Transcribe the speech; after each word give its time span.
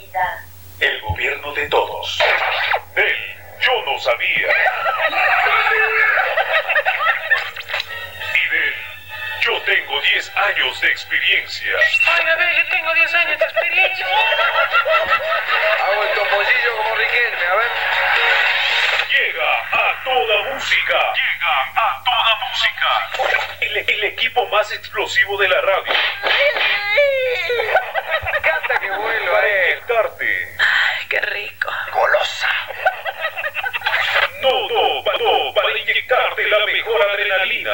vida. 0.00 0.44
El 0.80 1.00
gobierno 1.00 1.52
de 1.54 1.68
todos. 1.68 2.18
Él, 2.94 3.36
yo 3.60 3.72
no 3.84 3.98
sabía. 4.00 4.48
Y 8.34 8.48
de 8.48 8.68
él, 8.68 8.74
yo 9.40 9.62
tengo 9.62 10.00
10 10.00 10.36
años 10.36 10.80
de 10.80 10.88
experiencia. 10.88 11.72
Ay, 12.14 12.26
a 12.26 12.36
ver, 12.36 12.56
yo 12.56 12.68
tengo 12.70 12.94
10 12.94 13.14
años 13.14 13.38
de 13.38 13.44
experiencia. 13.44 14.06
Hago 15.84 16.02
el 16.02 16.14
topollillo 16.14 16.76
como 16.76 16.94
Riquelme, 16.96 17.46
a 17.46 17.54
ver. 17.54 17.70
Llega 19.10 19.60
a 19.72 20.04
toda 20.04 20.54
música. 20.54 21.12
Llega 21.14 21.72
a 21.74 22.02
toda 22.04 22.36
música. 22.48 23.10
El, 23.60 23.76
el 23.76 24.04
equipo 24.04 24.46
más 24.48 24.70
explosivo 24.72 25.38
de 25.38 25.48
la 25.48 25.60
radio. 25.62 25.92
Vuelva 29.26 29.40
Para 29.40 29.46
él. 29.48 29.70
inyectarte. 29.72 30.48
Ay, 30.58 31.06
qué 31.08 31.20
rico. 31.20 31.70
Golosa. 31.92 32.48
Todo, 34.40 35.02
todo 35.18 35.54
para 35.54 35.78
inyectarte 35.78 36.48
la 36.48 36.58
mejor 36.66 37.02
adrenalina. 37.10 37.72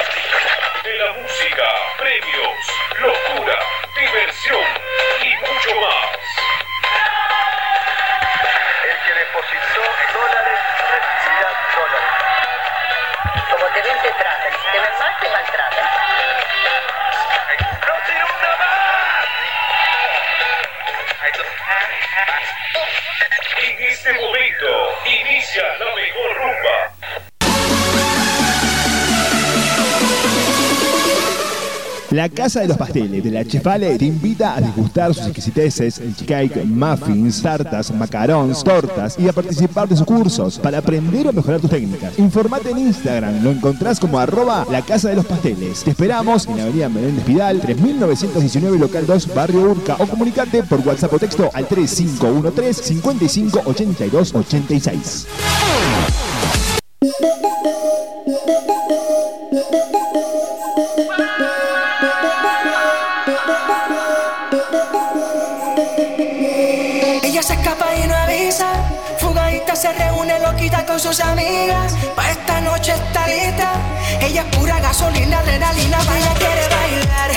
De 0.82 0.94
la 0.98 1.12
música, 1.12 1.64
premios, 1.98 2.56
locura, 3.00 3.58
diversión 3.98 4.64
y 5.22 5.28
mucho 5.46 5.74
más. 5.80 6.01
La 32.22 32.28
Casa 32.28 32.60
de 32.60 32.68
los 32.68 32.76
Pasteles 32.76 33.24
de 33.24 33.32
la 33.32 33.44
Chefale 33.44 33.98
te 33.98 34.04
invita 34.04 34.54
a 34.54 34.60
degustar 34.60 35.12
sus 35.12 35.26
exquisiteces, 35.26 35.98
el 35.98 36.14
cheesecake, 36.14 36.64
muffins, 36.64 37.42
tartas, 37.42 37.92
macarons, 37.92 38.62
tortas 38.62 39.18
y 39.18 39.26
a 39.26 39.32
participar 39.32 39.88
de 39.88 39.96
sus 39.96 40.06
cursos 40.06 40.56
para 40.60 40.78
aprender 40.78 41.26
o 41.26 41.32
mejorar 41.32 41.60
tus 41.60 41.70
técnicas. 41.70 42.16
Informate 42.20 42.70
en 42.70 42.78
Instagram, 42.78 43.42
lo 43.42 43.50
encontrás 43.50 43.98
como 43.98 44.20
arroba 44.20 44.64
la 44.70 44.82
Casa 44.82 45.08
de 45.08 45.16
los 45.16 45.26
Pasteles. 45.26 45.82
Te 45.82 45.90
esperamos 45.90 46.46
en 46.46 46.60
Avenida 46.60 46.88
Menéndez 46.88 47.26
Vidal, 47.26 47.60
3919 47.60 48.78
Local 48.78 49.04
2, 49.04 49.34
Barrio 49.34 49.62
Urca 49.72 49.96
o 49.98 50.06
comunicate 50.06 50.62
por 50.62 50.78
WhatsApp 50.86 51.14
o 51.14 51.18
texto 51.18 51.50
al 51.52 51.66
3513 51.66 52.84
55 52.84 53.62
82 53.64 54.32
86. 54.32 55.26
Sus 71.12 71.20
amigas. 71.20 71.94
Pa' 72.16 72.30
esta 72.30 72.60
noche 72.62 72.92
está 72.92 73.26
lista. 73.26 73.72
Ella 74.20 74.42
es 74.42 74.56
pura 74.56 74.80
gasolina, 74.80 75.40
adrenalina. 75.40 75.98
Ella 76.00 76.34
quiere 76.38 76.68
bailar. 76.68 77.31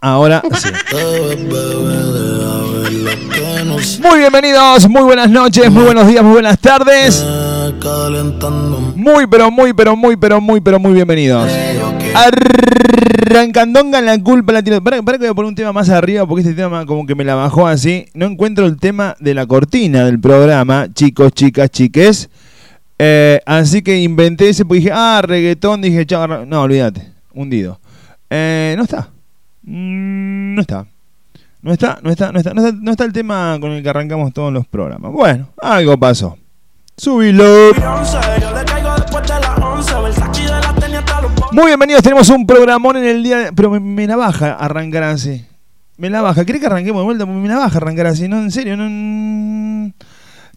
Ahora 0.00 0.42
sí. 0.54 0.68
Muy 4.02 4.18
bienvenidos, 4.18 4.88
muy 4.88 5.02
buenas 5.02 5.30
noches, 5.30 5.70
muy 5.70 5.84
buenos 5.84 6.08
días, 6.08 6.24
muy 6.24 6.32
buenas 6.32 6.58
tardes. 6.58 7.24
Muy, 8.96 9.28
pero 9.28 9.52
muy, 9.52 9.72
pero 9.72 9.94
muy, 9.94 10.16
pero 10.16 10.40
muy, 10.40 10.60
pero 10.60 10.80
muy 10.80 10.92
bienvenidos. 10.94 11.48
Arrancandonga 12.14 14.00
la 14.00 14.20
culpa 14.20 14.52
la 14.52 14.62
tiro. 14.64 14.82
Para, 14.82 15.00
para 15.02 15.18
que 15.18 15.24
voy 15.24 15.30
a 15.30 15.34
poner 15.34 15.50
un 15.50 15.54
tema 15.54 15.72
más 15.72 15.88
arriba 15.88 16.26
porque 16.26 16.42
este 16.42 16.54
tema 16.54 16.84
como 16.84 17.06
que 17.06 17.14
me 17.14 17.24
la 17.24 17.36
bajó 17.36 17.68
así. 17.68 18.06
No 18.14 18.26
encuentro 18.26 18.66
el 18.66 18.76
tema 18.76 19.14
de 19.20 19.34
la 19.34 19.46
cortina 19.46 20.04
del 20.04 20.18
programa, 20.18 20.88
chicos, 20.92 21.30
chicas, 21.32 21.70
chiques. 21.70 22.28
Eh, 22.98 23.40
así 23.46 23.82
que 23.82 23.98
inventé 24.00 24.48
ese, 24.48 24.64
porque 24.64 24.80
dije, 24.80 24.92
ah, 24.92 25.22
reggaetón, 25.22 25.80
dije, 25.80 26.04
chao, 26.04 26.44
no, 26.44 26.62
olvídate, 26.62 27.12
hundido. 27.32 27.78
Eh, 28.28 28.74
no 28.76 28.82
está. 28.82 29.08
Mm, 29.62 30.54
no 30.54 30.60
está. 30.60 30.86
No 31.60 31.72
está, 31.72 31.98
no 32.02 32.10
está, 32.10 32.32
no 32.32 32.38
está, 32.38 32.54
no 32.54 32.64
está, 32.64 32.78
no 32.80 32.90
está 32.90 33.04
el 33.04 33.12
tema 33.12 33.58
con 33.60 33.72
el 33.72 33.82
que 33.82 33.88
arrancamos 33.88 34.32
todos 34.32 34.52
los 34.52 34.66
programas. 34.66 35.12
Bueno, 35.12 35.48
algo 35.60 35.98
pasó. 35.98 36.36
Subilo. 36.96 37.72
Muy 41.52 41.66
bienvenidos, 41.66 42.02
tenemos 42.02 42.28
un 42.30 42.46
programón 42.46 42.96
en 42.96 43.04
el 43.04 43.22
día 43.22 43.38
de... 43.38 43.52
Pero 43.52 43.70
me, 43.70 43.80
me 43.80 44.06
la 44.06 44.16
baja 44.16 44.52
arrancar 44.54 45.04
así. 45.04 45.44
Me 45.96 46.10
la 46.10 46.20
baja. 46.20 46.44
¿Cree 46.44 46.60
que 46.60 46.66
arranquemos 46.66 47.00
de 47.00 47.04
vuelta? 47.04 47.26
Me 47.26 47.48
la 47.48 47.56
baja 47.56 47.78
arrancar 47.78 48.06
así. 48.06 48.28
No, 48.28 48.38
en 48.38 48.50
serio, 48.50 48.76
no... 48.76 49.92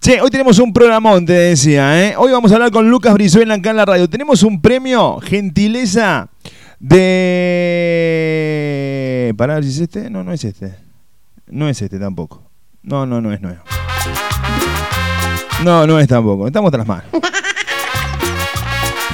Che, 0.02 0.20
hoy 0.20 0.30
tenemos 0.32 0.58
un 0.58 0.74
programón, 0.74 1.28
te 1.28 1.34
decía, 1.34 2.04
¿eh? 2.04 2.16
Hoy 2.18 2.32
vamos 2.32 2.52
a 2.52 2.56
hablar 2.56 2.72
con 2.72 2.90
Lucas 2.90 3.14
Brizuela 3.14 3.54
acá 3.54 3.70
en 3.70 3.76
la 3.76 3.86
radio. 3.86 4.10
Tenemos 4.10 4.42
un 4.42 4.60
premio, 4.60 5.20
gentileza 5.20 6.28
de... 6.80 7.32
Para 9.38 9.54
ver 9.54 9.64
si 9.64 9.70
es 9.70 9.78
este. 9.82 10.10
No, 10.10 10.24
no 10.24 10.34
es 10.34 10.44
este. 10.44 10.74
No 11.46 11.70
es 11.70 11.80
este 11.80 12.00
tampoco. 12.00 12.50
No, 12.82 13.06
no, 13.06 13.22
no 13.22 13.32
es 13.32 13.42
nuevo. 13.42 13.62
No, 15.64 15.86
no 15.86 16.00
es 16.00 16.08
tampoco. 16.08 16.48
Estamos 16.48 16.72
tras 16.72 16.88
manos. 16.88 17.06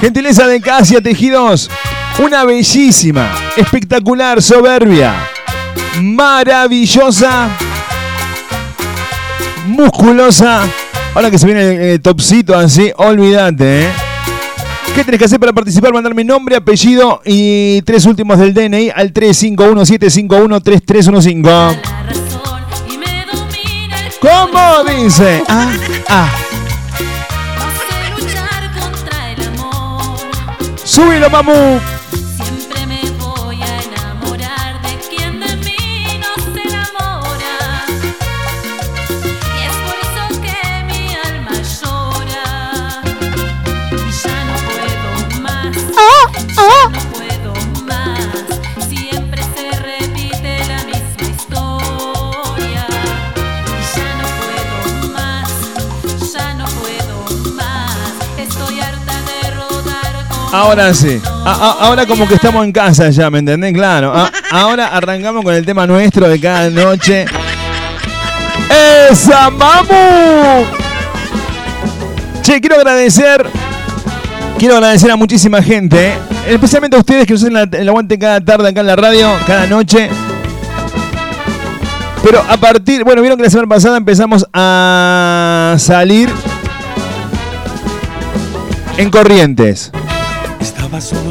Gentileza 0.00 0.46
de 0.46 0.58
Casia 0.58 1.02
Tejidos. 1.02 1.70
Una 2.18 2.46
bellísima, 2.46 3.30
espectacular, 3.58 4.40
soberbia, 4.40 5.14
maravillosa, 6.02 7.50
musculosa. 9.78 10.68
Ahora 11.14 11.30
que 11.30 11.38
se 11.38 11.46
viene 11.46 11.62
el, 11.62 11.80
el 11.80 12.02
topcito 12.02 12.54
así, 12.54 12.92
olvídate, 12.96 13.84
¿eh? 13.84 13.88
¿Qué 14.94 15.02
tenés 15.04 15.18
que 15.20 15.24
hacer 15.26 15.38
para 15.38 15.52
participar? 15.52 15.92
Mandarme 15.92 16.24
nombre, 16.24 16.56
apellido 16.56 17.20
y 17.24 17.82
tres 17.82 18.04
últimos 18.04 18.36
del 18.38 18.52
DNI 18.52 18.90
al 18.90 19.12
351-751-3315. 19.12 21.80
¿Cómo 24.20 24.82
dice? 24.84 25.44
Ah, 25.48 25.72
ah. 26.08 26.28
Súbilo, 30.82 31.30
mamú. 31.30 31.78
Ahora 60.58 60.92
sí. 60.92 61.20
Ahora 61.44 62.04
como 62.04 62.26
que 62.26 62.34
estamos 62.34 62.64
en 62.64 62.72
casa 62.72 63.10
ya, 63.10 63.30
¿me 63.30 63.38
entendés? 63.38 63.72
Claro. 63.72 64.12
Ahora 64.50 64.88
arrancamos 64.88 65.44
con 65.44 65.54
el 65.54 65.64
tema 65.64 65.86
nuestro 65.86 66.28
de 66.28 66.40
cada 66.40 66.68
noche. 66.68 67.26
¡Esa 69.08 69.50
mamu! 69.50 70.64
Che, 72.42 72.60
quiero 72.60 72.74
agradecer. 72.74 73.46
Quiero 74.58 74.74
agradecer 74.74 75.12
a 75.12 75.16
muchísima 75.16 75.62
gente, 75.62 76.08
¿eh? 76.08 76.18
especialmente 76.48 76.96
a 76.96 77.00
ustedes 77.00 77.24
que 77.24 77.34
la- 77.50 77.62
el 77.62 77.88
aguante 77.88 78.18
cada 78.18 78.40
tarde 78.40 78.68
acá 78.70 78.80
en 78.80 78.86
la 78.88 78.96
radio, 78.96 79.30
cada 79.46 79.68
noche. 79.68 80.10
Pero 82.24 82.42
a 82.48 82.56
partir, 82.56 83.04
bueno, 83.04 83.20
vieron 83.22 83.38
que 83.38 83.44
la 83.44 83.50
semana 83.50 83.68
pasada 83.68 83.96
empezamos 83.96 84.44
a 84.52 85.76
salir 85.78 86.28
en 88.96 89.08
Corrientes. 89.10 89.92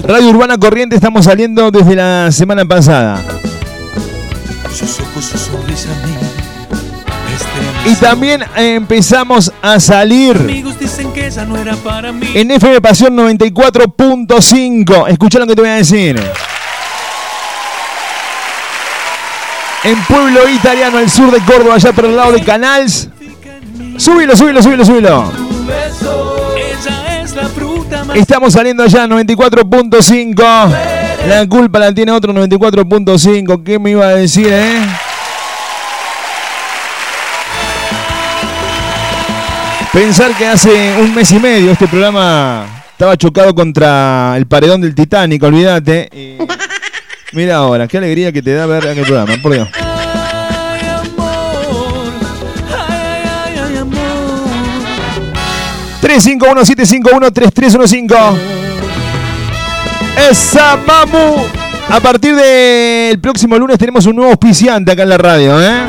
Radio 0.03 0.29
Urbana 0.29 0.57
Corrientes 0.57 0.97
estamos 0.97 1.25
saliendo 1.25 1.71
desde 1.71 1.95
la 1.95 2.31
semana 2.31 2.63
pasada. 2.65 3.23
sus 4.71 4.99
ojos, 4.99 5.25
su 5.25 5.37
sonrisa 5.37 5.89
a 5.91 6.05
mí. 6.05 6.13
Y 7.91 7.95
también 7.95 8.43
empezamos 8.55 9.51
a 9.61 9.79
salir 9.79 10.37
en 12.35 12.51
FM 12.51 12.81
Pasión 12.81 13.17
94.5. 13.17 15.07
Escucha 15.07 15.39
lo 15.39 15.47
que 15.47 15.55
te 15.55 15.61
voy 15.61 15.69
a 15.71 15.75
decir. 15.75 16.21
En 19.83 20.03
Pueblo 20.03 20.49
Italiano, 20.49 20.97
al 20.99 21.09
sur 21.09 21.31
de 21.31 21.39
Córdoba, 21.39 21.75
allá 21.75 21.93
por 21.93 22.05
el 22.05 22.15
lado 22.15 22.33
de 22.33 22.43
Canals. 22.43 23.09
Súbilo, 23.97 24.35
súbilo, 24.35 24.61
súbilo, 24.61 24.85
súbilo. 24.85 25.31
Estamos 28.15 28.53
saliendo 28.53 28.83
allá 28.83 29.05
94.5. 29.07 30.69
La 31.27 31.47
culpa 31.47 31.79
la 31.79 31.93
tiene 31.93 32.11
otro 32.11 32.33
94.5. 32.33 33.63
¿Qué 33.63 33.79
me 33.79 33.91
iba 33.91 34.05
a 34.07 34.15
decir, 34.15 34.47
eh? 34.49 34.81
Pensar 39.91 40.31
que 40.37 40.45
hace 40.45 40.95
un 41.01 41.15
mes 41.15 41.31
y 41.31 41.39
medio 41.39 41.71
este 41.71 41.87
programa 41.87 42.65
estaba 42.91 43.17
chocado 43.17 43.55
contra 43.55 44.35
el 44.37 44.45
paredón 44.45 44.81
del 44.81 44.93
Titanic, 44.93 45.41
olvídate. 45.43 46.09
Y 46.13 46.37
Mira 47.33 47.57
ahora, 47.57 47.87
qué 47.87 47.97
alegría 47.97 48.31
que 48.31 48.41
te 48.41 48.53
da 48.53 48.65
ver 48.65 48.87
aquel 48.87 49.05
programa, 49.05 49.33
por 49.41 49.53
Dios. 49.53 49.67
351-751-3315. 56.07 58.39
Esa 60.29 60.77
mamu. 60.77 61.45
A 61.89 61.99
partir 61.99 62.33
del 62.35 63.19
próximo 63.19 63.57
lunes 63.57 63.77
tenemos 63.77 64.05
un 64.05 64.15
nuevo 64.15 64.31
auspiciante 64.31 64.93
acá 64.93 65.03
en 65.03 65.09
la 65.09 65.17
radio, 65.17 65.61
¿eh? 65.61 65.81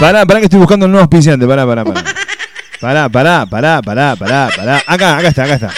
Pará, 0.00 0.26
pará 0.26 0.40
que 0.40 0.46
estoy 0.46 0.58
buscando 0.58 0.86
un 0.86 0.92
nuevo 0.92 1.02
auspiciante. 1.02 1.46
Pará, 1.46 1.64
pará, 1.66 1.84
pará. 1.84 2.02
Pará, 2.80 3.08
pará, 3.08 3.46
pará, 3.46 3.80
pará, 3.82 4.16
pará, 4.16 4.48
pará. 4.56 4.82
Acá, 4.86 5.18
acá 5.18 5.28
está, 5.28 5.44
acá 5.44 5.54
está. 5.54 5.70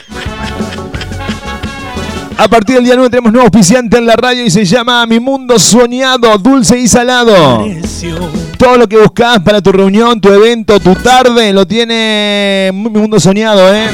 A 2.41 2.49
partir 2.49 2.77
del 2.77 2.85
día 2.87 2.95
9 2.95 3.11
tenemos 3.11 3.33
nuevo 3.33 3.45
auspiciante 3.45 3.99
en 3.99 4.07
la 4.07 4.17
radio 4.17 4.43
y 4.43 4.49
se 4.49 4.65
llama 4.65 5.05
Mi 5.05 5.21
Mundo 5.21 5.59
Soñado, 5.59 6.39
Dulce 6.39 6.79
y 6.79 6.89
Salado. 6.89 7.67
Todo 8.57 8.79
lo 8.79 8.89
que 8.89 8.97
buscas 8.97 9.41
para 9.41 9.61
tu 9.61 9.71
reunión, 9.71 10.19
tu 10.23 10.33
evento, 10.33 10.81
tu 10.81 10.95
tarde, 10.95 11.53
lo 11.53 11.67
tiene 11.67 12.71
Mi 12.73 12.89
Mundo 12.89 13.21
Soñado, 13.21 13.75
¿eh? 13.75 13.89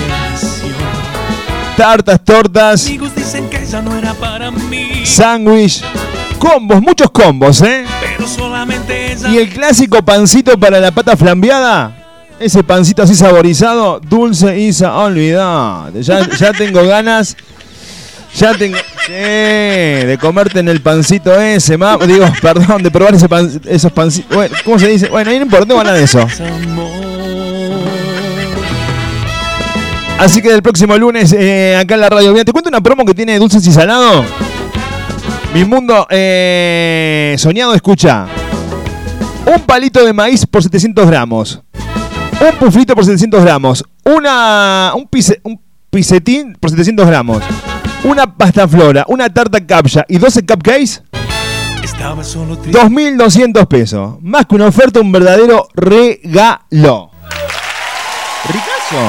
Tartas, 1.76 2.24
tortas, 2.24 2.88
sándwich, 5.02 5.82
combos, 6.38 6.80
muchos 6.80 7.10
combos, 7.10 7.62
¿eh? 7.62 7.84
Y 9.28 9.38
el 9.38 9.48
clásico 9.48 10.04
pancito 10.04 10.56
para 10.56 10.78
la 10.78 10.92
pata 10.92 11.16
flambeada. 11.16 11.96
Ese 12.38 12.62
pancito 12.62 13.02
así 13.02 13.16
saborizado, 13.16 13.98
dulce 13.98 14.56
y 14.56 14.72
sa... 14.72 14.94
Olvidate. 14.98 16.02
Ya, 16.02 16.28
ya 16.28 16.52
tengo 16.52 16.86
ganas. 16.86 17.36
Ya 18.36 18.52
tengo. 18.54 18.76
Sí, 19.06 19.12
de 19.12 20.18
comerte 20.20 20.60
en 20.60 20.68
el 20.68 20.80
pancito 20.82 21.38
ese, 21.40 21.78
ma- 21.78 21.96
Digo, 22.06 22.26
perdón, 22.42 22.82
de 22.82 22.90
probar 22.90 23.14
ese 23.14 23.28
pan- 23.28 23.60
esos 23.66 23.90
pancitos. 23.92 24.36
¿cómo 24.64 24.78
se 24.78 24.88
dice? 24.88 25.08
Bueno, 25.08 25.30
ahí 25.30 25.38
no 25.38 25.44
importa, 25.44 25.74
nada 25.74 25.92
de 25.94 26.04
eso. 26.04 26.26
Así 30.18 30.40
que 30.40 30.50
del 30.50 30.62
próximo 30.62 30.96
lunes, 30.96 31.32
eh, 31.32 31.76
acá 31.76 31.94
en 31.94 32.00
la 32.00 32.08
radio. 32.08 32.34
Te 32.44 32.52
cuento 32.52 32.68
una 32.68 32.80
promo 32.80 33.04
que 33.04 33.14
tiene 33.14 33.38
dulces 33.38 33.66
y 33.66 33.72
salado. 33.72 34.24
Mi 35.54 35.64
mundo 35.64 36.06
eh, 36.10 37.34
soñado, 37.38 37.74
escucha. 37.74 38.26
Un 39.46 39.60
palito 39.62 40.04
de 40.04 40.12
maíz 40.12 40.44
por 40.46 40.62
700 40.62 41.06
gramos. 41.06 41.60
Un 42.40 42.58
puflito 42.58 42.94
por 42.94 43.04
700 43.04 43.42
gramos. 43.42 43.84
Una, 44.04 44.92
un, 44.94 45.06
pise- 45.08 45.40
un 45.44 45.60
pisetín 45.90 46.54
por 46.58 46.70
700 46.70 47.06
gramos. 47.06 47.42
Una 48.06 48.32
pasta 48.32 48.68
flora, 48.68 49.04
una 49.08 49.28
tarta 49.28 49.66
capcha 49.66 50.04
y 50.06 50.18
12 50.18 50.46
cupcakes. 50.46 51.02
Estaba 51.82 52.22
solo 52.22 52.56
triste. 52.56 52.80
2.200 52.80 53.66
pesos. 53.66 54.14
Más 54.20 54.46
que 54.46 54.54
una 54.54 54.66
oferta, 54.66 55.00
un 55.00 55.10
verdadero 55.10 55.66
regalo. 55.74 57.10
Ricazo. 58.44 59.02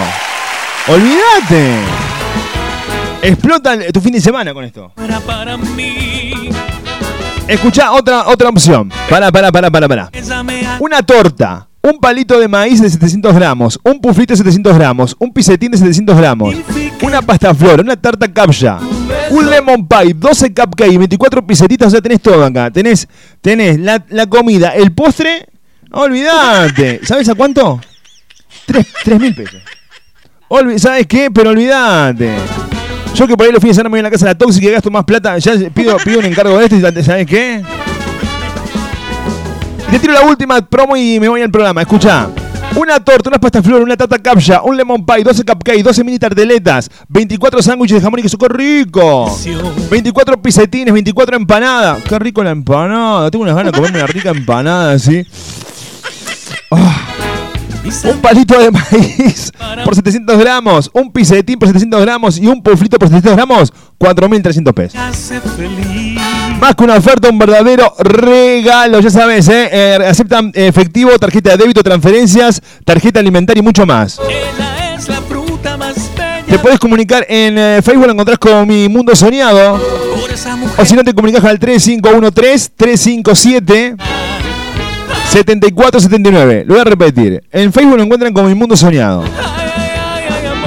Olvídate. 0.88 1.76
Explota 3.22 3.78
tu 3.94 4.02
fin 4.02 4.14
de 4.14 4.22
semana 4.22 4.52
con 4.56 4.64
esto. 4.64 4.92
Escucha 7.48 7.92
otra, 7.92 8.28
otra 8.28 8.50
opción. 8.50 8.92
Para, 9.12 9.32
para, 9.32 9.52
para, 9.52 9.70
para, 9.70 9.88
para. 9.88 10.10
Una 10.80 11.04
torta, 11.04 11.67
un 11.90 12.00
palito 12.00 12.40
de 12.40 12.48
maíz 12.48 12.82
de 12.82 12.90
700 12.90 13.34
gramos, 13.34 13.80
un 13.84 14.00
puflito 14.02 14.34
de 14.34 14.38
700 14.38 14.76
gramos, 14.76 15.16
un 15.20 15.32
pisetín 15.32 15.72
de 15.72 15.78
700 15.78 16.18
gramos, 16.18 16.56
una 17.02 17.22
pasta 17.22 17.54
flor, 17.54 17.80
una 17.82 17.96
tarta 17.96 18.32
capcha, 18.32 18.78
un 19.32 19.50
lemon 19.50 19.88
pie, 19.88 20.14
12 20.14 20.54
cupcakes, 20.54 20.98
24 20.98 21.46
pisetitas, 21.48 21.88
o 21.88 21.92
sea, 21.92 22.02
tenés 22.02 22.22
todo 22.22 22.44
acá. 22.44 22.70
Tenés, 22.72 23.08
tenés 23.42 23.80
la, 23.80 24.28
comida, 24.28 24.70
el 24.70 24.92
postre, 24.92 25.48
olvídate. 25.92 27.02
¿Sabes 27.06 27.30
a 27.30 27.36
cuánto? 27.36 27.80
3 29.04 29.20
mil 29.20 29.34
pesos. 29.34 29.62
Olvi- 30.50 30.78
¿Sabes 30.80 31.08
qué? 31.08 31.30
Pero 31.32 31.52
olvídate. 31.52 32.36
Yo 33.16 33.28
que 33.28 33.36
por 33.36 33.46
ahí 33.46 33.52
los 33.52 33.62
fines 33.62 33.76
de 33.76 33.80
semana 33.82 33.90
me 33.90 33.94
voy 33.94 34.00
a 34.02 34.04
la 34.04 34.12
casa 34.12 34.26
de 34.26 34.32
la 34.32 34.38
tóxica 34.38 34.68
y 34.68 34.72
gasto 34.72 34.92
más 34.92 35.04
plata, 35.06 35.38
ya 35.38 35.54
pido, 35.74 35.98
pido 36.04 36.20
un 36.20 36.26
encargo 36.26 36.58
de 36.58 36.66
este 36.66 36.78
y 36.78 37.04
¿sabes 37.04 37.26
qué? 37.26 37.64
Te 39.90 40.00
tiro 40.00 40.14
la 40.14 40.22
última 40.22 40.62
promo 40.62 40.98
y 40.98 41.20
me 41.20 41.30
voy 41.30 41.42
al 41.42 41.52
programa. 41.52 41.82
Escucha. 41.82 42.28
Una 42.76 43.00
torta, 43.00 43.30
una 43.30 43.40
pasta 43.40 43.64
flor, 43.64 43.82
una 43.82 43.96
tata 43.96 44.20
capcha, 44.20 44.62
un 44.62 44.76
lemon 44.76 45.04
pie, 45.06 45.24
12 45.24 45.44
cupcakes, 45.44 45.84
12 45.84 46.04
mini 46.04 46.20
tarteletas, 46.20 46.92
24 47.08 47.62
sándwiches 47.62 47.98
de 47.98 48.02
jamón 48.02 48.20
y 48.20 48.24
queso, 48.24 48.38
¡qué 48.38 48.50
rico! 48.50 49.36
24 49.90 50.42
pisetines, 50.42 50.94
24 50.94 51.38
empanadas. 51.38 52.04
¡Qué 52.04 52.20
rico 52.20 52.44
la 52.44 52.52
empanada! 52.52 53.32
Tengo 53.32 53.44
unas 53.44 53.56
ganas 53.56 53.72
de 53.72 53.78
comerme 53.78 54.00
una 54.00 54.08
rica 54.08 54.30
empanada 54.30 54.92
así. 54.92 55.26
Ah. 56.70 57.04
Un 58.04 58.20
palito 58.22 58.60
de 58.60 58.70
maíz 58.70 59.52
por 59.86 59.96
700 59.96 60.38
gramos, 60.38 60.92
un 60.94 61.12
pisetín 61.12 61.58
por 61.58 61.70
700 61.70 62.02
gramos 62.02 62.38
y 62.38 62.46
un 62.48 62.62
puflito 62.62 63.00
por 63.00 63.08
700 63.08 63.36
gramos, 63.36 63.74
4.300 63.98 64.74
pesos. 64.74 65.00
Más 66.60 66.76
que 66.76 66.84
una 66.84 66.96
oferta, 66.96 67.30
un 67.30 67.38
verdadero 67.38 67.94
regalo, 68.00 69.00
ya 69.00 69.12
sabes, 69.12 69.48
¿eh? 69.48 69.70
Eh, 69.72 70.00
aceptan 70.08 70.52
efectivo, 70.56 71.12
tarjeta 71.20 71.52
de 71.52 71.58
débito, 71.58 71.84
transferencias, 71.84 72.64
tarjeta 72.84 73.20
alimentaria 73.20 73.60
y 73.60 73.64
mucho 73.64 73.86
más. 73.86 74.20
Ella 74.28 74.96
es 74.96 75.08
la 75.08 75.22
fruta 75.22 75.78
más 75.78 75.96
bella. 76.16 76.44
Te 76.48 76.58
puedes 76.58 76.80
comunicar 76.80 77.28
en 77.30 77.60
eh, 77.60 77.80
Facebook, 77.84 78.08
lo 78.08 78.14
encontrás 78.14 78.40
como 78.40 78.66
Mi 78.66 78.90
Mundo 78.90 79.16
Soñado. 79.16 79.80
O 80.78 80.86
si 80.86 80.96
no, 80.96 81.04
te 81.04 81.14
comunicas 81.14 81.44
al 81.44 81.60
3513-357. 81.60 83.96
7479. 85.30 86.64
Lo 86.66 86.74
voy 86.74 86.82
a 86.82 86.86
repetir. 86.86 87.44
En 87.52 87.72
Facebook 87.72 87.98
lo 87.98 88.04
encuentran 88.04 88.34
como 88.34 88.48
Mi 88.48 88.56
Mundo 88.56 88.76
Soñado. 88.76 89.24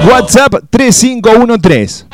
WhatsApp 0.07 0.55
3513 0.69 2.05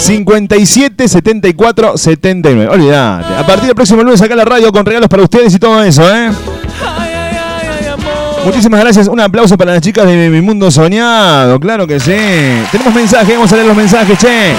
57 0.00 1.08
74 1.08 1.96
79. 1.96 2.68
Olvídate. 2.72 3.34
A 3.34 3.46
partir 3.46 3.66
del 3.66 3.74
próximo 3.74 4.02
lunes 4.02 4.20
acá 4.22 4.32
en 4.32 4.38
la 4.38 4.44
radio 4.44 4.72
con 4.72 4.84
regalos 4.86 5.08
para 5.08 5.22
ustedes 5.22 5.54
y 5.54 5.58
todo 5.58 5.82
eso, 5.82 6.02
¿eh? 6.14 6.30
Muchísimas 8.44 8.80
gracias. 8.80 9.08
Un 9.08 9.20
aplauso 9.20 9.58
para 9.58 9.74
las 9.74 9.82
chicas 9.82 10.06
de 10.06 10.30
Mi 10.30 10.40
Mundo 10.40 10.70
Soñado. 10.70 11.60
Claro 11.60 11.86
que 11.86 12.00
sí. 12.00 12.16
Tenemos 12.72 12.94
mensajes. 12.94 13.34
Vamos 13.34 13.52
a 13.52 13.56
leer 13.56 13.68
los 13.68 13.76
mensajes, 13.76 14.18
che. 14.18 14.54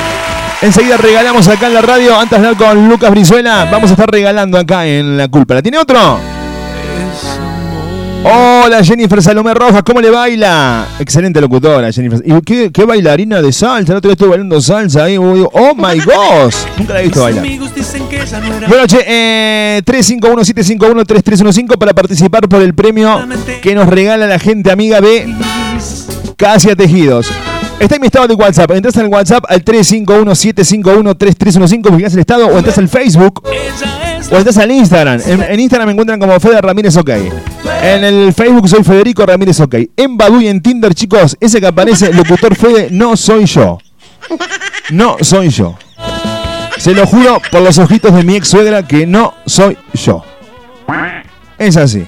Enseguida 0.62 0.98
regalamos 0.98 1.48
acá 1.48 1.68
en 1.68 1.74
la 1.74 1.82
radio. 1.82 2.20
Antes 2.20 2.40
de 2.40 2.48
hablar 2.48 2.56
con 2.56 2.88
Lucas 2.88 3.10
Brizuela, 3.10 3.68
vamos 3.72 3.90
a 3.90 3.94
estar 3.94 4.12
regalando 4.12 4.60
acá 4.60 4.86
en 4.86 5.18
La 5.18 5.28
Culpa. 5.28 5.56
¿La 5.56 5.64
tiene 5.64 5.80
otro? 5.80 6.20
Hola 8.24 8.84
Jennifer 8.84 9.20
Salomé 9.22 9.54
Rojas, 9.56 9.82
¿cómo 9.84 10.00
le 10.00 10.12
baila? 10.12 10.86
Excelente 11.00 11.42
locutora 11.42 11.92
Jennifer. 11.92 12.22
¿Y 12.24 12.40
qué, 12.42 12.72
qué 12.72 12.86
bailarina 12.86 13.42
de 13.42 13.52
salsa? 13.52 13.94
El 13.94 13.98
otro 13.98 14.10
día 14.10 14.14
estuve 14.14 14.30
bailando 14.30 14.62
salsa 14.62 15.06
ahí. 15.06 15.18
Oh 15.18 15.74
my 15.76 15.98
gosh. 16.00 16.56
Nunca 16.78 16.94
la 16.94 17.02
he 17.02 17.06
visto 17.06 17.24
bailar. 17.24 17.44
No 17.44 17.52
era 17.52 17.64
Bueno, 18.68 18.86
che, 18.86 19.00
eh, 19.08 19.82
351-751-3315 19.86 21.78
para 21.80 21.94
participar 21.94 22.48
por 22.48 22.62
el 22.62 22.76
premio 22.76 23.26
que 23.64 23.74
nos 23.74 23.90
regala 23.90 24.28
la 24.28 24.38
gente 24.38 24.72
amiga 24.72 25.02
de 25.02 25.28
Casia 26.38 26.76
Tejidos. 26.76 27.28
Está 27.80 27.96
en 27.96 28.02
mi 28.02 28.08
estado 28.08 28.28
de 28.28 28.36
WhatsApp. 28.36 28.70
Entras 28.70 28.96
al 28.98 29.08
WhatsApp 29.08 29.46
al 29.50 29.66
351-751-3315, 29.66 31.96
fijás 31.98 32.14
el 32.14 32.20
estado, 32.20 32.46
o 32.46 32.56
entras 32.56 32.78
al 32.78 32.88
Facebook. 32.88 33.42
Ella 33.52 34.04
es 34.06 34.11
O 34.30 34.38
estás 34.38 34.58
al 34.58 34.72
Instagram. 34.72 35.20
En, 35.26 35.42
en 35.42 35.60
Instagram 35.60 35.88
me 35.88 35.92
encuentran 35.94 36.20
como 36.20 36.40
Fede 36.40 36.62
Ramírez 36.62 36.96
OK. 36.98 37.10
En 37.10 38.04
el 38.04 38.34
Facebook 38.34 38.70
soy 38.70 38.84
Federico 38.84 39.26
Ramírez 39.26 39.60
OK. 39.60 39.76
En 39.98 40.18
Badu 40.18 40.42
y 40.42 40.48
en 40.48 40.62
Tinder, 40.62 40.94
chicos, 40.94 41.36
ese 41.40 41.60
que 41.60 41.68
aparece, 41.68 42.14
locutor 42.14 42.56
Fede, 42.56 42.90
no 42.92 43.18
soy 43.18 43.46
yo. 43.46 43.80
No 44.92 45.18
soy 45.22 45.50
yo. 45.50 45.78
Se 46.78 46.94
lo 46.94 47.06
juro 47.06 47.42
por 47.52 47.62
los 47.62 47.78
ojitos 47.78 48.14
de 48.14 48.24
mi 48.24 48.36
ex 48.36 48.48
suegra 48.48 48.86
que 48.88 49.06
no 49.06 49.34
soy 49.46 49.78
yo. 49.94 50.24
Es 51.58 51.78
así. 51.78 52.06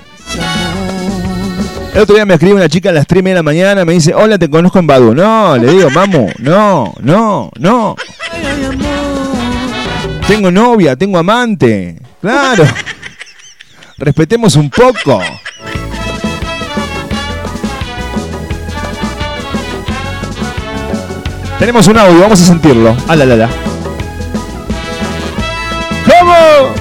El 1.93 2.01
otro 2.01 2.15
día 2.15 2.25
me 2.25 2.33
escribe 2.33 2.55
una 2.55 2.69
chica 2.69 2.89
a 2.89 2.91
las 2.91 3.05
3 3.05 3.19
y 3.19 3.23
media 3.23 3.35
de 3.35 3.39
la 3.39 3.43
mañana, 3.43 3.85
me 3.85 3.93
dice, 3.93 4.15
hola, 4.15 4.39
te 4.39 4.49
conozco 4.49 4.79
en 4.79 4.87
Badu. 4.87 5.13
No, 5.13 5.55
le 5.57 5.71
digo, 5.71 5.89
mamu, 5.91 6.27
no, 6.39 6.93
no, 7.01 7.51
no. 7.59 7.95
Tengo 10.27 10.49
novia, 10.49 10.95
tengo 10.95 11.19
amante. 11.19 11.97
Claro. 12.23 12.63
Respetemos 13.97 14.55
un 14.55 14.69
poco. 14.69 15.21
Tenemos 21.59 21.85
un 21.87 21.97
audio, 21.97 22.21
vamos 22.21 22.41
a 22.41 22.45
sentirlo. 22.45 22.95
Ah, 23.09 23.17
la, 23.17 23.25
la, 23.25 23.35
la. 23.35 23.49
¿Cómo? 26.07 26.73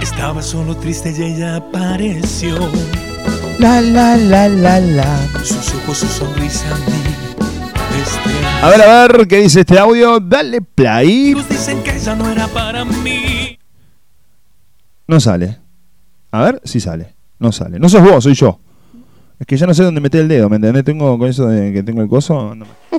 Estaba 0.00 0.40
solo 0.40 0.74
triste 0.74 1.14
y 1.14 1.22
ella 1.22 1.56
apareció. 1.56 2.56
La, 3.58 3.80
la, 3.80 4.16
la, 4.16 4.48
la, 4.48 4.80
la. 4.80 5.28
Sus 5.42 5.74
ojos, 5.74 5.98
su 5.98 6.06
sonrisa 6.06 6.66
a. 6.74 6.78
Este 6.78 8.46
A 8.62 8.68
ver, 8.70 8.82
a 8.82 9.06
ver, 9.08 9.26
¿qué 9.26 9.38
dice 9.38 9.60
este 9.60 9.78
audio? 9.78 10.20
Dale 10.20 10.60
play. 10.62 11.32
Amigos 11.32 11.48
dicen 11.48 11.82
que 11.82 11.96
ella 11.96 12.14
no 12.14 12.30
era 12.30 12.46
para 12.48 12.84
mí. 12.84 13.58
No 15.06 15.18
sale. 15.20 15.58
A 16.30 16.42
ver 16.42 16.60
si 16.64 16.78
sale. 16.80 17.14
No 17.38 17.50
sale. 17.52 17.78
No 17.78 17.88
sos 17.88 18.02
vos, 18.02 18.22
soy 18.24 18.34
yo. 18.34 18.60
Es 19.40 19.46
que 19.46 19.56
ya 19.56 19.66
no 19.66 19.74
sé 19.74 19.82
dónde 19.84 20.00
meter 20.00 20.20
el 20.22 20.28
dedo, 20.28 20.48
¿me 20.48 20.56
entendés? 20.56 20.84
Tengo 20.84 21.16
con 21.18 21.28
eso 21.28 21.46
de 21.46 21.72
que 21.72 21.82
tengo 21.82 22.02
el 22.02 22.08
coso. 22.08 22.54
no 22.54 22.64
me- 22.66 22.98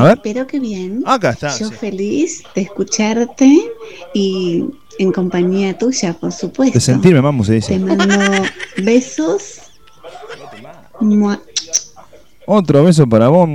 A 0.00 0.04
ver. 0.04 0.20
Pero 0.22 0.46
qué 0.46 0.58
bien. 0.60 1.02
Acá 1.06 1.30
está. 1.30 1.56
Yo 1.58 1.68
sí. 1.68 1.74
feliz 1.74 2.42
de 2.54 2.62
escucharte 2.62 3.60
y 4.14 4.64
en 4.98 5.12
compañía 5.12 5.76
tuya, 5.78 6.12
por 6.14 6.32
supuesto. 6.32 6.74
De 6.74 6.80
sentirme, 6.80 7.20
mamu, 7.22 7.44
se 7.44 7.52
Te 7.52 7.56
dice. 7.56 7.78
mando 7.78 8.04
besos. 8.82 9.58
Mua. 11.00 11.40
Otro 12.46 12.84
beso 12.84 13.06
para 13.06 13.28
vos. 13.28 13.48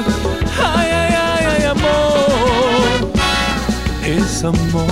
Ay, 0.62 0.90
ay, 0.90 1.14
ay, 1.14 1.44
ay, 1.58 1.64
amor. 1.64 3.10
Es 4.04 4.44
amor. 4.44 4.91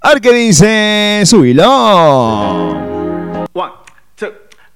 A 0.00 0.08
ver 0.10 0.20
qué 0.20 0.32
dice, 0.32 1.22
subilo. 1.26 1.64
One, 3.52 3.72
two, 4.16 4.26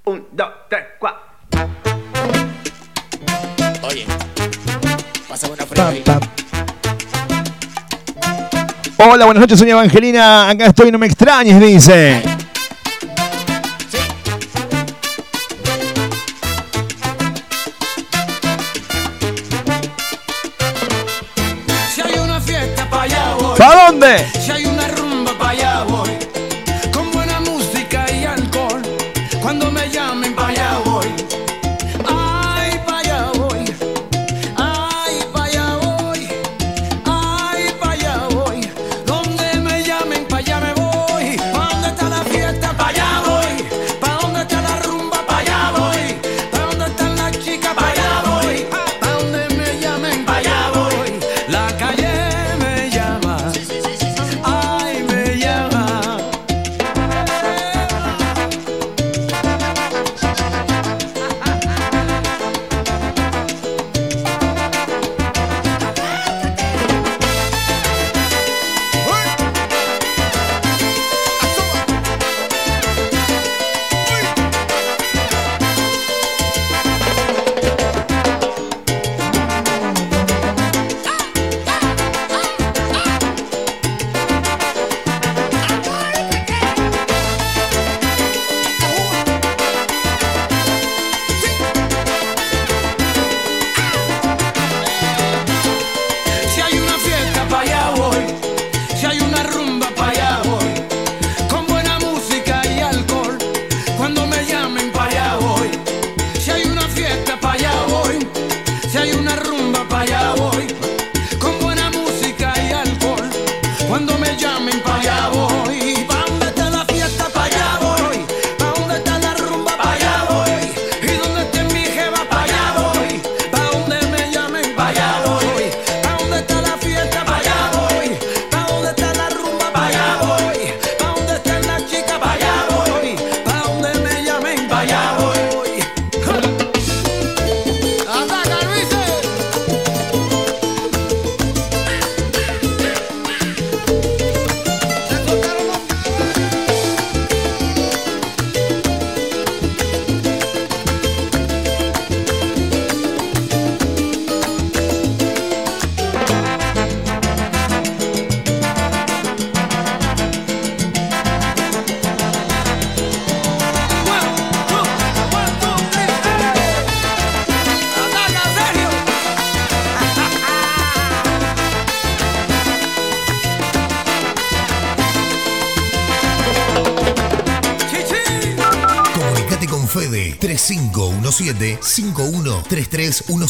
un, 0.05 0.25
dos, 0.33 0.49
tres, 0.71 0.83
cuatro. 1.01 1.21
Oye, 3.89 4.07
pásame 5.29 5.55
una 5.55 5.67
fría. 5.67 5.93
Hola, 9.05 9.25
buenas 9.25 9.41
noches, 9.41 9.59
soy 9.59 9.69
Evangelina. 9.69 10.49
Acá 10.49 10.67
estoy, 10.67 10.93
no 10.93 10.99
me 10.99 11.07
extrañes, 11.07 11.59
dice. 11.59 12.23
Si 21.93 22.01
hay 22.01 22.17
una 22.17 22.41
fiesta 22.41 22.89
pa' 22.89 23.03
allá 23.03 23.35
voy. 23.41 23.59
¿Para 23.59 23.87
dónde? 23.87 24.25
Si 24.41 24.53
hay 24.53 24.62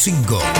3517-513315. 0.02 0.51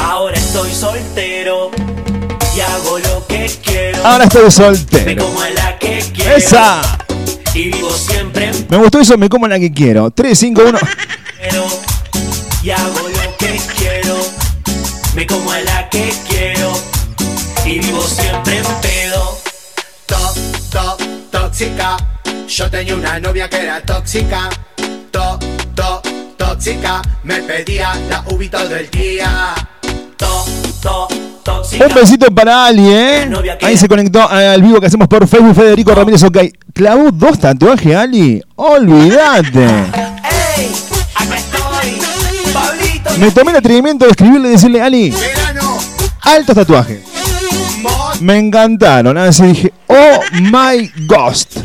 Ahora 0.00 0.36
estoy 0.38 0.72
soltero. 0.72 1.70
Y 2.56 2.60
hago 2.60 2.98
lo 2.98 3.26
que 3.26 3.54
quiero. 3.62 4.06
Ahora 4.06 4.24
estoy 4.24 4.44
Me 4.44 4.50
soltero. 4.50 5.24
como 5.26 5.40
a 5.42 5.50
la 5.50 5.78
que 5.78 6.02
quiero. 6.14 6.36
Esa. 6.36 6.98
Y 7.52 7.64
vivo 7.70 7.90
siempre 7.90 8.46
en 8.48 8.66
Me 8.70 8.78
gustó 8.78 9.00
eso, 9.00 9.18
me 9.18 9.28
como 9.28 9.46
la 9.46 9.58
que 9.58 9.70
quiero. 9.70 10.10
351. 10.10 10.78
pero. 11.40 11.66
Y 12.62 12.70
hago 12.70 13.08
lo 13.08 13.36
que 13.36 13.60
quiero. 13.76 14.16
Me 15.14 15.26
como 15.26 15.52
a 15.52 15.60
la 15.60 15.85
tóxica. 21.56 21.96
Yo 22.48 22.70
tenía 22.70 22.94
una 22.94 23.18
novia 23.18 23.48
que 23.48 23.62
era 23.62 23.80
tóxica. 23.80 24.50
To, 25.10 25.38
to, 25.74 26.02
tóxica. 26.36 27.00
Me 27.24 27.36
pedía 27.36 27.94
la 28.10 28.22
UBI 28.30 28.50
todo 28.50 28.76
el 28.76 28.90
día. 28.90 29.54
To, 30.18 30.44
to, 30.82 31.08
tóxica. 31.42 31.86
Un 31.86 31.94
besito 31.94 32.26
para 32.26 32.66
Ali, 32.66 32.92
¿eh? 32.92 33.30
Ahí 33.62 33.78
se 33.78 33.88
conectó 33.88 34.28
al 34.28 34.60
vivo 34.60 34.80
que 34.80 34.88
hacemos 34.88 35.08
por 35.08 35.26
Facebook 35.26 35.54
Federico 35.54 35.94
Ramírez 35.94 36.22
OK. 36.24 36.36
¿Clavó 36.74 37.10
dos 37.10 37.38
tatuajes, 37.38 37.96
Ali? 37.96 38.42
Olvídate. 38.56 39.66
Pablito. 42.52 43.10
Me 43.18 43.30
tomé 43.30 43.52
el 43.52 43.56
atrevimiento 43.56 44.04
de 44.04 44.10
escribirle 44.10 44.48
y 44.48 44.50
decirle, 44.52 44.82
Ali, 44.82 45.14
altos 46.20 46.54
tatuajes. 46.54 47.15
Me 48.20 48.38
encantaron. 48.38 49.16
Así 49.18 49.42
dije, 49.44 49.72
oh 49.88 50.20
my 50.40 50.90
ghost. 51.06 51.58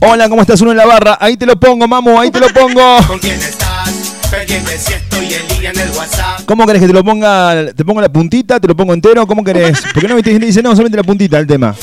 Hola, 0.00 0.28
¿cómo 0.28 0.42
estás? 0.42 0.60
Uno 0.60 0.70
en 0.70 0.76
la 0.76 0.86
barra. 0.86 1.18
Ahí 1.20 1.36
te 1.36 1.44
lo 1.44 1.58
pongo, 1.58 1.88
mamu, 1.88 2.18
ahí 2.18 2.30
te 2.30 2.38
lo 2.38 2.48
pongo. 2.48 2.98
¿Con 3.06 3.18
quién 3.18 3.34
estás? 3.34 3.68
Si 4.78 4.92
estoy 4.92 5.34
en 5.34 5.48
línea 5.48 5.70
en 5.72 5.80
el 5.80 5.90
WhatsApp. 5.90 6.42
¿Cómo 6.46 6.64
querés 6.64 6.82
que 6.82 6.86
te 6.86 6.92
lo 6.92 7.02
ponga? 7.02 7.72
¿Te 7.74 7.84
pongo 7.84 8.00
la 8.00 8.08
puntita? 8.08 8.60
¿Te 8.60 8.68
lo 8.68 8.76
pongo 8.76 8.94
entero? 8.94 9.26
¿Cómo 9.26 9.42
querés? 9.42 9.80
¿Por 9.92 10.00
qué 10.00 10.08
no 10.08 10.14
viste 10.14 10.30
gente 10.30 10.46
dice, 10.46 10.62
no, 10.62 10.70
solamente 10.70 10.96
la 10.96 11.02
puntita 11.02 11.38
del 11.38 11.46
tema? 11.46 11.74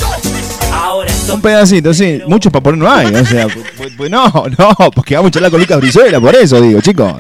Ahora 0.71 1.11
Un 1.33 1.41
pedacito, 1.41 1.93
sí. 1.93 2.21
Muchos 2.25 2.53
para 2.53 2.63
poner 2.63 2.79
no 2.79 2.89
hay. 2.89 3.13
O 3.13 3.25
sea, 3.25 3.47
pues, 3.47 3.93
pues 3.97 4.09
no, 4.09 4.31
no, 4.57 4.91
porque 4.91 5.15
vamos 5.15 5.29
a 5.29 5.31
charlar 5.31 5.51
con 5.51 5.59
Lucas 5.59 5.81
Brizuela, 5.81 6.21
por 6.21 6.33
eso 6.35 6.61
digo, 6.61 6.79
chicos. 6.79 7.15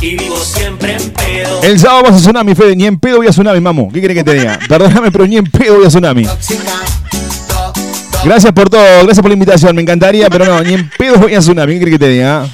Y 0.00 0.16
vivo 0.16 0.36
siempre 0.36 0.96
en 0.96 1.10
pedo. 1.10 1.62
El 1.62 1.78
sábado 1.78 2.04
vas 2.04 2.14
a 2.14 2.16
Tsunami, 2.18 2.54
Fede. 2.54 2.76
Ni 2.76 2.86
en 2.86 2.98
pedo 2.98 3.18
voy 3.18 3.26
a 3.26 3.30
Tsunami, 3.30 3.60
mamu. 3.60 3.90
¿Qué 3.90 4.00
querés 4.00 4.16
que 4.16 4.24
te 4.24 4.34
diga? 4.34 4.58
Perdóname, 4.68 5.10
pero 5.10 5.26
ni 5.26 5.36
en 5.36 5.44
pedo 5.44 5.76
voy 5.76 5.86
a 5.86 5.88
Tsunami. 5.88 6.26
Gracias 8.24 8.52
por 8.52 8.68
todo, 8.68 8.82
gracias 8.82 9.20
por 9.20 9.28
la 9.28 9.34
invitación. 9.34 9.76
Me 9.76 9.82
encantaría, 9.82 10.28
pero 10.28 10.44
no, 10.44 10.60
ni 10.62 10.74
en 10.74 10.90
pedo 10.90 11.18
voy 11.18 11.34
a 11.34 11.40
una. 11.40 11.66
¿Qué 11.66 11.80
crees 11.80 11.92
que 11.92 11.98
tenía 11.98 12.44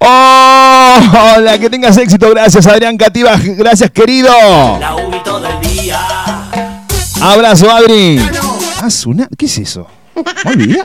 ¡Oh! 0.00 0.98
Hola, 1.36 1.58
que 1.58 1.70
tengas 1.70 1.96
éxito. 1.96 2.30
Gracias, 2.30 2.66
Adrián 2.66 2.96
Cativa. 2.96 3.36
Gracias, 3.42 3.90
querido. 3.90 4.30
La 4.80 4.96
todo 5.24 5.46
el 5.46 5.68
día. 5.68 6.00
Abrazo, 7.20 7.70
Adri. 7.70 8.20
Una. 9.06 9.28
¿Qué 9.38 9.46
es 9.46 9.58
eso? 9.58 9.86
¿Me 10.44 10.84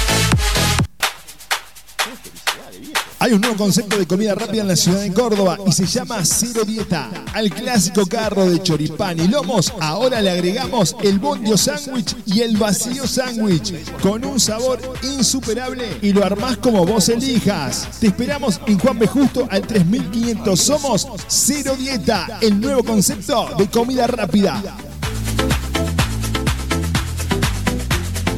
Hay 3.21 3.33
un 3.33 3.41
nuevo 3.41 3.55
concepto 3.55 3.99
de 3.99 4.07
comida 4.07 4.33
rápida 4.33 4.63
en 4.63 4.67
la 4.67 4.75
ciudad 4.75 4.99
de 4.99 5.13
Córdoba 5.13 5.55
y 5.67 5.71
se 5.71 5.85
llama 5.85 6.25
Cero 6.25 6.63
Dieta. 6.65 7.07
Al 7.33 7.51
clásico 7.51 8.07
carro 8.07 8.49
de 8.49 8.63
choripán 8.63 9.19
y 9.19 9.27
lomos, 9.27 9.71
ahora 9.79 10.23
le 10.23 10.31
agregamos 10.31 10.95
el 11.03 11.19
bondio 11.19 11.55
sándwich 11.55 12.15
y 12.25 12.41
el 12.41 12.57
vacío 12.57 13.05
sándwich, 13.05 13.75
con 14.01 14.25
un 14.25 14.39
sabor 14.39 14.79
insuperable 15.03 15.99
y 16.01 16.13
lo 16.13 16.25
armás 16.25 16.57
como 16.57 16.83
vos 16.83 17.09
elijas. 17.09 17.87
Te 17.99 18.07
esperamos 18.07 18.59
en 18.65 18.79
Juan 18.79 18.97
B. 18.97 19.05
Justo 19.05 19.47
al 19.51 19.67
3500. 19.67 20.59
Somos 20.59 21.07
Cero 21.27 21.75
Dieta, 21.77 22.39
el 22.41 22.59
nuevo 22.59 22.83
concepto 22.83 23.49
de 23.55 23.69
comida 23.69 24.07
rápida. 24.07 24.63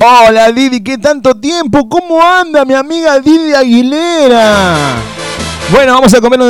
Hola 0.05 0.51
Didi, 0.51 0.83
¿qué 0.83 0.97
tanto 0.97 1.33
tiempo? 1.33 1.87
¿Cómo 1.87 2.21
anda 2.21 2.65
mi 2.65 2.73
amiga 2.73 3.21
Didi 3.21 3.53
Aguilera? 3.53 4.75
Bueno, 5.71 5.93
vamos 5.93 6.13
a 6.13 6.19
comer 6.19 6.41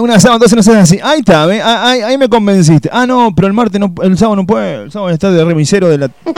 una, 0.00 0.18
sábado, 0.18 0.44
entonces 0.44 0.56
no 0.56 0.62
seas 0.64 0.90
así. 0.90 0.98
Ahí 1.00 1.20
está, 1.20 1.46
¿ve? 1.46 1.62
Ah, 1.62 1.88
Ahí, 1.88 2.02
ahí 2.02 2.18
me 2.18 2.28
convenciste. 2.28 2.90
Ah, 2.92 3.06
no, 3.06 3.32
pero 3.32 3.46
el 3.46 3.52
martes 3.52 3.80
no, 3.80 3.94
el 4.02 4.18
sábado 4.18 4.34
no 4.34 4.44
puede. 4.44 4.82
El 4.82 4.90
sábado 4.90 5.12
está 5.12 5.30
de 5.30 5.44
remisero 5.44 5.88
de 5.88 5.98
la. 5.98 6.10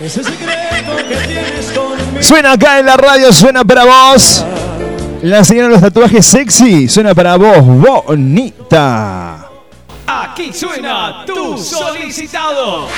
Ese 0.00 0.24
secreto 0.24 0.96
que 1.10 1.16
tienes 1.26 1.66
conmigo. 1.66 2.22
Suena 2.22 2.52
acá 2.52 2.78
en 2.78 2.86
la 2.86 2.96
radio, 2.96 3.34
suena 3.34 3.64
para 3.64 3.84
vos. 3.84 4.46
La 5.20 5.44
señora 5.44 5.68
de 5.68 5.74
los 5.74 5.82
tatuajes 5.82 6.24
sexy, 6.24 6.88
suena 6.88 7.14
para 7.14 7.36
vos, 7.36 7.62
bonita. 7.62 9.46
Aquí 10.06 10.54
suena 10.54 11.22
tu 11.26 11.58
solicitado. 11.58 12.88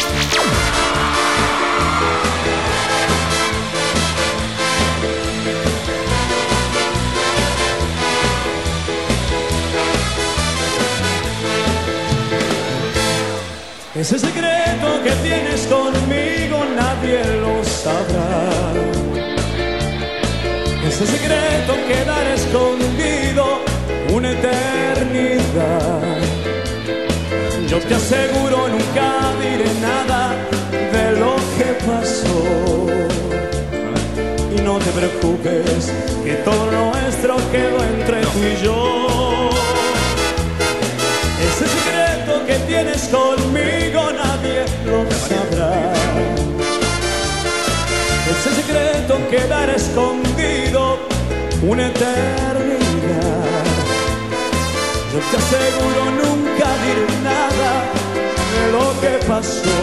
Ese 13.98 14.18
secreto 14.18 15.02
que 15.02 15.10
tienes 15.26 15.66
conmigo 15.68 16.66
nadie 16.76 17.24
lo 17.40 17.64
sabrá. 17.64 18.74
Ese 20.86 21.06
secreto 21.06 21.74
quedará 21.88 22.34
escondido 22.34 23.62
una 24.12 24.32
eternidad. 24.32 26.02
Yo 27.68 27.78
te 27.78 27.94
aseguro 27.94 28.68
nunca 28.68 29.32
diré 29.40 29.72
nada 29.80 30.34
de 30.92 31.18
lo 31.18 31.36
que 31.56 31.68
pasó. 31.86 32.86
Y 34.56 34.60
no 34.60 34.78
te 34.78 34.90
preocupes 34.90 35.90
que 36.22 36.34
todo 36.44 36.70
nuestro 36.70 37.36
quedó 37.50 37.82
entre 37.82 38.20
tú 38.20 38.38
y 38.44 38.62
yo. 38.62 39.06
Que 42.46 42.54
tienes 42.68 43.08
conmigo 43.08 44.12
nadie 44.12 44.64
lo 44.84 45.04
sabrá. 45.10 45.92
Ese 48.30 48.54
secreto 48.54 49.18
quedará 49.28 49.74
escondido 49.74 50.98
una 51.62 51.88
eternidad. 51.88 52.86
Yo 55.12 55.18
te 55.30 55.36
aseguro 55.36 56.04
nunca 56.22 56.68
diré 56.84 57.06
nada 57.24 57.72
de 58.52 58.72
lo 58.72 59.00
que 59.00 59.26
pasó. 59.26 59.78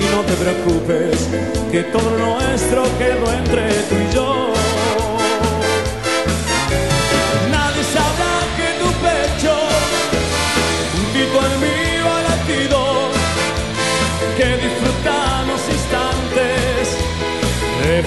Y 0.00 0.04
no 0.14 0.22
te 0.22 0.34
preocupes 0.34 1.28
que 1.70 1.82
todo 1.84 2.10
nuestro 2.18 2.82
quedó 2.98 3.32
entre 3.32 3.68
tú 3.88 3.94
y 3.94 4.14
yo. 4.14 4.59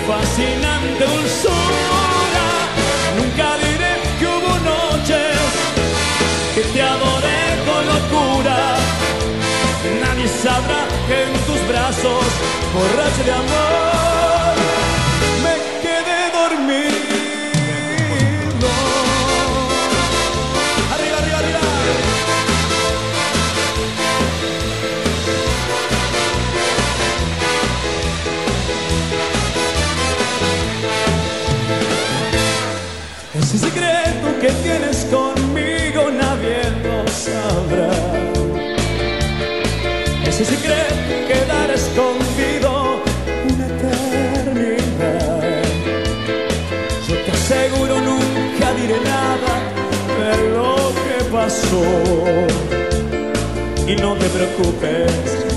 Fascinante 0.07 1.05
dulzura. 1.05 2.45
Nunca 3.17 3.57
diré 3.57 3.93
que 4.19 4.25
hubo 4.25 4.53
noches 4.71 5.37
que 6.55 6.61
te 6.73 6.81
adoré 6.81 7.43
con 7.67 7.81
locura. 7.93 8.57
Nadie 10.01 10.27
sabrá 10.27 10.81
que 11.07 11.23
en 11.23 11.33
tus 11.47 11.67
brazos, 11.67 12.25
borracho 12.73 13.23
de 13.23 13.31
amor, 13.31 14.72
que 34.43 34.51
tienes 34.61 35.05
conmigo 35.05 36.11
nadie 36.11 36.63
lo 36.83 37.07
sabrá. 37.07 37.93
Ese 40.27 40.43
secreto 40.43 41.13
quedará 41.29 41.73
escondido 41.73 43.01
una 43.49 43.65
eternidad. 43.73 45.43
Yo 47.07 47.15
te 47.23 47.31
aseguro 47.31 48.01
nunca 48.01 48.73
diré 48.79 48.99
nada 49.15 49.53
de 50.19 50.33
lo 50.55 50.75
que 51.03 51.17
pasó. 51.31 51.85
Y 53.87 53.95
no 53.95 54.15
te 54.15 54.27
preocupes, 54.27 55.13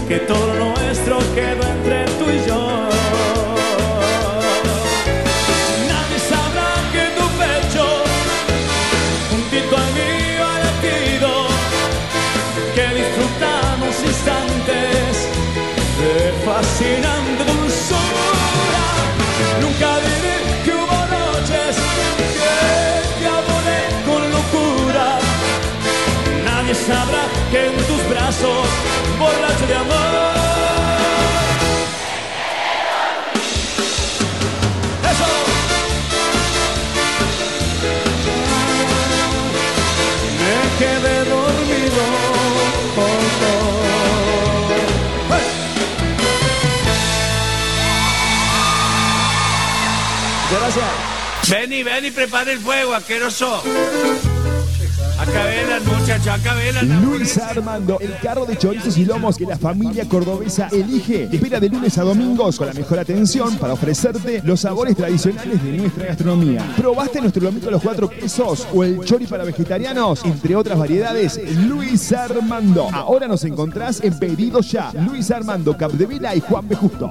que 0.07 0.19
todo 0.31 0.55
nuestro 0.65 1.19
quedó 1.35 1.65
entre 1.77 1.86
fascinante 16.57 17.45
dulzura. 17.45 18.85
Nunca 19.61 19.89
diré 20.07 20.37
que 20.65 20.73
hubo 20.81 20.99
noches 21.17 21.77
que 22.39 22.53
te 23.19 23.27
adoré 23.39 23.83
con 24.09 24.23
locura. 24.37 25.19
Nadie 26.47 26.75
sabrá 26.75 27.25
que 27.51 27.67
en 27.67 27.77
tus 27.89 28.03
brazos, 28.09 28.67
borracho 29.19 29.67
de 29.67 29.75
amor. 29.75 30.26
Ven 51.49 51.73
y 51.73 51.85
ven 51.85 52.05
y 52.05 52.11
prepara 52.11 52.51
el 52.51 52.59
fuego, 52.59 52.93
asqueroso. 52.93 53.63
Acá 55.19 55.45
velan, 55.45 55.83
muchachos, 55.87 56.27
acá 56.27 56.55
velan. 56.55 57.05
Luis 57.05 57.39
Armando, 57.39 57.99
el 58.01 58.19
carro 58.19 58.45
de 58.47 58.59
chorizos 58.59 58.99
y 58.99 59.05
lomos 59.05 59.37
que 59.37 59.47
la 59.47 59.57
familia 59.57 60.09
cordobesa 60.09 60.69
elige. 60.73 61.29
Espera 61.33 61.61
de 61.61 61.69
lunes 61.69 61.97
a 61.99 62.03
domingos 62.03 62.59
con 62.59 62.67
la 62.67 62.73
mejor 62.73 62.99
atención 62.99 63.57
para 63.59 63.75
ofrecerte 63.75 64.43
los 64.45 64.61
sabores 64.61 64.97
tradicionales 64.97 65.63
de 65.63 65.73
nuestra 65.73 66.07
gastronomía. 66.07 66.67
¿Probaste 66.77 67.21
nuestro 67.21 67.45
lomito 67.45 67.69
a 67.69 67.71
los 67.71 67.83
cuatro 67.83 68.09
quesos 68.09 68.67
o 68.75 68.83
el 68.83 69.05
chori 69.05 69.27
para 69.27 69.45
vegetarianos? 69.45 70.25
Entre 70.25 70.57
otras 70.57 70.77
variedades, 70.77 71.41
Luis 71.69 72.13
Armando. 72.13 72.89
Ahora 72.93 73.29
nos 73.29 73.45
encontrás 73.45 74.03
en 74.03 74.19
Pedido 74.19 74.61
Ya. 74.61 74.93
Luis 74.93 75.31
Armando, 75.31 75.77
Capdevila 75.77 76.35
y 76.35 76.41
Juan 76.41 76.69
B. 76.69 76.75
Justo. 76.75 77.11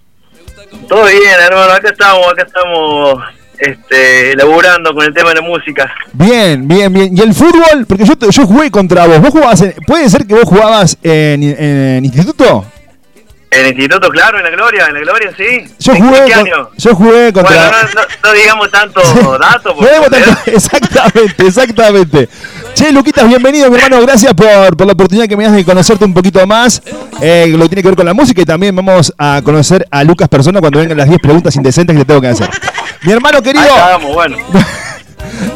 Todo 0.87 1.05
bien, 1.05 1.39
hermano. 1.39 1.71
Acá 1.73 1.89
estamos, 1.89 2.25
acá 2.31 2.43
estamos 2.47 3.19
este, 3.59 4.35
laburando 4.35 4.93
con 4.93 5.05
el 5.05 5.13
tema 5.13 5.29
de 5.29 5.35
la 5.35 5.41
música. 5.41 5.93
Bien, 6.13 6.67
bien, 6.67 6.91
bien. 6.91 7.15
¿Y 7.15 7.21
el 7.21 7.33
fútbol? 7.35 7.85
Porque 7.87 8.05
yo, 8.05 8.13
yo 8.17 8.47
jugué 8.47 8.71
contra 8.71 9.05
vos. 9.05 9.19
¿Vos 9.21 9.29
jugabas 9.29 9.61
en- 9.61 9.75
¿Puede 9.85 10.09
ser 10.09 10.25
que 10.25 10.33
vos 10.33 10.45
jugabas 10.45 10.97
en, 11.03 11.43
en 11.43 12.05
instituto? 12.05 12.65
En 13.53 13.59
el 13.61 13.67
instituto, 13.67 14.09
claro, 14.09 14.37
en 14.39 14.43
la 14.45 14.49
Gloria, 14.49 14.85
en 14.87 14.93
la 14.95 14.99
Gloria, 15.01 15.31
sí. 15.37 15.63
Yo 15.79 15.93
¿En 15.93 16.03
jugué, 16.03 16.25
qué 16.25 16.31
con- 16.33 16.47
año? 16.47 16.69
yo 16.77 16.95
jugué 16.95 17.33
contra... 17.33 17.55
Bueno, 17.55 17.71
no, 17.93 18.01
no- 18.01 18.07
no 18.23 18.33
digamos 18.33 18.71
tanto. 18.71 19.01
No 19.13 19.87
debo 19.87 20.09
tanto- 20.09 20.39
exactamente, 20.47 21.47
exactamente. 21.47 22.29
Che, 22.73 22.91
Luquitas, 22.91 23.27
bienvenido, 23.27 23.69
mi 23.69 23.77
hermano. 23.77 24.01
Gracias 24.01 24.33
por, 24.33 24.75
por 24.75 24.87
la 24.87 24.93
oportunidad 24.93 25.27
que 25.27 25.37
me 25.37 25.43
das 25.43 25.53
de 25.53 25.63
conocerte 25.63 26.03
un 26.05 26.13
poquito 26.13 26.45
más. 26.47 26.81
eh, 27.21 27.45
lo 27.49 27.59
que 27.63 27.69
tiene 27.69 27.81
que 27.83 27.89
ver 27.89 27.95
con 27.97 28.05
la 28.05 28.13
música 28.13 28.41
y 28.41 28.45
también 28.45 28.75
vamos 28.75 29.13
a 29.17 29.41
conocer 29.43 29.87
a 29.91 30.03
Lucas 30.03 30.27
Persona 30.29 30.59
cuando 30.59 30.79
vengan 30.79 30.97
las 30.97 31.07
10 31.07 31.21
preguntas 31.21 31.55
indecentes 31.55 31.93
que 31.93 31.99
le 31.99 32.05
tengo 32.05 32.21
que 32.21 32.27
hacer. 32.29 32.49
Mi 33.03 33.11
hermano 33.11 33.41
querido. 33.41 33.65
Vamos, 33.75 34.13
bueno. 34.13 34.37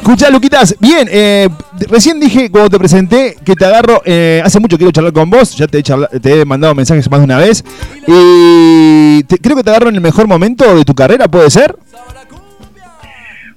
Escucha, 0.08 0.30
Luquitas, 0.30 0.74
bien, 0.80 1.10
eh, 1.12 1.50
recién 1.90 2.18
dije 2.18 2.50
cuando 2.50 2.70
te 2.70 2.80
presenté 2.80 3.36
que 3.44 3.56
te 3.56 3.66
agarro, 3.66 4.02
eh, 4.06 4.42
hace 4.42 4.58
mucho 4.58 4.78
quiero 4.78 4.90
charlar 4.94 5.12
con 5.12 5.30
vos, 5.30 5.54
ya 5.58 5.68
te 5.68 5.80
he, 5.80 5.84
te 6.22 6.46
mandado 6.46 6.74
mensajes 6.74 7.12
más 7.12 7.20
de 7.20 7.26
una 7.26 7.38
vez, 7.40 7.62
y 8.08 9.22
te- 9.26 9.38
creo 9.38 9.58
que 9.58 9.64
te 9.64 9.70
agarro 9.70 9.90
en 9.90 9.96
el 9.96 10.02
mejor 10.02 10.26
momento 10.26 10.78
de 10.78 10.86
tu 10.86 10.96
carrera, 10.96 11.28
¿puede 11.28 11.50
ser? 11.50 11.76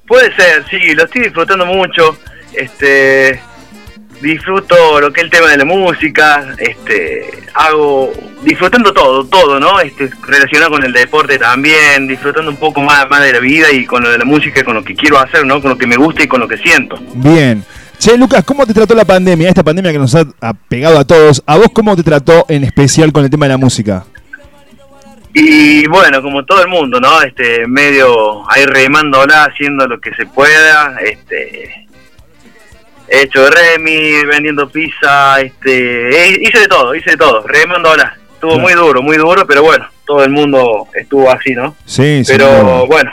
Puede 0.08 0.34
ser, 0.34 0.64
sí, 0.68 0.92
lo 0.96 1.04
estoy 1.04 1.22
disfrutando 1.22 1.64
mucho. 1.66 2.18
Este, 2.52 3.40
disfruto 4.20 5.00
lo 5.00 5.12
que 5.12 5.20
es 5.20 5.24
el 5.24 5.30
tema 5.30 5.48
de 5.48 5.56
la 5.58 5.64
música, 5.64 6.54
este, 6.58 7.30
hago, 7.54 8.12
disfrutando 8.42 8.92
todo, 8.92 9.24
todo, 9.26 9.58
¿no? 9.58 9.80
Este, 9.80 10.10
relacionado 10.22 10.72
con 10.72 10.84
el 10.84 10.92
deporte 10.92 11.38
también, 11.38 12.06
disfrutando 12.06 12.50
un 12.50 12.56
poco 12.56 12.80
más, 12.82 13.08
más 13.08 13.22
de 13.22 13.32
la 13.32 13.40
vida 13.40 13.70
y 13.72 13.84
con 13.86 14.02
lo 14.02 14.10
de 14.10 14.18
la 14.18 14.24
música, 14.24 14.64
con 14.64 14.74
lo 14.74 14.84
que 14.84 14.94
quiero 14.94 15.18
hacer, 15.18 15.44
¿no? 15.46 15.60
Con 15.60 15.70
lo 15.70 15.78
que 15.78 15.86
me 15.86 15.96
gusta 15.96 16.22
y 16.22 16.28
con 16.28 16.40
lo 16.40 16.48
que 16.48 16.58
siento. 16.58 16.98
Bien. 17.14 17.64
Che, 17.98 18.16
Lucas, 18.16 18.44
¿cómo 18.44 18.66
te 18.66 18.72
trató 18.72 18.94
la 18.94 19.04
pandemia? 19.04 19.48
Esta 19.48 19.62
pandemia 19.62 19.92
que 19.92 19.98
nos 19.98 20.14
ha, 20.14 20.24
pegado 20.68 20.98
a 20.98 21.04
todos. 21.04 21.42
¿A 21.44 21.58
vos 21.58 21.68
cómo 21.72 21.94
te 21.96 22.02
trató 22.02 22.46
en 22.48 22.64
especial 22.64 23.12
con 23.12 23.24
el 23.24 23.30
tema 23.30 23.44
de 23.44 23.50
la 23.50 23.58
música? 23.58 24.04
Y 25.34 25.86
bueno, 25.86 26.22
como 26.22 26.44
todo 26.44 26.62
el 26.62 26.68
mundo, 26.68 26.98
¿no? 26.98 27.20
Este, 27.20 27.66
medio 27.66 28.50
ahí 28.50 28.64
remándola, 28.64 29.44
haciendo 29.44 29.86
lo 29.86 30.00
que 30.00 30.14
se 30.14 30.24
pueda, 30.24 30.96
este, 31.04 31.88
he 33.10 33.22
hecho 33.22 33.48
remi, 33.50 34.24
vendiendo 34.26 34.68
pizza, 34.70 35.40
este, 35.40 36.08
he- 36.28 36.42
hice 36.42 36.60
de 36.60 36.68
todo, 36.68 36.94
hice 36.94 37.10
de 37.12 37.16
todo, 37.16 37.46
remándola. 37.46 38.16
Estuvo 38.34 38.58
muy 38.58 38.72
duro, 38.72 39.02
muy 39.02 39.16
duro, 39.18 39.46
pero 39.46 39.62
bueno, 39.62 39.84
todo 40.06 40.24
el 40.24 40.30
mundo 40.30 40.86
estuvo 40.94 41.30
así, 41.30 41.52
¿no? 41.54 41.74
Sí, 41.84 42.24
sí. 42.24 42.32
Pero 42.32 42.86
bueno, 42.86 43.10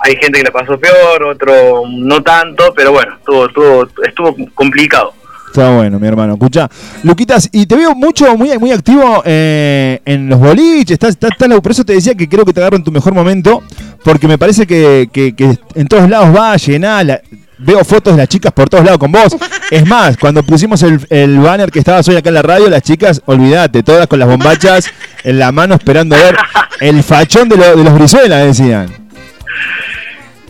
hay 0.00 0.16
gente 0.16 0.38
que 0.38 0.44
le 0.44 0.52
pasó 0.52 0.78
peor, 0.78 1.22
otro 1.24 1.82
no 1.88 2.22
tanto, 2.22 2.72
pero 2.76 2.92
bueno, 2.92 3.14
estuvo, 3.16 3.46
estuvo, 3.46 3.88
estuvo 4.04 4.36
complicado. 4.54 5.14
Está 5.48 5.68
bueno, 5.76 5.98
mi 5.98 6.06
hermano. 6.08 6.32
Escucha, 6.34 6.66
Luquitas, 7.02 7.48
y 7.52 7.66
te 7.66 7.76
veo 7.76 7.94
mucho, 7.94 8.34
muy, 8.38 8.56
muy 8.58 8.70
activo 8.72 9.22
eh, 9.26 10.00
en 10.06 10.28
los 10.28 10.38
boliches. 10.38 10.92
Estás, 10.92 11.10
estás, 11.10 11.32
estás- 11.32 11.60
por 11.60 11.72
eso 11.72 11.84
te 11.84 11.92
decía 11.92 12.14
que 12.14 12.26
creo 12.28 12.44
que 12.46 12.52
te 12.54 12.60
agarro 12.60 12.76
en 12.76 12.84
tu 12.84 12.90
mejor 12.92 13.12
momento, 13.12 13.62
porque 14.02 14.26
me 14.28 14.38
parece 14.38 14.66
que, 14.66 15.08
que- 15.12 15.34
que 15.36 15.58
en 15.74 15.88
todos 15.88 16.08
lados 16.08 16.34
va 16.34 16.52
a 16.52 16.56
llenar. 16.56 17.04
la- 17.04 17.20
veo 17.64 17.84
fotos 17.84 18.14
de 18.14 18.18
las 18.22 18.28
chicas 18.28 18.52
por 18.52 18.68
todos 18.68 18.84
lados 18.84 18.98
con 18.98 19.10
vos. 19.12 19.36
Es 19.70 19.86
más, 19.86 20.18
cuando 20.18 20.42
pusimos 20.42 20.82
el, 20.82 21.00
el 21.08 21.38
banner 21.38 21.70
que 21.70 21.78
estabas 21.78 22.06
hoy 22.08 22.16
acá 22.16 22.28
en 22.28 22.34
la 22.34 22.42
radio, 22.42 22.68
las 22.68 22.82
chicas, 22.82 23.22
olvídate, 23.24 23.82
todas 23.82 24.06
con 24.06 24.18
las 24.18 24.28
bombachas 24.28 24.90
en 25.24 25.38
la 25.38 25.50
mano 25.50 25.74
esperando 25.76 26.14
a 26.14 26.18
ver 26.18 26.36
el 26.80 27.02
fachón 27.02 27.48
de, 27.48 27.56
lo- 27.56 27.76
de 27.76 27.82
los 27.84 27.94
Brizuela, 27.94 28.36
decían. 28.38 28.88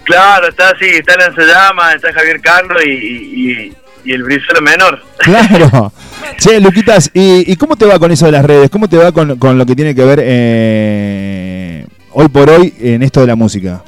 Claro, 0.05 0.49
está 0.49 0.71
así, 0.71 0.87
está 0.87 1.15
Nancy 1.17 1.41
Llama, 1.43 1.93
está 1.93 2.13
Javier 2.13 2.41
Carlos 2.41 2.83
y, 2.85 2.91
y, 2.91 3.51
y- 3.53 3.73
y 4.05 4.13
el 4.13 4.25
Brizuela 4.25 4.61
menor. 4.61 5.01
Claro. 5.19 5.93
Che, 6.39 6.59
Luquitas, 6.59 7.09
¿y, 7.15 7.53
y 7.53 7.55
cómo 7.57 7.77
te 7.77 7.87
va 7.87 8.01
con 8.01 8.11
eso 8.11 8.27
de 8.27 8.33
las 8.33 8.45
redes? 8.45 8.69
¿Cómo 8.71 8.89
te 8.89 8.97
va 8.97 9.13
con, 9.13 9.39
con 9.39 9.57
lo 9.57 9.65
que 9.65 9.77
tiene 9.77 9.95
que 9.95 10.05
ver 10.05 10.19
eh, 10.23 11.87
hoy 12.11 12.27
por 12.29 12.51
hoy 12.51 12.75
en 12.81 13.05
esto 13.05 13.21
de 13.21 13.29
la 13.29 13.37
música? 13.37 13.83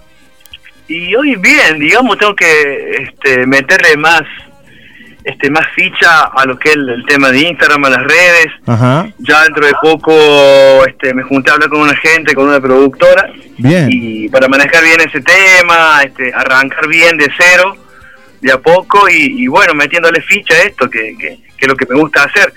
Y 0.88 1.14
hoy 1.14 1.36
bien, 1.36 1.78
digamos, 1.78 2.18
tengo 2.18 2.34
que 2.34 2.96
este, 3.02 3.46
meterle 3.46 3.96
más 3.96 4.22
este 5.24 5.48
más 5.48 5.66
ficha 5.74 6.24
a 6.24 6.44
lo 6.44 6.58
que 6.58 6.68
es 6.68 6.76
el, 6.76 6.88
el 6.90 7.06
tema 7.06 7.30
de 7.30 7.40
Instagram, 7.40 7.84
a 7.86 7.90
las 7.90 8.02
redes. 8.02 8.48
Ajá. 8.66 9.08
Ya 9.18 9.42
dentro 9.44 9.66
de 9.66 9.72
poco 9.80 10.84
este, 10.86 11.14
me 11.14 11.22
junté 11.22 11.50
a 11.50 11.54
hablar 11.54 11.70
con 11.70 11.80
una 11.80 11.96
gente, 11.96 12.34
con 12.34 12.46
una 12.48 12.60
productora, 12.60 13.30
Bien. 13.56 13.88
y 13.90 14.28
para 14.28 14.48
manejar 14.48 14.84
bien 14.84 15.00
ese 15.00 15.22
tema, 15.22 16.02
este, 16.04 16.32
arrancar 16.34 16.86
bien 16.88 17.16
de 17.16 17.30
cero, 17.38 17.74
de 18.42 18.52
a 18.52 18.58
poco, 18.58 19.08
y, 19.08 19.44
y 19.44 19.46
bueno, 19.46 19.72
metiéndole 19.72 20.20
ficha 20.20 20.54
a 20.54 20.62
esto, 20.64 20.90
que, 20.90 21.16
que, 21.18 21.38
que 21.56 21.64
es 21.64 21.68
lo 21.68 21.76
que 21.76 21.86
me 21.88 21.98
gusta 21.98 22.24
hacer. 22.24 22.52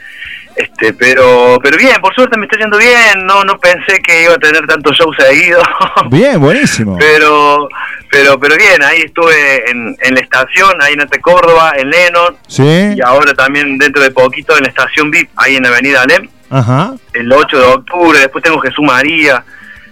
Este, 0.58 0.92
pero 0.94 1.60
pero 1.62 1.78
bien, 1.78 1.96
por 2.02 2.16
suerte 2.16 2.36
me 2.38 2.46
está 2.46 2.58
yendo 2.58 2.78
bien, 2.80 3.26
no 3.28 3.44
no 3.44 3.60
pensé 3.60 4.00
que 4.02 4.24
iba 4.24 4.34
a 4.34 4.38
tener 4.40 4.66
tantos 4.66 4.98
shows 4.98 5.16
seguidos. 5.20 5.64
Bien, 6.10 6.40
buenísimo. 6.40 6.98
pero 6.98 7.68
pero 8.10 8.40
pero 8.40 8.56
bien 8.56 8.82
ahí 8.84 9.02
estuve 9.02 9.70
en, 9.70 9.96
en 10.02 10.14
la 10.16 10.20
estación 10.20 10.82
ahí 10.82 10.94
en 10.94 11.02
Ante 11.02 11.20
Córdoba 11.22 11.74
en 11.78 11.90
Lennon 11.92 12.36
Sí. 12.48 12.64
y 12.96 13.02
ahora 13.02 13.34
también 13.36 13.78
dentro 13.78 14.02
de 14.02 14.10
poquito 14.12 14.56
en 14.58 14.64
la 14.64 14.70
estación 14.70 15.12
VIP 15.12 15.30
ahí 15.36 15.58
en 15.58 15.66
Avenida 15.68 16.02
Alem 16.02 16.28
Ajá. 16.50 16.94
el 17.14 17.32
8 17.32 17.60
de 17.60 17.66
octubre 17.66 18.18
después 18.20 18.44
tengo 18.44 18.60
Jesús 18.62 18.84
María 18.86 19.44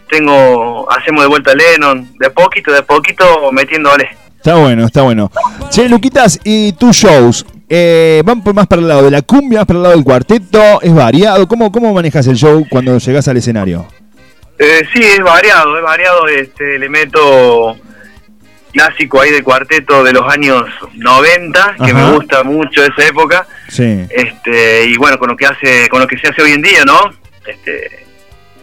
tengo 0.09 0.87
hacemos 0.91 1.23
de 1.23 1.27
vuelta 1.27 1.51
a 1.51 1.55
Lennon 1.55 2.09
de 2.17 2.27
a 2.27 2.29
poquito 2.31 2.71
de 2.71 2.79
a 2.79 2.83
poquito 2.83 3.51
metiéndole 3.51 4.09
Está 4.37 4.55
bueno, 4.57 4.85
está 4.85 5.01
bueno. 5.01 5.31
Che, 5.71 5.89
Luquitas, 5.89 6.39
¿y 6.43 6.73
tus 6.73 6.95
shows? 6.97 7.47
Eh, 7.67 8.21
¿Van 8.23 8.43
por 8.43 8.53
más 8.53 8.67
para 8.67 8.81
el 8.81 8.87
lado 8.87 9.03
de 9.03 9.11
la 9.11 9.21
cumbia, 9.21 9.59
más 9.59 9.67
para 9.67 9.77
el 9.77 9.83
lado 9.83 9.95
del 9.95 10.03
cuarteto? 10.03 10.81
¿Es 10.81 10.93
variado? 10.93 11.47
¿Cómo, 11.47 11.71
cómo 11.71 11.93
manejas 11.93 12.27
el 12.27 12.35
show 12.35 12.65
cuando 12.69 12.97
llegas 12.97 13.27
al 13.27 13.37
escenario? 13.37 13.87
Eh, 14.59 14.83
sí, 14.93 15.01
es 15.01 15.19
variado, 15.19 15.77
es 15.77 15.83
variado. 15.83 16.27
Este 16.27 16.75
elemento 16.75 17.75
clásico 18.71 19.21
ahí 19.21 19.31
del 19.31 19.43
cuarteto 19.43 20.03
de 20.03 20.13
los 20.13 20.31
años 20.31 20.65
90, 20.93 21.75
que 21.77 21.91
Ajá. 21.91 21.93
me 21.93 22.11
gusta 22.13 22.43
mucho 22.43 22.83
esa 22.83 23.07
época. 23.07 23.47
Sí. 23.69 24.05
Este 24.09 24.85
y 24.85 24.97
bueno, 24.97 25.17
con 25.17 25.29
lo 25.29 25.37
que 25.37 25.45
hace, 25.45 25.89
con 25.89 26.01
lo 26.01 26.07
que 26.07 26.17
se 26.17 26.27
hace 26.27 26.41
hoy 26.41 26.51
en 26.51 26.61
día, 26.61 26.83
¿no? 26.85 26.99
Este, 27.47 28.05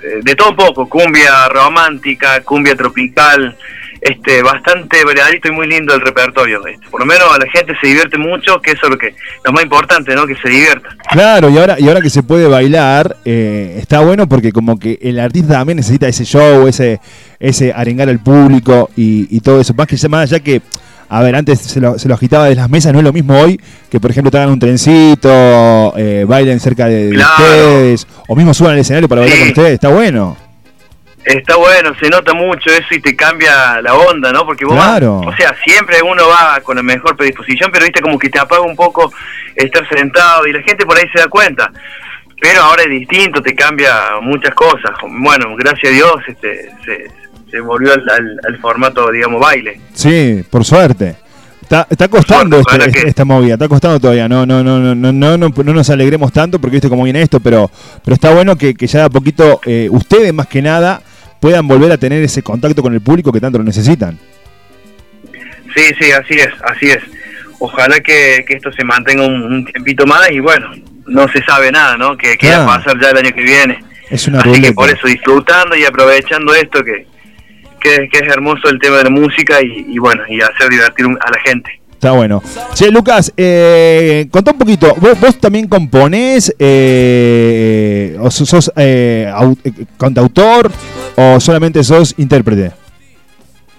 eh, 0.03 0.21
de 0.23 0.35
todo 0.35 0.51
un 0.51 0.57
poco, 0.57 0.89
cumbia 0.89 1.49
romántica, 1.49 2.43
cumbia 2.43 2.75
tropical, 2.77 3.57
este, 4.05 4.43
bastante 4.43 5.05
variadito 5.05 5.47
y 5.49 5.53
muy 5.53 5.69
lindo 5.69 5.95
el 5.95 6.01
repertorio. 6.01 6.61
este. 6.67 6.89
Por 6.91 6.99
lo 7.01 7.07
menos 7.07 7.25
a 7.33 7.39
la 7.39 7.49
gente 7.53 7.73
se 7.81 7.87
divierte 7.87 8.19
mucho, 8.19 8.61
que 8.61 8.73
eso 8.73 8.81
es 8.87 8.91
lo 8.91 8.99
que 8.99 9.15
lo 9.45 9.53
más 9.53 9.63
importante, 9.63 10.13
¿no? 10.17 10.27
Que 10.27 10.35
se 10.35 10.49
divierta. 10.49 10.89
Claro, 11.09 11.49
y 11.49 11.57
ahora, 11.57 11.77
y 11.79 11.87
ahora 11.87 12.01
que 12.01 12.11
se 12.11 12.25
puede 12.25 12.49
bailar, 12.49 13.17
eh, 13.25 13.77
está 13.81 14.01
bueno 14.01 14.29
porque 14.29 14.51
como 14.51 14.77
que 14.79 14.99
el 15.01 15.21
artista 15.21 15.55
también 15.55 15.77
necesita 15.77 16.09
ese 16.09 16.25
show, 16.25 16.67
ese, 16.67 17.01
ese 17.39 17.73
arengar 17.73 18.09
al 18.09 18.19
público 18.19 18.91
y, 18.97 19.29
y 19.35 19.41
todo 19.41 19.61
eso. 19.61 19.73
Más 19.75 19.87
que 19.87 19.97
más 20.09 20.23
allá 20.33 20.41
que, 20.43 20.63
a 21.09 21.23
ver, 21.23 21.37
antes 21.37 21.61
se 21.61 21.79
lo, 21.81 21.97
se 21.97 22.09
lo 22.09 22.15
agitaba 22.15 22.47
de 22.49 22.57
las 22.57 22.69
mesas, 22.69 22.93
no 22.93 22.99
es 22.99 23.05
lo 23.05 23.13
mismo 23.13 23.39
hoy 23.39 23.61
que, 23.89 24.01
por 24.01 24.11
ejemplo, 24.11 24.33
te 24.33 24.39
hagan 24.39 24.51
un 24.51 24.59
trencito, 24.59 25.95
eh, 25.97 26.25
bailen 26.27 26.59
cerca 26.59 26.87
de, 26.87 27.07
de 27.11 27.15
Claro. 27.15 27.31
ustedes, 27.39 28.07
o 28.27 28.35
mismo 28.35 28.53
suban 28.55 28.73
al 28.73 28.79
escenario 28.81 29.09
para 29.09 29.21
bailar 29.21 29.37
Sí. 29.39 29.43
con 29.45 29.49
ustedes, 29.51 29.75
está 29.75 29.89
bueno. 29.91 30.37
Está 31.25 31.57
bueno, 31.57 31.93
se 32.01 32.09
nota 32.11 32.35
mucho 32.35 32.69
eso 32.71 32.89
y 32.95 33.01
te 33.01 33.15
cambia 33.15 33.81
la 33.81 33.95
onda, 33.95 34.33
¿no? 34.33 34.45
Porque 34.45 34.65
vos, 34.65 34.75
Claro. 34.75 35.21
vas- 35.21 35.35
o 35.35 35.37
sea, 35.37 35.55
siempre 35.65 36.03
uno 36.03 36.25
va 36.29 36.61
con 36.63 36.77
la 36.77 36.83
mejor 36.83 37.17
predisposición, 37.17 37.71
pero 37.73 37.85
viste 37.85 38.01
como 38.01 38.19
que 38.19 38.29
te 38.29 38.41
apaga 38.41 38.63
un 38.63 38.75
poco 38.75 39.13
estar 39.55 39.89
sentado 39.89 40.47
y 40.49 40.53
la 40.53 40.63
gente 40.63 40.85
por 40.85 40.99
ahí 40.99 41.05
se 41.15 41.21
da 41.21 41.29
cuenta. 41.29 41.71
Pero 42.41 42.61
ahora 42.63 42.83
es 42.83 42.91
distinto, 42.91 43.41
te 43.41 43.55
cambia 43.55 43.93
muchas 44.21 44.53
cosas. 44.55 44.91
Bueno, 45.21 45.55
gracias 45.57 45.93
a 45.93 45.95
Dios 45.95 46.13
este, 46.27 46.71
se, 46.85 47.07
se 47.53 47.61
volvió 47.61 47.93
al, 47.93 48.09
al- 48.09 48.41
al 48.49 48.59
formato, 48.59 49.09
digamos, 49.13 49.41
baile. 49.41 49.81
Sí, 49.95 50.43
por 50.51 50.65
suerte. 50.65 51.15
Está, 51.63 51.87
está 51.89 52.09
costando 52.09 52.61
suerte, 52.65 52.87
este- 52.89 53.03
que- 53.03 53.09
esta 53.09 53.25
movida, 53.25 53.55
está 53.55 53.69
costando 53.69 54.01
todavía. 54.01 54.29
No, 54.29 54.45
no, 54.45 54.65
no, 54.65 54.81
no, 54.81 54.95
no, 54.97 55.13
no, 55.13 55.39
no, 55.39 55.49
no 55.57 55.73
nos 55.73 55.89
alegremos 55.89 56.33
tanto 56.33 56.59
porque 56.59 56.73
viste 56.75 56.89
cómo 56.89 57.05
viene 57.05 57.23
esto, 57.23 57.39
pero, 57.39 57.71
pero 58.05 58.15
está 58.17 58.31
bueno 58.35 58.57
que, 58.57 58.75
que 58.75 58.89
ya 58.89 58.99
de 58.99 59.05
a 59.07 59.09
poquito 59.11 59.61
eh, 59.65 59.87
ustedes 59.89 60.35
más 60.35 60.49
que 60.49 60.61
nada 60.61 61.01
puedan 61.43 61.67
volver 61.67 61.91
a 61.91 61.99
tener 61.99 62.23
ese 62.23 62.41
contacto 62.41 62.83
con 62.83 62.95
el 62.95 63.01
público 63.01 63.33
que 63.33 63.41
tanto 63.41 63.59
lo 63.59 63.65
necesitan. 63.65 64.17
Sí, 65.75 65.83
sí, 65.99 66.13
así 66.13 66.35
es, 66.35 66.49
así 66.65 66.87
es. 66.87 66.99
Ojalá 67.59 67.99
que, 67.99 68.45
que 68.47 68.55
esto 68.55 68.71
se 68.73 68.85
mantenga 68.85 69.27
un, 69.27 69.43
un 69.43 69.65
tiempito 69.65 70.07
más 70.07 70.31
y 70.31 70.39
bueno, 70.39 70.71
no 71.07 71.27
se 71.33 71.43
sabe 71.43 71.73
nada, 71.73 71.97
¿no? 71.97 72.17
Que, 72.17 72.37
que 72.39 72.47
va 72.49 72.55
a 72.55 72.65
Claro. 72.65 72.79
pasar 72.85 73.01
ya 73.03 73.11
el 73.11 73.17
año 73.27 73.35
que 73.35 73.43
viene. 73.43 73.83
Es 74.09 74.29
una 74.29 74.39
Así 74.41 74.61
que 74.63 74.73
por 74.73 74.89
eso 74.89 75.07
disfrutando 75.09 75.75
y 75.75 75.85
aprovechando 75.85 76.55
esto 76.55 76.85
que, 76.85 77.07
que, 77.81 78.09
que 78.09 78.19
es 78.19 78.33
hermoso 78.33 78.69
el 78.69 78.79
tema 78.79 78.99
de 78.99 79.05
la 79.05 79.11
música 79.11 79.61
y, 79.63 79.87
y 79.89 79.99
bueno, 79.99 80.23
y 80.29 80.41
hacer 80.41 80.69
divertir 80.71 81.07
a 81.07 81.31
la 81.31 81.41
gente. 81.45 81.71
Está 81.93 82.13
bueno. 82.13 82.41
Che, 82.75 82.91
Lucas, 82.91 83.33
eh, 83.37 84.27
contá 84.31 84.53
un 84.53 84.59
poquito. 84.59 84.95
¿Vos, 85.01 85.19
vos 85.21 85.39
también 85.41 85.67
componés? 85.69 86.55
Eh, 86.59 88.17
¿O 88.21 88.31
sos, 88.31 88.49
sos, 88.49 88.73
eh, 88.77 89.31
au- 89.33 89.57
eh, 89.65 89.71
cantautor? 89.99 90.71
¿O 91.17 91.41
solamente 91.41 91.83
sos 91.85 92.15
intérprete? 92.19 92.73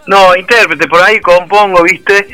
No, 0.06 0.36
intérprete, 0.36 0.88
por 0.88 1.02
ahí 1.02 1.20
compongo, 1.22 1.82
viste, 1.84 2.28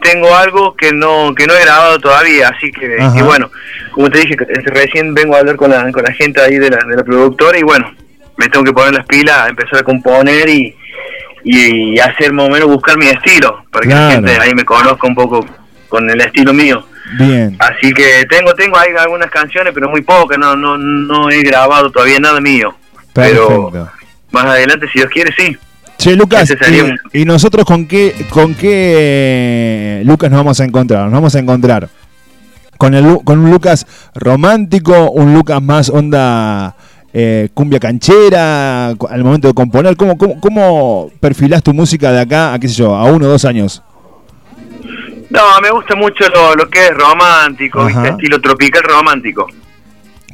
tengo 0.00 0.34
algo 0.34 0.76
que 0.76 0.92
no 0.92 1.34
que 1.34 1.46
no 1.46 1.54
he 1.54 1.62
grabado 1.62 1.98
todavía, 1.98 2.48
así 2.48 2.70
que, 2.70 2.98
y 3.16 3.22
bueno, 3.22 3.50
como 3.92 4.08
te 4.10 4.20
dije, 4.20 4.36
recién 4.66 5.12
vengo 5.12 5.34
a 5.34 5.40
hablar 5.40 5.56
con 5.56 5.70
la, 5.70 5.90
con 5.90 6.04
la 6.04 6.12
gente 6.12 6.40
ahí 6.40 6.56
de 6.58 6.70
la, 6.70 6.78
de 6.86 6.96
la 6.96 7.02
productora 7.02 7.58
y 7.58 7.62
bueno, 7.62 7.92
me 8.36 8.48
tengo 8.48 8.64
que 8.64 8.72
poner 8.72 8.94
las 8.94 9.06
pilas, 9.06 9.48
empezar 9.48 9.80
a 9.80 9.82
componer 9.82 10.48
y, 10.48 10.76
y, 11.42 11.98
hacer 11.98 12.32
más 12.32 12.46
o 12.46 12.50
menos 12.50 12.68
buscar 12.68 12.96
mi 12.96 13.08
estilo, 13.08 13.64
para 13.72 13.86
que 13.86 13.94
la 13.94 14.10
gente 14.12 14.38
ahí 14.40 14.54
me 14.54 14.64
conozca 14.64 15.06
un 15.06 15.14
poco 15.14 15.44
con 15.88 16.08
el 16.08 16.20
estilo 16.20 16.52
mío. 16.52 16.84
Bien. 17.18 17.56
Así 17.58 17.92
que 17.92 18.24
tengo 18.28 18.54
tengo 18.54 18.76
ahí 18.76 18.90
algunas 18.98 19.30
canciones, 19.30 19.72
pero 19.72 19.88
muy 19.88 20.02
pocas, 20.02 20.38
no 20.38 20.56
no 20.56 20.76
no 20.76 21.30
he 21.30 21.42
grabado 21.42 21.90
todavía 21.90 22.18
nada 22.20 22.40
mío. 22.40 22.74
Pero 23.12 23.70
Perfecto. 23.70 24.05
Más 24.30 24.44
adelante, 24.44 24.86
si 24.92 24.98
Dios 24.98 25.10
quiere, 25.10 25.32
sí. 25.36 25.56
Che, 25.98 26.14
Lucas, 26.14 26.50
un- 26.50 26.98
y, 27.12 27.24
nosotros 27.24 27.64
con 27.64 27.86
qué, 27.86 28.26
con 28.30 28.54
qué 28.54 30.02
Lucas 30.04 30.30
nos 30.30 30.38
vamos 30.38 30.60
a 30.60 30.64
encontrar? 30.64 31.04
Nos 31.04 31.12
vamos 31.12 31.34
a 31.34 31.38
encontrar 31.38 31.88
con, 32.76 32.94
el, 32.94 33.18
con 33.24 33.38
un 33.38 33.50
Lucas 33.50 33.86
romántico, 34.14 35.10
un 35.10 35.32
Lucas 35.32 35.62
más 35.62 35.88
onda 35.88 36.76
eh, 37.14 37.48
cumbia 37.54 37.80
canchera, 37.80 38.88
al 38.88 39.24
momento 39.24 39.48
de 39.48 39.54
componer. 39.54 39.96
¿Cómo, 39.96 40.18
cómo, 40.18 40.38
¿Cómo 40.38 41.10
perfilás 41.18 41.62
tu 41.62 41.72
música 41.72 42.12
de 42.12 42.20
acá 42.20 42.52
a, 42.52 42.58
qué 42.58 42.68
sé 42.68 42.74
yo, 42.74 42.94
a 42.94 43.04
uno 43.04 43.26
o 43.26 43.30
dos 43.30 43.46
años? 43.46 43.82
No, 45.30 45.40
me 45.62 45.70
gusta 45.70 45.96
mucho 45.96 46.24
lo, 46.28 46.54
lo 46.54 46.68
que 46.68 46.86
es 46.86 46.94
romántico. 46.94 47.86
¿viste? 47.86 48.08
estilo 48.08 48.40
tropical 48.40 48.82
romántico. 48.82 49.46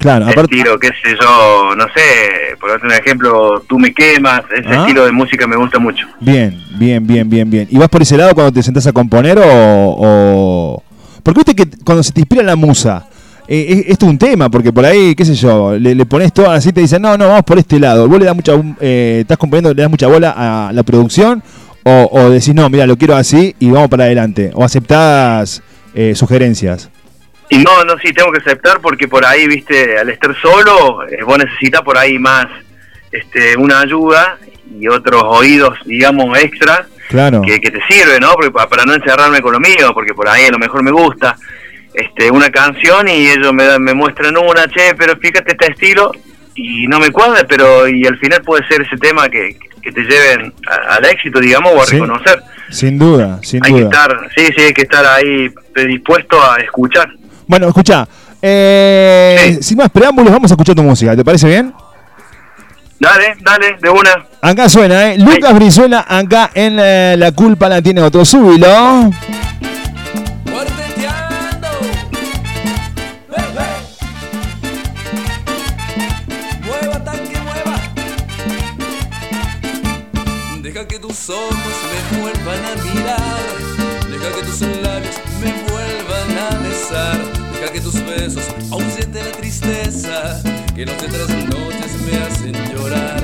Claro, 0.02 0.26
aparte, 0.26 0.54
Estilo, 0.54 0.78
qué 0.78 0.88
sé 0.88 1.16
yo, 1.20 1.74
no 1.76 1.84
sé, 1.94 2.56
por 2.60 2.70
un 2.84 2.92
ejemplo, 2.92 3.62
Tú 3.68 3.78
me 3.78 3.94
quemas, 3.94 4.42
ese 4.54 4.68
Ah. 4.68 4.80
estilo 4.80 5.04
de 5.06 5.12
música 5.12 5.46
me 5.46 5.56
gusta 5.56 5.78
mucho. 5.78 6.06
bien, 6.20 6.60
bien, 6.78 7.06
bien, 7.06 7.28
bien, 7.30 7.48
bien. 7.48 7.68
¿Y 7.70 7.78
vas 7.78 7.88
por 7.88 8.02
ese 8.02 8.16
lado 8.16 8.34
cuando 8.34 8.52
te 8.52 8.62
sentás 8.62 8.86
a 8.86 8.92
componer 8.92 9.38
o...? 9.38 9.44
o- 9.46 10.82
Porque 11.22 11.38
viste 11.44 11.54
que 11.54 11.68
cuando 11.84 12.02
se 12.02 12.12
te 12.12 12.20
inspira 12.20 12.42
la 12.42 12.56
musa, 12.56 13.06
eh, 13.46 13.66
es- 13.68 13.84
esto 13.92 14.06
es 14.06 14.10
un 14.10 14.18
tema, 14.18 14.48
porque 14.50 14.72
por 14.72 14.84
ahí, 14.84 15.14
qué 15.14 15.24
sé 15.24 15.34
yo, 15.34 15.78
le, 15.78 15.94
le 15.94 16.04
pones 16.06 16.32
todo 16.32 16.50
así, 16.50 16.72
te 16.72 16.80
dicen, 16.80 17.00
no, 17.02 17.16
no, 17.16 17.28
vamos 17.28 17.44
por 17.44 17.58
este 17.58 17.78
lado. 17.78 18.08
Vos 18.08 18.18
le 18.18 18.24
das 18.24 18.34
mucha, 18.34 18.52
eh, 18.80 19.18
estás 19.22 19.38
componiendo, 19.38 19.72
le 19.72 19.82
das 19.82 19.90
mucha 19.90 20.08
bola 20.08 20.34
a 20.36 20.72
la 20.72 20.82
producción, 20.82 21.42
o, 21.84 22.08
o 22.12 22.30
decís, 22.30 22.54
no, 22.54 22.68
mira, 22.68 22.86
lo 22.86 22.96
quiero 22.96 23.14
así 23.16 23.54
y 23.60 23.70
vamos 23.70 23.88
para 23.88 24.04
adelante. 24.04 24.50
O 24.54 24.64
aceptás 24.64 25.62
eh, 25.94 26.14
sugerencias. 26.14 26.90
Y 27.52 27.58
no, 27.58 27.84
no, 27.84 27.98
sí, 27.98 28.12
tengo 28.12 28.32
que 28.32 28.38
aceptar 28.38 28.80
porque 28.80 29.08
por 29.08 29.24
ahí, 29.26 29.46
viste, 29.46 29.98
al 29.98 30.08
estar 30.10 30.34
solo, 30.40 31.06
eh, 31.08 31.22
vos 31.24 31.38
necesitas 31.38 31.82
por 31.82 31.98
ahí 31.98 32.18
más 32.18 32.46
este, 33.10 33.56
una 33.56 33.80
ayuda 33.80 34.38
y 34.78 34.88
otros 34.88 35.22
oídos, 35.26 35.78
digamos, 35.84 36.38
extra 36.38 36.86
Claro. 37.08 37.42
que, 37.42 37.60
que 37.60 37.70
te 37.70 37.80
sirve, 37.88 38.18
¿no? 38.20 38.32
Porque, 38.32 38.50
pa- 38.50 38.68
para 38.68 38.84
no 38.84 38.94
encerrarme 38.94 39.42
con 39.42 39.52
lo 39.52 39.60
mío, 39.60 39.92
porque 39.92 40.14
por 40.14 40.28
ahí 40.28 40.46
a 40.46 40.50
lo 40.50 40.58
mejor 40.58 40.82
me 40.82 40.90
gusta 40.90 41.36
este, 41.92 42.30
una 42.30 42.50
canción 42.50 43.06
y 43.08 43.28
ellos 43.30 43.52
me, 43.52 43.78
me 43.78 43.92
muestran 43.92 44.34
una, 44.38 44.66
che, 44.68 44.94
pero 44.96 45.14
fíjate 45.18 45.52
este 45.52 45.72
estilo 45.72 46.10
y 46.54 46.86
no 46.86 46.98
me 47.00 47.10
cuadra, 47.10 47.44
pero 47.46 47.86
y 47.86 48.06
al 48.06 48.18
final 48.18 48.40
puede 48.42 48.66
ser 48.66 48.80
ese 48.80 48.96
tema 48.96 49.28
que, 49.28 49.58
que 49.82 49.92
te 49.92 50.00
lleven 50.02 50.54
a- 50.66 50.94
al 50.94 51.04
éxito, 51.04 51.38
digamos, 51.38 51.72
o 51.74 51.82
a 51.82 51.84
Sí. 51.86 51.92
reconocer. 51.98 52.40
Sin 52.70 52.98
duda, 52.98 53.38
sin 53.42 53.62
Hay 53.66 53.74
que 53.74 53.80
duda. 53.82 53.90
estar, 53.90 54.28
sí, 54.34 54.46
sí, 54.56 54.62
hay 54.62 54.72
que 54.72 54.82
estar 54.82 55.04
ahí 55.04 55.50
predispuesto 55.74 56.40
a 56.42 56.56
escuchar. 56.56 57.12
Bueno, 57.52 57.68
escucha, 57.68 58.08
eh, 58.40 59.58
sin 59.60 59.76
más 59.76 59.90
preámbulos, 59.90 60.32
vamos 60.32 60.50
a 60.50 60.54
escuchar 60.54 60.74
tu 60.74 60.82
música. 60.82 61.14
¿Te 61.14 61.22
parece 61.22 61.46
bien? 61.48 61.74
Dale, 62.98 63.36
dale, 63.42 63.76
de 63.78 63.90
una. 63.90 64.26
Acá 64.40 64.70
suena, 64.70 65.12
¿eh? 65.12 65.18
Lucas 65.18 65.54
Brizuela, 65.54 66.06
acá 66.08 66.50
en 66.54 66.78
eh, 66.80 67.14
La 67.18 67.30
Culpa 67.32 67.68
la 67.68 67.82
tiene 67.82 68.00
otro. 68.00 68.24
Súbilo. 68.24 68.66
Mueva 76.64 77.04
tanque, 77.04 77.36
mueva. 77.38 77.76
Deja 80.62 80.88
que 80.88 80.98
tus 80.98 81.28
ojos 81.28 81.54
me 82.14 82.18
vuelvan 82.18 82.64
a 82.64 82.74
mirar. 82.82 83.44
Deja 84.10 84.36
que 84.36 84.42
tus 84.42 84.60
labios 84.62 85.20
me 85.42 85.52
vuelvan 85.70 86.38
a 86.38 86.58
besar. 86.66 87.31
Tus 87.82 87.94
besos 88.06 88.44
ahuyenten 88.70 89.24
la 89.24 89.32
tristeza. 89.32 90.40
Que 90.74 90.86
noche 90.86 91.08
tras 91.08 91.28
noches 91.28 91.92
me 92.06 92.16
hacen 92.18 92.54
llorar. 92.72 93.20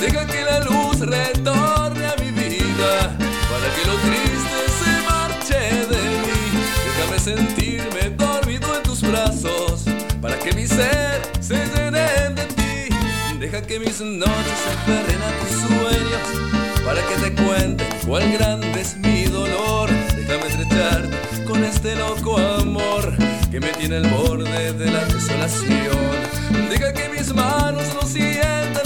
Deja 0.00 0.26
que 0.26 0.44
la 0.44 0.60
luz 0.60 1.00
retorne 1.00 2.06
a 2.06 2.14
mi 2.22 2.30
vida. 2.30 3.16
Para 3.50 3.66
que 3.74 3.84
lo 3.86 3.94
triste 4.06 4.58
se 4.80 4.92
marche 5.10 5.60
de 5.90 6.02
mí. 6.22 6.40
Déjame 6.86 7.18
sentirme 7.18 8.10
dormido 8.16 8.76
en 8.76 8.82
tus 8.84 9.02
brazos. 9.02 9.84
Para 10.22 10.38
que 10.38 10.52
mi 10.52 10.66
ser 10.68 11.20
se 11.40 11.56
llene 11.56 12.30
de 12.36 12.44
ti. 12.54 12.94
Deja 13.40 13.60
que 13.60 13.80
mis 13.80 14.00
noches 14.00 14.58
se 14.62 14.70
aferren 14.70 15.20
a 15.20 15.30
tus 15.40 15.50
sueños. 15.66 16.82
Para 16.84 17.00
que 17.08 17.16
te 17.16 17.42
cuente 17.42 17.84
cuál 18.06 18.30
grande 18.32 18.80
es 18.80 18.96
mi 18.96 19.24
dolor. 19.24 19.90
Déjame 20.16 20.46
estrecharte 20.46 21.44
con 21.44 21.64
este 21.64 21.96
loco 21.96 22.38
amor 22.38 23.29
que 23.50 23.58
me 23.58 23.68
tiene 23.68 23.96
al 23.96 24.08
borde 24.10 24.72
de 24.74 24.90
la 24.90 25.04
desolación. 25.06 26.68
Deja 26.70 26.92
que 26.92 27.08
mis 27.08 27.34
manos 27.34 27.84
no 27.94 28.06
sientan 28.06 28.79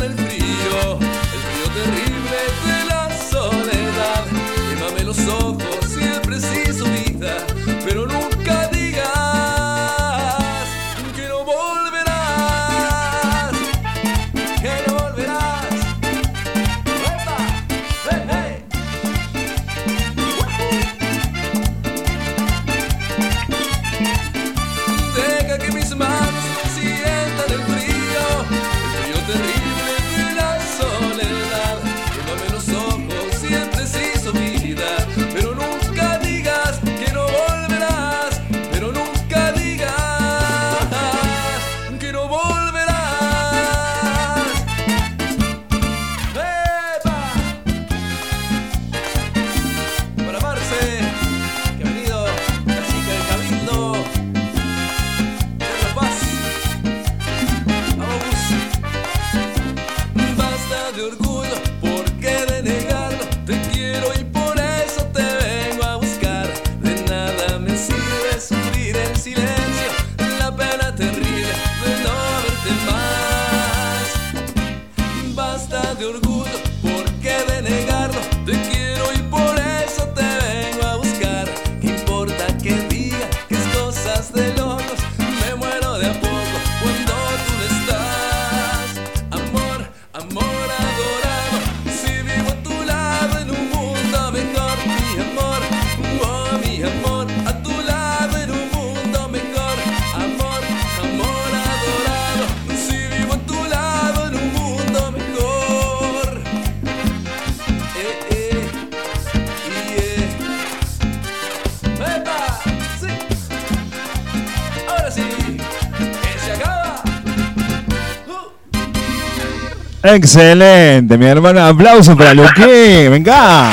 Excelente, 120.05 121.17
mi 121.17 121.27
hermano. 121.27 121.65
Aplauso 121.67 122.17
para 122.17 122.35
Luque. 122.35 123.09
Venga. 123.11 123.71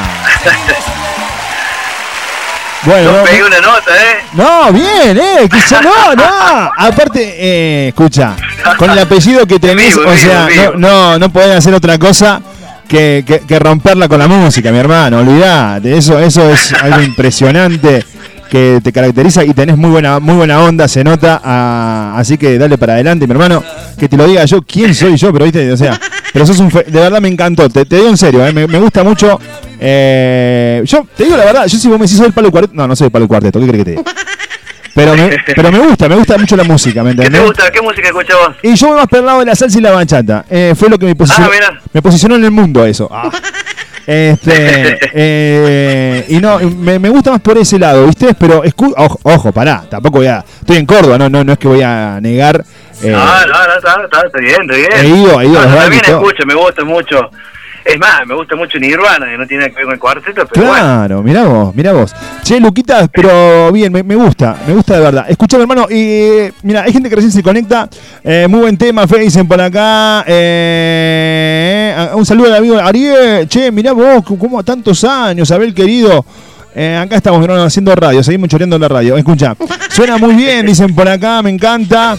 Bueno, 2.84 3.11
No 3.11 3.23
pegué 3.23 3.43
una 3.43 3.61
nota, 3.61 3.91
¿eh? 3.95 4.17
no, 4.34 4.73
bien, 4.73 5.15
eh. 5.19 5.47
ya- 5.69 5.82
no, 5.82 6.15
no. 6.15 6.71
Aparte, 6.77 7.36
eh, 7.38 7.88
escucha, 7.89 8.36
con 8.77 8.89
el 8.89 8.97
apellido 8.97 9.45
que 9.45 9.59
tenés, 9.59 9.95
vivo, 9.95 10.01
o 10.09 10.11
vivo, 10.11 10.17
sea, 10.17 10.47
no, 10.73 10.79
no, 10.79 11.19
no 11.19 11.29
podés 11.32 11.57
hacer 11.57 11.75
otra 11.75 11.99
cosa 11.99 12.41
que, 12.88 13.23
que- 13.27 13.41
que 13.41 13.59
romperla 13.59 14.07
con 14.07 14.17
la 14.17 14.27
música, 14.27 14.71
mi 14.71 14.79
hermano. 14.79 15.19
Olvidate. 15.19 15.95
Eso, 15.95 16.17
eso 16.17 16.49
es 16.51 16.73
algo 16.73 17.01
impresionante 17.03 18.03
que 18.49 18.79
te 18.84 18.91
caracteriza 18.91 19.43
y 19.43 19.53
tenés 19.53 19.77
muy 19.77 19.91
buena, 19.91 20.19
muy 20.19 20.34
buena 20.36 20.59
onda, 20.61 20.88
se 20.88 21.03
nota. 21.03 21.39
ah, 21.45 22.15
así 22.17 22.36
que 22.39 22.57
dale 22.57 22.79
para 22.79 22.93
adelante, 22.93 23.27
mi 23.27 23.34
hermano. 23.34 23.63
Que 23.99 24.09
te 24.09 24.17
lo 24.17 24.25
diga 24.25 24.43
yo, 24.45 24.59
quién 24.63 24.95
soy 24.95 25.17
yo, 25.17 25.32
pero 25.32 25.45
viste, 25.45 25.71
o 25.71 25.77
sea, 25.77 25.99
pero 26.34 26.45
sos 26.45 26.59
un 26.59 26.71
fe- 26.71 26.84
de 26.88 26.99
verdad 26.99 27.19
me 27.21 27.27
encantó, 27.27 27.69
te, 27.69 27.86
te 27.86 27.95
digo 27.97 28.09
en 28.09 28.17
serio, 28.17 28.45
eh, 28.45 28.51
me, 28.53 28.67
me 28.67 28.79
gusta 28.79 29.03
mucho. 29.03 29.39
eh, 29.79 30.82
yo 30.86 31.05
te 31.15 31.23
digo 31.25 31.38
la 31.38 31.45
verdad, 31.45 31.65
yo 31.67 31.77
si 31.77 31.88
vos 31.88 31.97
me 31.97 32.05
decís 32.05 32.17
soy 32.17 32.27
el 32.27 32.34
palo 32.34 32.51
cuarteto, 32.51 32.73
no, 32.75 32.88
no 32.88 32.95
soy 32.95 33.05
el 33.05 33.11
palo 33.11 33.27
cuarteto, 33.27 33.59
¿qué 33.59 33.67
crees 33.67 33.84
que 33.84 33.86
te 33.86 33.91
diga? 33.97 34.03
Pero 34.93 35.15
me, 35.15 35.29
pero 35.55 35.71
me 35.71 35.79
gusta, 35.79 36.09
me 36.09 36.15
gusta 36.15 36.38
mucho 36.38 36.55
la 36.55 36.63
música, 36.63 37.01
¿me 37.03 37.11
¿Qué 37.11 37.15
te 37.17 37.21
entendés? 37.27 37.45
gusta? 37.47 37.71
¿Qué 37.71 37.82
música 37.82 38.07
escuchas 38.07 38.38
vos? 38.38 38.55
Y 38.63 38.75
yo 38.75 38.88
voy 38.88 38.97
más 38.97 39.07
por 39.07 39.19
el 39.19 39.25
lado 39.25 39.39
de 39.39 39.45
la 39.45 39.55
salsa 39.55 39.77
y 39.77 39.82
la 39.82 39.91
bachata. 39.91 40.45
Eh, 40.49 40.73
fue 40.77 40.89
lo 40.89 40.97
que 40.99 41.05
me 41.05 41.15
posicionó, 41.15 41.49
Ah, 41.69 41.79
me 41.93 42.01
posicionó 42.01 42.36
en 42.36 42.43
el 42.43 42.51
mundo 42.51 42.86
eso. 42.86 43.07
Ah. 43.11 43.29
Este, 44.08 44.99
eh, 45.14 46.26
y 46.30 46.38
no, 46.38 46.60
me, 46.60 46.99
me 46.99 47.10
gusta 47.10 47.32
más 47.32 47.41
por 47.41 47.58
ese 47.58 47.78
lado, 47.80 48.06
¿viste? 48.08 48.34
Pero 48.34 48.64
escu- 48.64 48.93
ojo, 48.97 49.20
ojo, 49.24 49.52
pará, 49.52 49.84
tampoco 49.89 50.18
voy 50.20 50.28
a. 50.28 50.43
Estoy 50.60 50.78
en 50.78 50.86
Córdoba, 50.86 51.18
no, 51.18 51.30
no, 51.30 51.43
no 51.43 51.54
es 51.54 51.60
que 51.60 51.68
voy 51.68 51.82
a 51.82 52.20
negar. 52.22 52.64
eh, 53.04 53.12
no, 53.12 53.18
no, 53.18 53.45
no, 53.47 53.76
está, 53.78 54.04
está, 54.04 54.22
está 54.28 54.39
bien, 54.39 54.58
está 54.62 54.76
bien. 54.76 54.89
He 54.93 55.08
ido, 55.08 55.41
he 55.41 55.45
ido 55.47 55.60
a 55.60 55.66
No, 55.66 55.72
los 55.72 55.80
también 55.80 56.02
escucho, 56.06 56.43
me 56.45 56.54
gusta 56.56 56.84
mucho 56.84 57.30
Es 57.84 57.97
más, 57.97 58.26
me 58.28 58.36
gusta 58.36 58.56
mucho 58.56 58.78
Nirvana, 58.78 59.26
que 59.26 59.38
no 59.39 59.47
tiene 59.47 59.64
nada 59.64 59.70
que 59.72 59.76
ver 59.78 59.86
con 59.86 59.93
el 59.93 59.99
cuarteto, 59.99 60.45
pero 60.52 60.68
bueno. 60.68 60.84
Claro, 60.84 61.24
mirá 61.24 61.43
vos, 61.45 61.74
mirá 61.74 61.93
vos. 61.93 62.14
Che, 62.43 62.60
Luquitas, 62.60 63.10
pero 63.12 63.72
bien, 63.72 63.91
me, 63.91 64.04
me 64.04 64.14
gusta, 64.16 64.56
me 64.68 64.74
gusta 64.76 64.95
de 64.97 64.99
verdad. 65.02 65.26
Escuchame, 65.28 65.64
hermano, 65.64 65.88
y 65.89 66.52
mira, 66.62 66.84
hay 66.84 66.93
gente 66.93 67.10
que 67.10 67.16
recién 67.16 67.32
se 67.32 67.41
conecta. 67.41 67.89
Eh, 68.24 68.45
muy 68.47 68.62
buen 68.62 68.78
tema, 68.78 69.08
Fe, 69.08 69.18
dicen 69.20 69.47
por 69.47 69.60
acá. 69.60 70.24
Eh, 70.28 71.91
un 72.16 72.26
saludo 72.26 72.47
al 72.47 72.56
amigo 72.56 72.78
Ariel. 72.78 73.47
Che, 73.47 73.72
mirá 73.72 73.93
vos, 73.93 74.24
como 74.24 74.64
tantos 74.64 75.04
años, 75.04 75.52
Abel 75.52 75.74
querido. 75.74 76.26
Eh, 76.74 76.95
acá 76.95 77.18
estamos 77.18 77.45
haciendo 77.49 77.93
radio, 77.95 78.24
seguimos 78.24 78.49
choreando 78.49 78.78
en 78.78 78.82
la 78.82 78.88
radio. 78.88 79.18
Escucha, 79.18 79.56
suena 79.89 80.18
muy 80.18 80.36
bien, 80.36 80.66
dicen 80.66 80.95
por 80.95 81.08
acá, 81.08 81.41
me 81.41 81.49
encanta. 81.49 82.18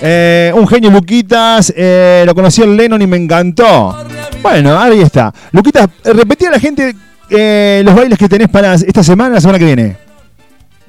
Eh, 0.00 0.50
un 0.54 0.66
genio 0.66 0.90
Luquitas, 0.90 1.72
eh, 1.76 2.24
lo 2.26 2.34
conocí 2.34 2.62
en 2.62 2.76
Lennon 2.76 3.00
y 3.00 3.06
me 3.06 3.16
encantó. 3.16 3.96
Bueno, 4.42 4.78
ahí 4.78 5.00
está. 5.00 5.32
Luquitas, 5.52 5.88
eh, 6.04 6.12
repetí 6.12 6.46
a 6.46 6.50
la 6.50 6.58
gente 6.58 6.94
eh, 7.30 7.82
los 7.84 7.94
bailes 7.94 8.18
que 8.18 8.28
tenés 8.28 8.48
para 8.48 8.74
esta 8.74 9.04
semana, 9.04 9.36
la 9.36 9.40
semana 9.40 9.58
que 9.58 9.64
viene. 9.64 9.96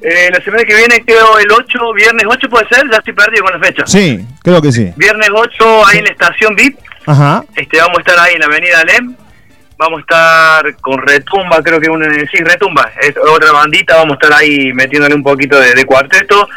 Eh, 0.02 0.30
la 0.34 0.44
semana 0.44 0.64
que 0.64 0.76
viene 0.76 1.02
creo 1.06 1.39
el 1.39 1.50
8, 1.50 1.80
viernes 1.96 2.26
8 2.28 2.50
puede 2.50 2.68
ser, 2.68 2.84
ya 2.91 2.98
estoy 2.98 3.14
perdido 3.14 3.46
con 3.46 3.54
la 3.54 3.66
fecha. 3.66 3.84
Sí, 3.86 4.20
creo 4.41 4.62
que 4.62 4.72
sí. 4.72 4.91
Viernes 4.98 5.30
8 5.34 5.88
ahí 5.88 6.00
en 6.00 6.06
la 6.06 6.12
estación 6.12 6.56
VIP, 6.56 6.78
Ajá. 7.06 7.43
este, 7.56 7.78
vamos 7.80 7.97
a 7.97 8.01
estar 8.01 8.20
ahí 8.20 8.34
en 8.34 8.39
la 8.39 8.45
avenida 8.45 8.80
Alem, 8.80 9.16
vamos 9.78 9.97
a 9.97 10.01
estar 10.01 10.76
con 10.78 11.01
Retumba, 11.01 11.62
creo 11.64 11.80
que 11.80 11.89
una, 11.89 12.10
sí, 12.14 12.38
Retumba, 12.43 12.91
es 13.01 13.14
otra 13.18 13.51
bandita, 13.51 13.95
vamos 13.95 14.14
a 14.14 14.26
estar 14.26 14.39
ahí 14.39 14.72
metiéndole 14.74 15.16
un 15.16 15.24
poquito 15.24 15.60
de, 15.60 15.74
de 15.74 15.86
cuarteto, 15.86 16.47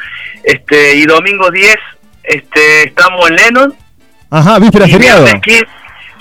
este, 0.45 0.97
y 0.97 1.05
domingo 1.07 1.51
10 1.51 1.77
este, 2.23 2.89
estamos 2.89 3.31
en 3.31 3.37
Lennon, 3.37 3.75
Ajá, 4.31 4.59
víspera 4.59 4.87
feriado. 4.87 5.25
viernes 5.25 5.43
15, 5.43 5.67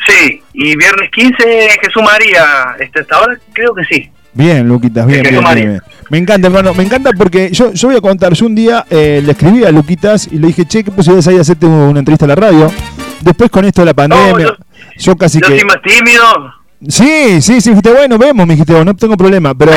sí, 0.08 0.44
y 0.54 0.76
viernes 0.78 1.10
15 1.12 1.70
Jesús 1.82 2.04
María, 2.04 2.76
este, 2.80 3.02
hasta 3.02 3.16
ahora 3.16 3.38
creo 3.54 3.74
que 3.74 3.84
sí. 3.86 4.12
Bien, 4.34 4.68
Luquitas, 4.68 5.08
bien, 5.08 5.24
bien, 5.24 5.44
bien. 5.54 5.82
Me 6.10 6.18
encanta, 6.18 6.48
hermano, 6.48 6.74
me 6.74 6.84
encanta 6.84 7.12
porque 7.18 7.50
yo, 7.52 7.72
yo 7.72 7.88
voy 7.88 7.98
a 7.98 8.02
contar, 8.02 8.34
yo 8.34 8.46
un 8.46 8.54
día 8.54 8.86
eh, 8.90 9.22
le 9.24 9.32
escribí 9.32 9.64
a 9.64 9.72
Luquitas 9.72 10.28
y 10.30 10.38
le 10.38 10.48
dije, 10.48 10.66
che, 10.66 10.84
¿qué 10.84 10.92
posibilidades 10.92 11.28
hay 11.30 11.36
de 11.36 11.42
hacerte 11.42 11.66
una 11.66 12.00
entrevista 12.00 12.26
a 12.26 12.28
la 12.28 12.36
radio? 12.36 12.70
Después 13.26 13.50
con 13.50 13.66
esto 13.66 13.82
de 13.82 13.86
la 13.88 13.94
pandemia, 13.94 14.56
yo, 14.98 15.16
casi 15.18 15.40
Yo 15.42 15.48
que... 15.48 15.60
soy 15.60 15.68
más 15.68 15.78
tímido, 15.84 16.24
Sí, 16.88 17.42
sí, 17.42 17.62
sí, 17.62 17.70
dijiste, 17.70 17.92
bueno, 17.92 18.18
vemos, 18.20 18.46
me 18.46 18.54
dijiste, 18.54 18.72
vos, 18.74 18.86
no 18.86 18.94
tengo 18.96 19.18
problema, 19.18 19.56
pero 19.56 19.72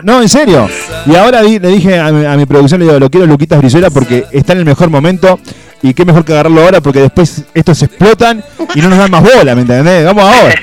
no, 0.02 0.22
en 0.22 0.28
serio. 0.28 0.66
Y 1.04 1.14
ahora 1.14 1.42
di- 1.42 1.58
le 1.58 1.68
dije 1.68 1.98
a 1.98 2.10
mi, 2.10 2.24
a 2.24 2.36
mi 2.36 2.46
producción, 2.46 2.80
le 2.80 2.86
digo, 2.86 2.98
lo 2.98 3.10
quiero 3.10 3.26
Luquitas 3.26 3.58
Brizuela 3.58 3.90
porque 3.90 4.24
está 4.32 4.52
en 4.54 4.60
el 4.60 4.64
mejor 4.64 4.88
momento 4.88 5.38
y 5.82 5.92
qué 5.92 6.04
mejor 6.06 6.24
que 6.24 6.32
agarrarlo 6.32 6.62
ahora 6.62 6.80
porque 6.80 7.00
después 7.00 7.42
estos 7.52 7.82
explotan 7.82 8.42
y 8.74 8.80
no 8.80 8.88
nos 8.88 8.98
dan 8.98 9.10
más 9.10 9.22
bola, 9.22 9.54
¿me 9.54 9.60
entendés? 9.62 10.06
Vamos 10.06 10.24
ahora. 10.24 10.54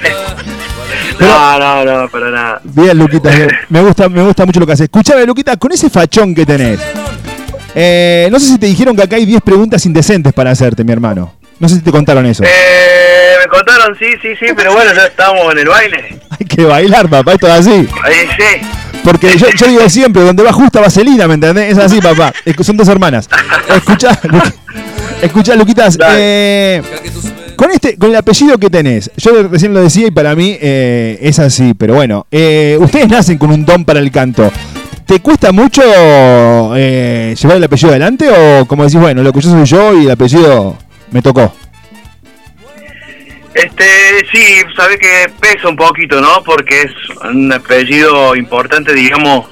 no, 1.19 1.59
no, 1.85 2.01
no, 2.03 2.09
para 2.09 2.31
nada. 2.31 2.61
Bien, 2.63 2.97
Luquitas, 2.97 3.35
me 3.69 3.81
gusta, 3.81 4.09
me 4.09 4.23
gusta 4.23 4.45
mucho 4.45 4.59
lo 4.59 4.65
que 4.65 4.73
haces. 4.73 4.85
Escuchame, 4.85 5.25
Luquitas, 5.25 5.57
con 5.57 5.71
ese 5.71 5.89
fachón 5.89 6.33
que 6.33 6.45
tenés. 6.45 6.79
eh, 7.75 8.27
no 8.31 8.39
sé 8.39 8.47
si 8.47 8.57
te 8.57 8.65
dijeron 8.65 8.95
que 8.95 9.03
acá 9.03 9.17
hay 9.17 9.25
10 9.25 9.41
preguntas 9.43 9.85
indecentes 9.85 10.33
para 10.33 10.49
hacerte, 10.51 10.83
mi 10.83 10.93
hermano. 10.93 11.33
No 11.61 11.69
sé 11.69 11.75
si 11.75 11.81
te 11.81 11.91
contaron 11.91 12.25
eso. 12.25 12.43
Eh, 12.43 13.35
me 13.39 13.47
contaron, 13.47 13.95
sí, 13.99 14.07
sí, 14.19 14.29
sí, 14.39 14.47
pero 14.55 14.73
bueno, 14.73 14.91
ya 14.95 15.05
estamos 15.05 15.51
en 15.51 15.59
el 15.59 15.67
baile. 15.67 16.19
Hay 16.31 16.45
que 16.47 16.65
bailar, 16.65 17.07
papá, 17.07 17.33
esto 17.33 17.45
es 17.45 17.53
así. 17.53 17.87
Ahí 18.03 18.27
sí. 18.35 18.67
Porque 19.03 19.37
yo, 19.37 19.47
yo 19.55 19.67
digo 19.67 19.87
siempre, 19.87 20.23
donde 20.23 20.41
va 20.41 20.51
justa 20.51 20.81
vaselina, 20.81 21.27
¿me 21.27 21.35
entendés? 21.35 21.73
Es 21.73 21.77
así, 21.77 22.01
papá. 22.01 22.33
Son 22.63 22.75
dos 22.77 22.87
hermanas. 22.87 23.29
Escucha, 23.75 24.19
escucha, 25.21 25.55
Luquitas. 25.55 25.99
eh, 26.09 26.81
con 27.55 27.69
este, 27.69 27.95
con 27.95 28.09
el 28.09 28.15
apellido 28.15 28.57
que 28.57 28.71
tenés, 28.71 29.11
yo 29.17 29.47
recién 29.47 29.71
lo 29.71 29.81
decía 29.81 30.07
y 30.07 30.11
para 30.11 30.35
mí 30.35 30.57
eh, 30.59 31.19
es 31.21 31.37
así, 31.37 31.75
pero 31.75 31.93
bueno, 31.93 32.25
eh, 32.31 32.75
ustedes 32.79 33.07
nacen 33.07 33.37
con 33.37 33.51
un 33.51 33.65
don 33.65 33.85
para 33.85 33.99
el 33.99 34.09
canto. 34.09 34.51
¿Te 35.05 35.19
cuesta 35.19 35.51
mucho 35.51 35.83
eh, 36.75 37.35
llevar 37.39 37.57
el 37.57 37.63
apellido 37.63 37.91
adelante 37.91 38.29
o 38.29 38.65
como 38.65 38.83
decís, 38.83 38.99
bueno, 38.99 39.21
lo 39.21 39.31
que 39.31 39.41
yo 39.41 39.51
soy 39.51 39.65
yo 39.65 39.93
y 39.99 40.05
el 40.05 40.11
apellido 40.11 40.75
me 41.11 41.21
tocó? 41.21 41.53
Este, 43.53 43.85
sí, 44.31 44.61
sabe 44.75 44.97
que 44.97 45.29
pesa 45.39 45.67
un 45.67 45.75
poquito, 45.75 46.21
¿no? 46.21 46.41
Porque 46.43 46.83
es 46.83 46.91
un 47.25 47.51
apellido 47.51 48.35
importante, 48.35 48.93
digamos, 48.93 49.49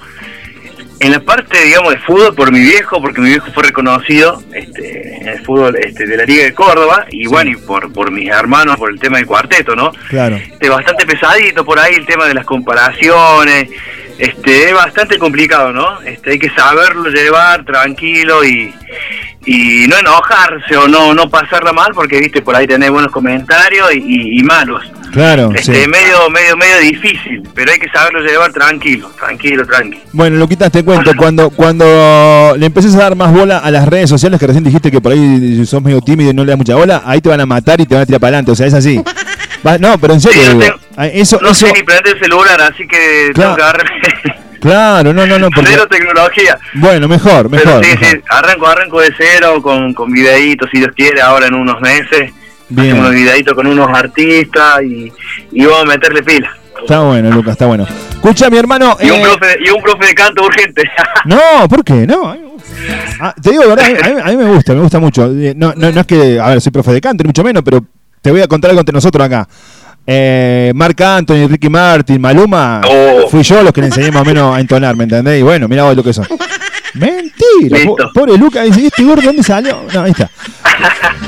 en 1.01 1.11
la 1.11 1.19
parte, 1.19 1.61
digamos, 1.63 1.93
de 1.93 1.99
fútbol 1.99 2.33
por 2.33 2.51
mi 2.51 2.59
viejo, 2.59 3.01
porque 3.01 3.19
mi 3.19 3.29
viejo 3.29 3.51
fue 3.51 3.63
reconocido 3.63 4.41
este, 4.53 5.17
en 5.17 5.27
el 5.27 5.45
fútbol 5.45 5.75
este, 5.77 6.05
de 6.05 6.15
la 6.15 6.23
Liga 6.23 6.45
de 6.45 6.53
Córdoba, 6.53 7.05
y 7.11 7.27
bueno, 7.27 7.51
y 7.51 7.55
por, 7.55 7.91
por 7.91 8.11
mis 8.11 8.29
hermanos, 8.29 8.77
por 8.77 8.89
el 8.89 8.99
tema 8.99 9.17
del 9.17 9.27
cuarteto, 9.27 9.75
¿no? 9.75 9.91
Claro. 10.09 10.37
Este, 10.37 10.69
bastante 10.69 11.05
pesadito 11.05 11.65
por 11.65 11.77
ahí 11.77 11.95
el 11.95 12.05
tema 12.05 12.25
de 12.25 12.33
las 12.33 12.45
comparaciones, 12.45 13.69
este, 14.17 14.69
es 14.69 14.73
bastante 14.73 15.17
complicado, 15.17 15.73
¿no? 15.73 16.01
Este, 16.01 16.31
hay 16.31 16.39
que 16.39 16.49
saberlo 16.51 17.09
llevar 17.09 17.65
tranquilo 17.65 18.45
y, 18.45 18.73
y 19.45 19.87
no 19.87 19.97
enojarse 19.97 20.75
o 20.77 20.87
no 20.87 21.13
no 21.13 21.29
pasarla 21.29 21.71
mal 21.73 21.91
porque 21.93 22.19
viste 22.19 22.41
por 22.41 22.55
ahí 22.55 22.67
tenés 22.67 22.89
buenos 22.91 23.11
comentarios 23.11 23.93
y, 23.93 23.97
y- 23.99 24.39
y 24.39 24.43
malos 24.43 24.83
Claro, 25.11 25.51
este 25.55 25.83
sí. 25.83 25.87
medio 25.89 26.29
medio 26.29 26.55
medio 26.55 26.77
difícil 26.81 27.41
pero 27.55 27.71
hay 27.71 27.79
que 27.79 27.89
saberlo 27.89 28.19
llevar 28.19 28.51
tranquilo 28.53 29.09
tranquilo 29.17 29.65
tranquilo 29.65 30.03
Bueno, 30.13 30.37
Luquitas, 30.37 30.71
te 30.71 30.83
cuento, 30.83 31.11
cuando, 31.17 31.49
cuando 31.49 32.53
le 32.57 32.65
empieces 32.67 32.93
a 32.95 32.99
dar 32.99 33.15
más 33.15 33.31
bola 33.33 33.57
a 33.59 33.71
las 33.71 33.87
redes 33.87 34.09
sociales, 34.09 34.39
que 34.39 34.45
recién 34.47 34.63
dijiste 34.63 34.91
que 34.91 35.01
por 35.01 35.13
ahí 35.13 35.65
sos 35.65 35.81
medio 35.81 35.99
tímido 36.01 36.29
y 36.29 36.33
no 36.33 36.43
le 36.43 36.49
das 36.51 36.57
mucha 36.59 36.75
bola, 36.75 37.01
ahí 37.05 37.21
te 37.21 37.29
van 37.29 37.41
a 37.41 37.45
matar 37.47 37.81
y 37.81 37.85
te 37.87 37.95
van 37.95 38.03
a 38.03 38.05
tirar 38.05 38.19
para 38.21 38.29
adelante, 38.37 38.51
o 38.51 38.55
sea, 38.55 38.67
es 38.67 38.73
así. 38.75 39.01
Va- 39.65 39.77
no, 39.79 39.97
pero 39.97 40.13
en 40.13 40.21
serio, 40.21 40.41
Sí, 40.51 40.57
tengo- 40.59 40.79
ah, 40.95 41.07
eso, 41.07 41.39
no 41.41 41.49
eso, 41.49 41.65
sé 41.65 41.73
ni 41.73 41.81
prender 41.83 42.13
el 42.15 42.19
celular 42.19 42.61
así 42.61 42.87
que 42.87 43.31
Claro. 43.33 43.55
tengo 43.55 43.55
que 43.55 43.61
agarrar 43.63 43.85
claro, 44.59 45.13
no, 45.13 45.25
no, 45.25 45.39
no, 45.39 45.49
porque, 45.49 45.71
cero 45.71 45.87
tecnología 45.89 46.57
bueno, 46.75 47.07
mejor, 47.07 47.49
pero 47.49 47.65
mejor, 47.65 47.85
sí, 47.85 47.91
mejor. 47.91 48.07
sí, 48.07 48.21
arranco 48.29 48.67
arranco 48.67 49.01
de 49.01 49.13
cero 49.17 49.61
con, 49.61 49.93
con 49.93 50.11
videitos 50.11 50.69
si 50.71 50.77
Dios 50.79 50.91
quiere 50.95 51.21
ahora 51.21 51.47
en 51.47 51.55
unos 51.55 51.79
meses 51.81 52.31
Bien. 52.69 52.87
hacemos 52.91 52.99
unos 52.99 53.11
videitos 53.13 53.53
con 53.53 53.67
unos 53.67 53.87
artistas 53.89 54.83
y, 54.83 55.11
y 55.51 55.65
vamos 55.65 55.83
a 55.83 55.85
meterle 55.85 56.23
pila 56.23 56.55
Está 56.81 57.01
bueno, 57.01 57.29
Lucas, 57.31 57.51
está 57.51 57.65
bueno. 57.65 57.85
Escucha, 58.09 58.49
mi 58.49 58.57
hermano, 58.57 58.95
y 59.01 59.09
un 59.09 59.17
eh, 59.19 59.23
profe 59.23 59.57
y 59.65 59.69
un 59.69 59.81
profe 59.81 60.05
de 60.07 60.13
canto 60.13 60.45
urgente 60.45 60.83
no, 61.25 61.67
¿por 61.67 61.83
qué? 61.83 62.07
No. 62.07 62.33
Ah, 63.19 63.35
te 63.41 63.51
digo, 63.51 63.67
verdad, 63.67 63.85
a 63.85 64.09
mí, 64.09 64.21
a 64.23 64.25
mí 64.27 64.37
me 64.37 64.45
gusta, 64.45 64.73
me 64.73 64.79
gusta 64.81 64.97
mucho. 64.99 65.25
Eh, 65.25 65.53
No, 65.57 65.73
no, 65.75 65.91
no 65.91 65.99
es 66.01 66.07
que, 66.07 66.39
a 66.39 66.49
ver, 66.49 66.61
soy 66.61 66.71
profe 66.71 66.93
de 66.93 67.01
canto, 67.01 67.23
ni 67.23 67.27
mucho 67.27 67.43
menos, 67.43 67.63
pero 67.63 67.83
te 68.21 68.31
voy 68.31 68.41
a 68.41 68.47
contar 68.47 68.69
algo 68.69 68.79
entre 68.79 68.93
nosotros 68.93 69.25
acá. 69.25 69.47
Eh, 70.11 70.71
Marc 70.73 70.99
Anthony, 71.01 71.47
Ricky 71.47 71.69
Martin, 71.69 72.19
Maluma, 72.19 72.81
Oh. 72.83 73.27
fui 73.29 73.43
yo 73.43 73.61
los 73.61 73.71
que 73.71 73.81
le 73.81 73.87
enseñé 73.87 74.09
más 74.11 74.23
o 74.23 74.25
menos 74.25 74.55
a 74.57 74.59
entonar, 74.59 74.95
¿me 74.95 75.03
entendés? 75.03 75.39
Y 75.39 75.43
bueno, 75.43 75.67
mira 75.67 75.83
vos 75.83 75.95
lo 75.95 76.03
que 76.03 76.13
son. 76.13 76.25
Mentira, 76.95 77.77
po- 77.85 77.95
pobre 78.11 78.35
Lucas, 78.35 78.65
dice, 78.65 78.81
¿y 78.81 78.85
este 78.87 79.03
gordo 79.03 79.21
dónde 79.21 79.43
salió? 79.43 79.85
No, 79.93 80.01
ahí 80.01 80.09
está. 80.11 80.27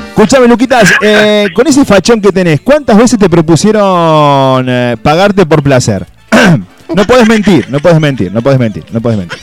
Escuchame, 0.08 0.48
Luquitas, 0.48 0.92
eh, 1.00 1.46
con 1.54 1.64
ese 1.68 1.84
fachón 1.84 2.20
que 2.20 2.32
tenés, 2.32 2.60
¿cuántas 2.60 2.96
veces 2.96 3.18
te 3.20 3.30
propusieron 3.30 4.66
eh, 4.68 4.96
pagarte 5.00 5.46
por 5.46 5.62
placer? 5.62 6.04
no 6.94 7.04
puedes 7.04 7.28
mentir, 7.28 7.66
no 7.70 7.78
puedes 7.78 8.00
mentir, 8.00 8.32
no 8.32 8.42
puedes 8.42 8.58
mentir, 8.58 8.84
no 8.90 9.00
puedes 9.00 9.16
mentir. 9.20 9.38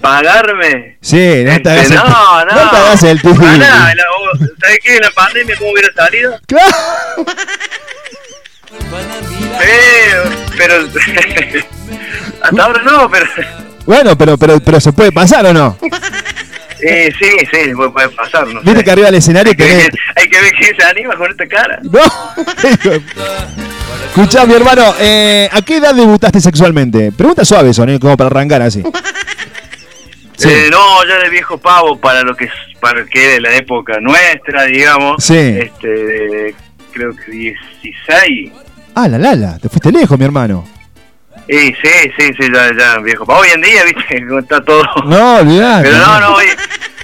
pagarme 0.00 0.96
Sí, 1.00 1.42
no 1.44 1.60
te 1.60 1.70
hagas 1.70 1.90
el, 1.90 1.96
no, 1.96 2.04
no. 2.04 2.44
no 2.64 2.70
te 2.70 2.76
hagas 2.76 3.02
el 3.02 3.20
tío. 3.20 3.34
¿Sabes 3.34 4.78
qué? 4.84 4.96
En 4.96 5.02
la 5.02 5.10
pandemia, 5.10 5.56
¿cómo 5.58 5.72
hubiera 5.72 5.92
salido? 5.94 6.38
Claro. 6.46 6.72
Pero, 9.58 10.22
pero 10.56 10.74
hasta 12.42 12.64
ahora 12.64 12.82
no, 12.82 13.10
pero 13.10 13.26
Bueno, 13.84 14.16
pero, 14.16 14.36
pero, 14.38 14.60
pero 14.60 14.80
se 14.80 14.92
puede 14.92 15.12
pasar 15.12 15.46
o 15.46 15.52
no? 15.52 15.76
eh, 16.82 17.12
sí, 17.18 17.30
sí, 17.52 17.74
puede, 17.74 18.08
pasar, 18.10 18.46
no 18.48 18.60
Viste 18.60 18.78
sé. 18.78 18.84
que 18.84 18.90
arriba 18.90 19.06
del 19.06 19.16
escenario 19.16 19.50
hay, 19.50 19.56
que 19.56 19.64
tenés. 19.64 19.84
ver, 19.84 19.94
hay 20.16 20.28
que 20.28 20.40
ver 20.40 20.52
quién 20.54 20.76
se 20.76 20.84
anima 20.84 21.16
con 21.16 21.30
esta 21.30 21.46
cara. 21.46 21.80
No. 24.14 24.24
Escuchá, 24.24 24.44
mi 24.44 24.54
hermano, 24.54 24.94
eh, 25.00 25.48
¿a 25.50 25.62
qué 25.62 25.76
edad 25.78 25.94
debutaste 25.94 26.38
sexualmente? 26.40 27.12
Pregunta 27.12 27.44
suave, 27.46 27.72
son, 27.72 27.88
¿eh? 27.88 27.98
como 27.98 28.14
para 28.16 28.28
arrancar 28.28 28.60
así. 28.60 28.82
Sí. 30.36 30.48
Eh, 30.50 30.68
no, 30.70 31.04
ya 31.06 31.18
de 31.22 31.30
viejo 31.30 31.56
pavo 31.56 31.98
para 31.98 32.22
lo 32.22 32.34
que 32.36 32.44
es, 32.44 32.50
para 32.80 33.04
que 33.06 33.36
es 33.36 33.40
la 33.42 33.54
época 33.54 33.94
nuestra, 34.00 34.64
digamos. 34.64 35.24
Sí. 35.24 35.36
Este, 35.38 36.54
creo 36.92 37.14
que 37.16 37.30
16. 37.30 38.52
Ah, 38.94 39.08
la 39.08 39.18
lala, 39.18 39.58
te 39.58 39.68
fuiste 39.68 39.90
lejos, 39.90 40.18
mi 40.18 40.24
hermano. 40.24 40.64
Sí, 41.48 41.74
sí, 41.82 41.90
sí, 42.18 42.30
sí, 42.38 42.48
ya, 42.54 42.70
ya 42.78 42.98
viejo 42.98 43.26
pavo. 43.26 43.40
Hoy 43.40 43.48
en 43.54 43.62
día, 43.62 43.82
viste, 43.84 44.24
está 44.38 44.62
todo. 44.64 44.82
No, 45.06 45.36
olvidate. 45.38 45.88
Pero 45.88 45.98
no, 45.98 46.20
no, 46.20 46.34
hoy, 46.34 46.46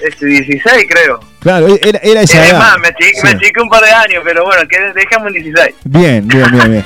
este, 0.02 0.26
16 0.26 0.86
creo. 0.88 1.20
Claro, 1.40 1.66
era, 1.82 1.98
era 2.02 2.20
esa 2.22 2.44
es 2.44 2.50
edad. 2.50 2.58
más, 2.58 2.78
me 2.78 2.88
chiqué, 2.94 3.20
Sí. 3.20 3.52
me 3.56 3.62
un 3.62 3.68
par 3.68 3.82
de 3.84 3.90
años, 3.90 4.22
pero 4.24 4.44
bueno, 4.44 4.62
que 4.68 4.78
dejamos 4.92 5.28
en 5.28 5.42
16. 5.42 5.74
Bien, 5.84 6.28
bien, 6.28 6.50
bien, 6.50 6.70
bien. 6.70 6.84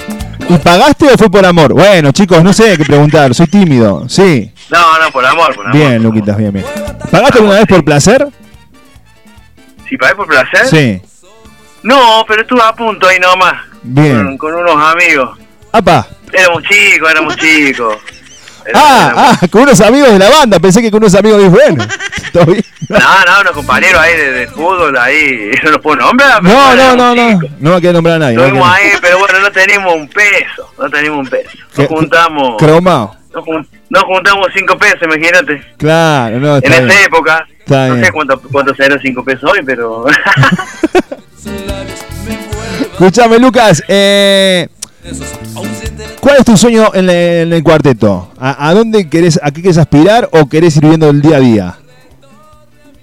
¿Y 0.49 0.59
pagaste 0.59 1.07
o 1.13 1.17
fue 1.19 1.31
por 1.31 1.45
amor? 1.45 1.73
Bueno, 1.73 2.13
chicos, 2.13 2.43
no 2.43 2.53
sé 2.53 2.77
qué 2.77 2.85
preguntar, 2.85 3.35
soy 3.35 3.47
tímido. 3.47 4.09
Sí. 4.09 4.53
No, 4.71 4.99
no, 4.99 5.11
por 5.11 5.25
amor, 5.25 5.55
por 5.55 5.67
amor. 5.67 5.79
Bien, 5.79 6.03
Luquitas, 6.03 6.37
bien, 6.37 6.53
bien. 6.53 6.67
¿Pagaste 7.11 7.39
alguna 7.39 7.57
vez 7.59 7.67
por 7.67 7.85
placer? 7.85 8.27
¿Si 9.89 9.97
pagué 9.97 10.15
por 10.15 10.27
placer? 10.27 10.67
Sí. 10.67 11.03
No, 11.83 12.25
pero 12.27 12.43
estuve 12.43 12.63
a 12.63 12.73
punto 12.73 13.09
ahí 13.09 13.19
nomás. 13.19 13.55
Bien. 13.83 14.37
con, 14.37 14.39
con 14.39 14.55
unos 14.55 14.93
amigos. 14.93 15.39
¡Apa! 15.73 16.07
Éramos 16.33 16.63
chicos, 16.65 17.11
éramos 17.11 17.37
chicos. 17.37 17.97
Ah, 18.75 19.13
ah, 19.43 19.47
con 19.51 19.63
unos 19.63 19.81
amigos 19.81 20.13
de 20.13 20.21
la 20.21 20.31
banda. 20.31 20.61
Pensé 20.61 20.81
que 20.81 20.89
con 20.89 21.03
unos 21.03 21.13
amigos 21.17 21.43
de 21.43 21.49
bueno. 21.49 21.85
¿Todo 22.33 22.47
bien? 22.47 22.65
No, 22.89 22.97
no, 23.01 23.41
unos 23.41 23.53
compañeros 23.55 24.01
ahí 24.01 24.17
de, 24.17 24.31
de 24.31 24.47
fútbol, 24.47 24.97
ahí, 24.97 25.51
no 25.65 25.71
los 25.73 25.81
puedo 25.81 25.97
nombrar. 25.97 26.41
No, 26.45 26.53
no, 26.53 26.73
éramos 26.73 26.97
no, 26.97 27.15
no. 27.17 27.41
No 27.59 27.75
me 27.75 27.81
quiero 27.81 27.95
nombrar 27.95 28.15
a 28.15 28.19
nadie. 28.21 28.37
Estuvimos 28.37 28.71
ahí, 28.71 28.91
pero 29.01 29.19
bueno, 29.19 29.41
no 29.41 29.51
teníamos 29.51 29.93
un 29.97 30.09
peso, 30.09 30.73
no 30.79 30.89
teníamos 30.89 31.19
un 31.25 31.27
peso. 31.29 31.51
Nos 31.77 31.87
juntamos, 31.89 32.57
Cromado. 32.57 33.17
nos, 33.35 33.45
jun- 33.45 33.69
nos 33.91 34.03
juntamos 34.05 34.47
cinco 34.57 34.79
pesos, 34.79 35.03
imagínate. 35.03 35.61
Claro, 35.77 36.39
no, 36.39 36.57
En 36.59 36.65
esa 36.73 36.83
bien. 36.85 36.99
época, 37.05 37.45
Está 37.59 37.89
no 37.89 37.95
bien. 37.95 38.07
sé 38.07 38.13
cuánto, 38.13 38.41
cuánto 38.43 38.75
serán 38.77 39.01
cinco 39.03 39.25
pesos 39.25 39.51
hoy, 39.51 39.61
pero... 39.67 40.07
Escuchame, 43.03 43.41
Lucas. 43.41 43.83
Eh, 43.89 44.69
¿Cuál 46.21 46.37
es 46.39 46.45
tu 46.45 46.57
sueño 46.57 46.93
en, 46.95 47.11
en 47.11 47.53
el 47.53 47.61
cuarteto? 47.65 48.33
¿A, 48.39 48.69
a 48.69 48.75
dónde 48.75 49.11
querés, 49.11 49.41
a 49.43 49.51
qué 49.51 49.61
querés 49.61 49.79
aspirar 49.79 50.29
o 50.31 50.49
querés 50.49 50.77
ir 50.77 50.83
viviendo 50.83 51.11
el 51.11 51.21
día 51.21 51.39
a 51.39 51.41
día? 51.41 51.75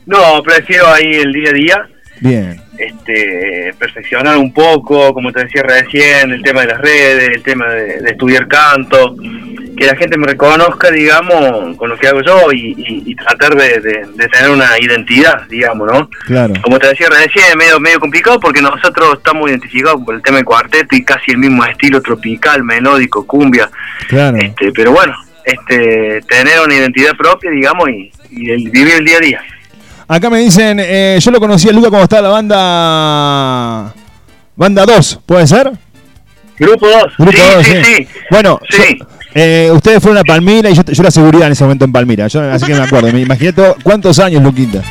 no, 0.06 0.42
prefiero 0.42 0.88
ahí 0.88 1.16
el 1.16 1.34
día 1.34 1.50
a 1.50 1.54
día. 1.54 1.90
Bien. 2.22 2.62
este, 2.78 3.74
perfeccionar 3.78 4.38
un 4.38 4.54
poco, 4.54 5.14
como 5.14 5.34
te 5.34 5.44
decía 5.44 5.64
recién, 5.64 6.32
el 6.32 6.42
tema 6.44 6.62
de 6.62 6.68
las 6.68 6.80
redes, 6.80 7.30
el 7.36 7.44
tema 7.44 7.68
de, 7.68 8.00
de 8.00 8.12
estudiar 8.12 8.48
canto, 8.48 9.18
que 9.80 9.86
la 9.88 9.96
gente 9.96 10.18
me 10.18 10.28
reconozca, 10.28 10.92
digamos, 10.92 11.78
con 11.78 11.90
lo 11.90 11.98
que 11.98 12.08
hago 12.08 12.22
yo 12.22 12.52
y, 12.52 12.76
y- 12.78 13.04
y 13.12 13.16
tratar 13.16 13.56
de, 13.56 13.80
de- 13.80 14.06
de 14.14 14.28
tener 14.28 14.50
una 14.52 14.78
identidad, 14.80 15.44
digamos, 15.50 15.90
¿no? 15.92 16.10
Claro. 16.26 16.54
Como 16.62 16.78
te 16.78 16.88
decía 16.90 17.08
recién, 17.10 17.46
es 17.50 17.56
medio, 17.56 17.80
medio 17.80 18.00
complicado 18.00 18.40
porque 18.40 18.62
nosotros 18.62 19.14
estamos 19.18 19.50
identificados 19.50 20.02
por 20.06 20.14
el 20.16 20.22
tema 20.22 20.38
del 20.38 20.46
cuarteto 20.46 20.96
y 20.96 21.04
casi 21.04 21.32
el 21.32 21.38
mismo 21.38 21.64
estilo 21.66 22.02
tropical, 22.02 22.64
melódico, 22.64 23.26
cumbia, 23.26 23.70
Claro. 24.10 24.38
este, 24.38 24.72
pero 24.74 24.92
bueno, 24.92 25.16
este, 25.46 26.22
tener 26.28 26.60
una 26.64 26.76
identidad 26.76 27.16
propia, 27.18 27.50
digamos, 27.50 27.90
y, 27.90 28.12
y 28.32 28.50
el- 28.52 28.70
vivir 28.70 28.94
el 28.96 29.06
día 29.06 29.18
a 29.18 29.22
día. 29.22 29.42
Acá 30.08 30.30
me 30.30 30.40
dicen, 30.40 30.78
eh, 30.82 31.18
yo 31.22 31.32
lo 31.32 31.40
conocí 31.40 31.70
a 31.70 31.72
Lucas 31.72 31.90
cuando 31.90 32.04
estaba 32.04 32.22
la 32.24 32.30
banda. 32.30 33.94
Banda 34.56 34.86
2, 34.86 35.22
¿puede 35.26 35.48
ser? 35.48 35.72
Grupo 36.58 36.88
2, 36.90 37.14
Grupo 37.18 37.32
sí, 37.32 37.38
2, 37.54 37.66
sí, 37.66 37.84
sí. 37.86 38.08
Bueno, 38.30 38.60
Sí. 38.70 38.98
yo- 39.00 39.06
eh, 39.34 39.70
ustedes 39.74 40.02
fueron 40.02 40.18
a 40.20 40.24
Palmira 40.24 40.70
y 40.70 40.74
yo, 40.76 40.84
yo 40.84 41.02
era 41.04 41.12
seguridad 41.12 41.48
en 41.48 41.52
ese 41.54 41.64
momento 41.64 41.86
en 41.86 41.92
Palmira. 41.92 42.28
Yo, 42.28 42.42
así 42.52 42.66
que 42.66 42.74
me 42.76 42.82
acuerdo. 42.84 43.12
Me 43.14 43.22
imaginé 43.22 43.54
todo- 43.54 43.76
cuántos 43.84 44.20
años, 44.20 44.42
Luquita. 44.44 44.82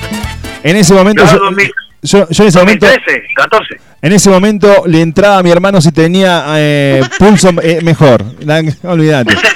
En 0.63 0.77
ese 0.77 0.95
momento. 0.95 1.25
Yo, 1.25 1.39
2000. 1.39 1.71
yo- 2.03 2.29
yo 2.31 2.43
en 2.45 2.49
ese 2.49 2.59
momento. 2.59 2.87
2013, 2.87 3.23
14. 3.35 3.77
En 4.01 4.13
ese 4.13 4.31
momento 4.31 4.85
le 4.87 5.01
entraba 5.01 5.39
a 5.39 5.43
mi 5.43 5.51
hermano 5.51 5.81
si 5.81 5.91
tenía 5.91 6.45
eh, 6.57 7.03
pulso 7.19 7.51
eh, 7.63 7.81
mejor. 7.83 8.25
Olvídate. 8.85 9.35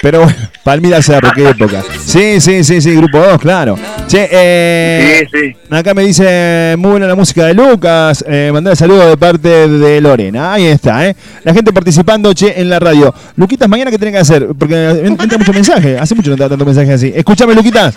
Pero 0.00 0.22
bueno, 0.22 0.36
Palmira 0.62 1.02
Cerro, 1.02 1.30
qué 1.34 1.48
época. 1.48 1.82
Sí, 2.04 2.40
sí, 2.40 2.62
sí, 2.62 2.80
sí, 2.80 2.94
grupo 2.94 3.18
2, 3.18 3.38
claro. 3.40 3.76
Che, 4.06 4.28
eh, 4.30 5.26
Sí, 5.32 5.38
sí. 5.52 5.56
acá 5.70 5.92
me 5.92 6.04
dice 6.04 6.76
muy 6.78 6.92
buena 6.92 7.06
la 7.08 7.16
música 7.16 7.46
de 7.46 7.54
Lucas. 7.54 8.24
Eh, 8.26 8.50
mandar 8.52 8.76
saludos 8.76 9.08
de 9.10 9.16
parte 9.16 9.48
de 9.68 10.00
Lorena. 10.00 10.52
Ahí 10.52 10.66
está, 10.66 11.04
¿eh? 11.08 11.16
La 11.42 11.52
gente 11.52 11.72
participando, 11.72 12.32
che, 12.32 12.60
en 12.60 12.70
la 12.70 12.78
radio. 12.78 13.12
Luquitas, 13.36 13.68
mañana 13.68 13.90
qué 13.90 13.98
tienen 13.98 14.14
que 14.14 14.20
hacer? 14.20 14.46
Porque 14.56 14.74
en- 14.74 15.20
entra 15.20 15.36
mucho 15.36 15.52
mensaje. 15.52 15.98
Hace 15.98 16.14
mucho 16.14 16.30
no 16.30 16.36
te 16.36 16.48
tanto 16.48 16.64
mensaje 16.64 16.92
así. 16.92 17.12
Escúchame, 17.14 17.54
Luquitas. 17.54 17.94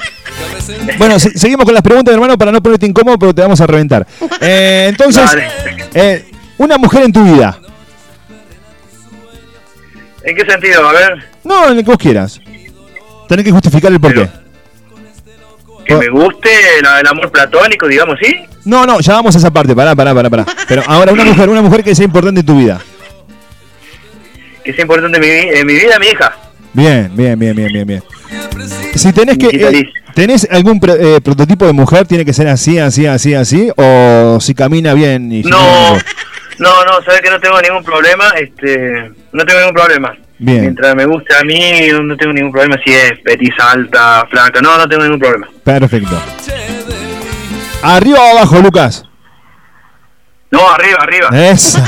Bueno, 0.97 1.19
se- 1.19 1.37
seguimos 1.37 1.65
con 1.65 1.73
las 1.75 1.83
preguntas, 1.83 2.13
hermano, 2.13 2.35
para 2.37 2.51
no 2.51 2.61
ponerte 2.63 2.87
incómodo, 2.87 3.19
pero 3.19 3.33
te 3.35 3.41
vamos 3.43 3.61
a 3.61 3.67
reventar. 3.67 4.07
Eh, 4.41 4.87
entonces, 4.89 5.23
eh, 5.93 6.25
una 6.57 6.77
mujer 6.77 7.03
en 7.03 7.13
tu 7.13 7.23
vida. 7.23 7.57
¿En 10.23 10.35
qué 10.35 10.45
sentido? 10.45 10.87
A 10.87 10.93
ver, 10.93 11.23
No, 11.43 11.71
en 11.71 11.77
el 11.77 11.83
que 11.83 11.91
vos 11.91 11.97
quieras. 11.99 12.39
Tenés 13.27 13.45
que 13.45 13.51
justificar 13.51 13.91
el 13.91 13.99
porqué. 13.99 14.27
que 15.85 15.95
me 15.95 16.09
guste 16.09 16.49
el 16.79 17.07
amor 17.07 17.31
platónico, 17.31 17.87
digamos, 17.87 18.17
¿sí? 18.21 18.35
No, 18.65 18.85
no, 18.85 18.99
ya 18.99 19.13
vamos 19.13 19.35
a 19.35 19.37
esa 19.39 19.51
parte. 19.51 19.75
Pará, 19.75 19.95
pará, 19.95 20.13
pará, 20.13 20.29
pará. 20.29 20.45
Pero 20.67 20.83
ahora 20.85 21.11
una 21.11 21.23
mujer, 21.25 21.49
una 21.49 21.61
mujer 21.61 21.83
que 21.83 21.95
sea 21.95 22.05
importante 22.05 22.41
en 22.41 22.45
tu 22.45 22.57
vida. 22.57 22.79
Que 24.63 24.71
es 24.71 24.79
importante 24.79 25.17
en 25.17 25.21
mi, 25.21 25.57
en 25.59 25.65
mi 25.65 25.73
vida, 25.73 25.97
mi 25.97 26.07
hija. 26.07 26.35
Bien, 26.73 27.11
bien, 27.15 27.37
bien, 27.39 27.55
bien, 27.55 27.73
bien, 27.73 27.87
bien. 27.87 28.03
Si 28.95 29.11
tenés 29.11 29.37
que. 29.37 29.47
Eh. 29.47 29.83
¿Tenés 30.13 30.47
algún 30.51 30.79
eh, 30.87 31.19
prototipo 31.23 31.65
de 31.65 31.73
mujer? 31.73 32.05
¿Tiene 32.05 32.25
que 32.25 32.33
ser 32.33 32.47
así, 32.47 32.77
así, 32.77 33.05
así, 33.07 33.33
así? 33.33 33.71
¿O 33.77 34.37
si 34.41 34.53
camina 34.53 34.93
bien 34.93 35.31
y 35.31 35.41
No, 35.43 35.97
no, 36.59 36.85
no, 36.85 37.01
sabes 37.03 37.21
que 37.21 37.29
no 37.29 37.39
tengo 37.39 37.59
ningún 37.61 37.83
problema, 37.83 38.29
este, 38.37 39.11
no 39.31 39.45
tengo 39.45 39.59
ningún 39.59 39.75
problema. 39.75 40.17
Bien. 40.37 40.61
Mientras 40.61 40.95
me 40.95 41.05
guste 41.05 41.35
a 41.35 41.43
mí, 41.43 41.87
no, 41.91 42.17
tengo 42.17 42.33
ningún 42.33 42.51
problema 42.51 42.75
si 42.83 42.91
es 42.91 43.13
petiza, 43.23 43.71
alta, 43.71 44.25
flaca, 44.29 44.59
no, 44.61 44.77
no 44.77 44.87
tengo 44.87 45.03
ningún 45.03 45.19
problema. 45.19 45.47
Perfecto. 45.63 46.19
¿Arriba 47.83 48.19
o 48.19 48.37
abajo, 48.37 48.59
Lucas? 48.59 49.05
No, 50.49 50.69
arriba, 50.69 50.97
arriba. 51.01 51.29
Esa. 51.31 51.85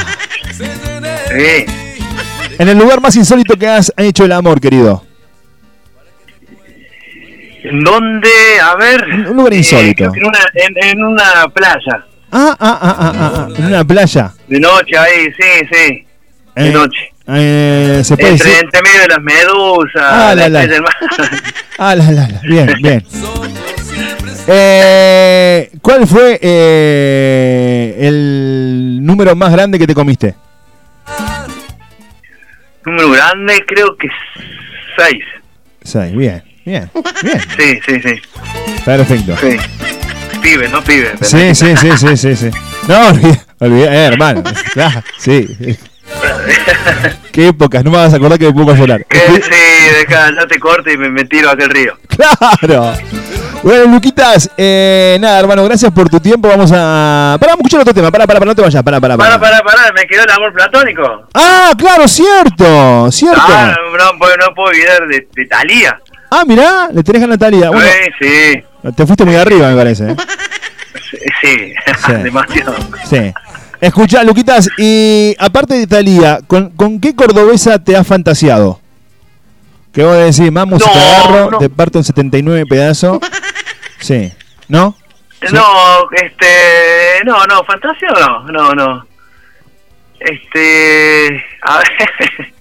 Sí. 0.51 1.65
En 2.59 2.69
el 2.69 2.77
lugar 2.77 3.01
más 3.01 3.15
insólito 3.15 3.55
que 3.57 3.67
has 3.67 3.91
hecho 3.97 4.25
el 4.25 4.31
amor, 4.31 4.61
querido. 4.61 5.03
¿En 7.63 7.79
dónde? 7.83 8.29
A 8.61 8.75
ver. 8.75 9.03
Un 9.03 9.37
lugar 9.37 9.53
eh, 9.53 9.57
insólito. 9.57 10.05
en, 10.13 10.25
una, 10.25 10.39
en, 10.53 10.89
en 10.89 11.03
una 11.03 11.47
playa. 11.53 12.05
Ah, 12.35 12.57
ah, 12.59 12.79
ah, 12.81 12.95
ah, 12.99 13.13
ah, 13.15 13.31
ah, 13.35 13.53
en 13.57 13.65
una 13.65 13.83
playa. 13.85 14.31
De 14.47 14.59
noche 14.59 14.97
ahí, 14.97 15.25
sí, 15.39 15.67
sí. 15.71 16.07
De 16.55 16.69
Eh, 16.69 16.71
noche. 16.71 16.97
eh, 17.27 18.01
¿Se 18.03 18.17
puede 18.17 18.31
Entre, 18.31 18.49
decir? 18.49 18.63
entre 18.65 18.81
medio 18.81 19.01
de 19.01 19.07
las 19.07 19.21
medusas, 19.21 20.01
Ah, 20.03 20.33
la, 20.35 20.49
la 20.49 20.65
la. 20.65 20.83
Ah, 21.77 21.95
la, 21.95 22.11
la, 22.11 22.27
la. 22.27 22.41
Bien, 22.43 22.73
bien. 22.81 23.05
Eh, 24.47 25.69
¿Cuál 25.81 26.07
fue 26.07 26.39
eh, 26.41 27.95
el 27.99 28.99
número 29.05 29.35
más 29.35 29.51
grande 29.51 29.77
que 29.79 29.87
te 29.87 29.93
comiste? 29.95 30.35
Número 32.85 33.11
grande, 33.11 33.63
creo 33.65 33.95
que 33.95 34.07
seis. 34.97 35.23
Seis, 35.83 36.15
bien, 36.15 36.43
bien, 36.65 36.89
bien. 37.21 37.39
Sí, 37.57 37.79
sí, 37.85 38.01
sí. 38.01 38.21
Perfecto. 38.83 39.35
sí. 39.37 39.57
Pibe, 40.43 40.67
no 40.69 40.83
pibe. 40.83 41.13
Sí, 41.21 41.55
sí, 41.55 41.75
sí, 41.77 41.89
sí, 41.97 42.17
sí, 42.17 42.35
sí. 42.35 42.49
No, 42.87 43.07
olvida- 43.59 43.93
eh, 43.93 44.05
hermano. 44.05 44.43
Claro, 44.73 45.01
sí. 45.17 45.47
Qué 47.31 47.47
épocas, 47.47 47.83
no 47.83 47.89
me 47.91 47.97
vas 47.97 48.13
a 48.13 48.17
acordar 48.17 48.37
que 48.37 48.45
me 48.45 48.53
pongo 48.53 48.71
a 48.71 48.75
llorar. 48.75 49.05
Que 49.05 49.19
sí, 49.19 49.95
deja, 49.99 50.31
no 50.31 50.45
te 50.45 50.59
corte 50.59 50.93
y 50.93 50.97
me, 50.97 51.09
me 51.09 51.25
tiro 51.25 51.49
a 51.49 51.53
aquel 51.53 51.69
río. 51.69 51.97
Claro. 52.09 52.93
Bueno, 53.63 53.85
Luquitas, 53.93 54.49
eh, 54.57 55.17
nada, 55.21 55.39
hermano, 55.39 55.63
gracias 55.63 55.91
por 55.93 56.09
tu 56.09 56.19
tiempo. 56.19 56.49
Vamos 56.49 56.71
a. 56.75 57.37
Pará, 57.39 57.53
escuchar 57.53 57.79
otro 57.81 57.93
tema. 57.93 58.11
Pará, 58.11 58.27
pará, 58.27 58.39
pará, 58.39 58.49
no 58.51 58.55
te 58.55 58.61
vayas. 58.61 58.83
Pará, 58.83 58.99
pará, 58.99 59.17
Para, 59.17 59.39
pará. 59.39 59.61
para, 59.63 59.63
para, 59.63 59.91
me 59.93 60.05
quedó 60.05 60.23
el 60.25 60.29
amor 60.31 60.53
platónico. 60.53 61.27
Ah, 61.33 61.71
claro, 61.77 62.05
cierto, 62.07 63.09
cierto. 63.11 63.41
Ah, 63.47 63.73
no, 63.97 64.19
puedo- 64.19 64.35
no 64.37 64.53
puedo 64.53 64.69
olvidar 64.69 65.07
de, 65.07 65.25
de 65.33 65.45
Talía. 65.45 65.97
Ah, 66.29 66.43
mirá, 66.45 66.89
le 66.93 67.01
tenés 67.03 67.23
a 67.23 67.27
Natalia. 67.27 67.69
Bueno, 67.69 67.87
Sí, 68.19 68.27
sí, 68.27 68.63
te 68.91 69.05
fuiste 69.05 69.25
muy 69.25 69.35
arriba, 69.35 69.69
me 69.69 69.75
parece. 69.75 70.11
¿eh? 70.11 70.15
sí, 71.41 71.73
sí, 72.05 72.13
demasiado. 72.23 72.75
Sí. 73.05 73.33
Escuchá, 73.81 74.23
Luquitas, 74.23 74.69
y 74.77 75.35
aparte 75.39 75.73
de 75.75 75.87
Talía, 75.87 76.39
¿con, 76.47 76.69
con 76.71 76.99
qué 77.01 77.15
cordobesa 77.15 77.83
te 77.83 77.95
has 77.97 78.07
fantaseado? 78.07 78.79
Que 79.91 80.03
vos 80.03 80.17
decís, 80.17 80.51
mamu, 80.51 80.79
si 80.79 80.85
te 80.89 80.95
No, 80.95 81.01
agarro, 81.01 81.51
no. 81.51 81.57
te 81.59 81.69
parto 81.69 81.97
en 81.99 82.03
79 82.03 82.65
pedazos. 82.67 83.19
Sí. 83.99 84.33
¿No? 84.67 84.97
No, 85.53 86.09
este, 86.11 87.23
no, 87.23 87.45
no, 87.45 87.63
fantasía 87.63 88.09
no, 88.19 88.43
no, 88.51 88.73
no. 88.73 89.07
Este, 90.19 91.41
a 91.61 91.77
ver, 91.77 92.53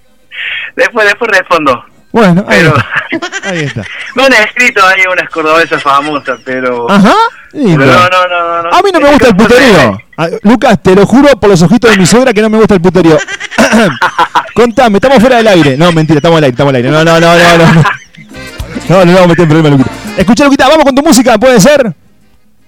después, 0.76 1.04
después 1.06 1.30
respondo. 1.32 1.84
Bueno, 2.12 2.44
ahí, 2.46 2.58
Pero- 2.60 2.76
está. 2.76 3.48
ahí 3.48 3.58
está. 3.60 3.82
Me 4.14 4.24
han 4.24 4.32
escrito 4.34 4.86
ahí 4.86 5.02
unas 5.10 5.28
cordobesas 5.30 5.82
famosas, 5.82 6.38
pero... 6.44 6.90
Ajá. 6.90 7.14
pero 7.52 7.76
no, 7.78 7.86
no, 7.86 8.28
no, 8.28 8.28
no, 8.28 8.62
no. 8.64 8.68
A 8.70 8.82
mí 8.82 8.90
no 8.92 9.00
me 9.00 9.10
gusta 9.10 9.28
el 9.28 9.36
puterío. 9.36 9.98
Ah, 10.18 10.28
Lucas, 10.42 10.82
te 10.82 10.94
lo 10.94 11.06
juro 11.06 11.28
por 11.40 11.48
los 11.50 11.62
ojitos 11.62 11.90
de 11.90 11.96
mi 11.96 12.06
suegra 12.06 12.32
que 12.32 12.42
no 12.42 12.50
me 12.50 12.58
gusta 12.58 12.74
el 12.74 12.80
puterío. 12.82 13.16
Contame, 14.54 14.98
estamos 14.98 15.18
fuera 15.20 15.36
del 15.36 15.48
aire. 15.48 15.76
No, 15.78 15.90
mentira, 15.92 16.18
estamos 16.18 16.36
al 16.38 16.44
aire, 16.44 16.52
estamos 16.52 16.70
al 16.70 16.76
aire. 16.76 16.90
No, 16.90 17.02
no, 17.04 17.18
no, 17.18 17.34
no, 17.34 17.58
no. 17.58 17.82
No, 18.88 18.98
no, 18.98 19.04
no 19.04 19.12
vamos 19.12 19.24
a 19.24 19.26
meter 19.28 19.42
en 19.44 19.48
problema, 19.48 19.68
Luquita. 19.70 19.90
Escucha, 20.18 20.44
Luquita, 20.44 20.68
vamos 20.68 20.84
con 20.84 20.94
tu 20.94 21.02
música, 21.02 21.38
¿puede 21.38 21.58
ser? 21.60 21.92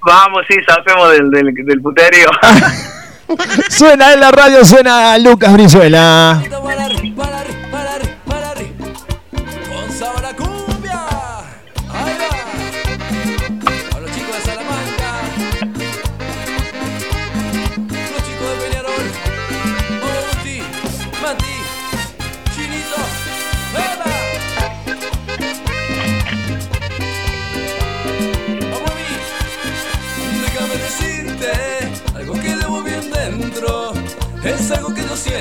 Vamos, 0.00 0.42
sí, 0.48 0.56
salpemos 0.66 1.10
del, 1.10 1.30
del, 1.30 1.54
del 1.54 1.80
puterío. 1.82 2.28
Suena 3.70 4.12
en 4.12 4.20
la 4.20 4.30
radio, 4.30 4.64
suena 4.64 5.16
Lucas 5.18 5.52
Brizuela. 5.52 6.42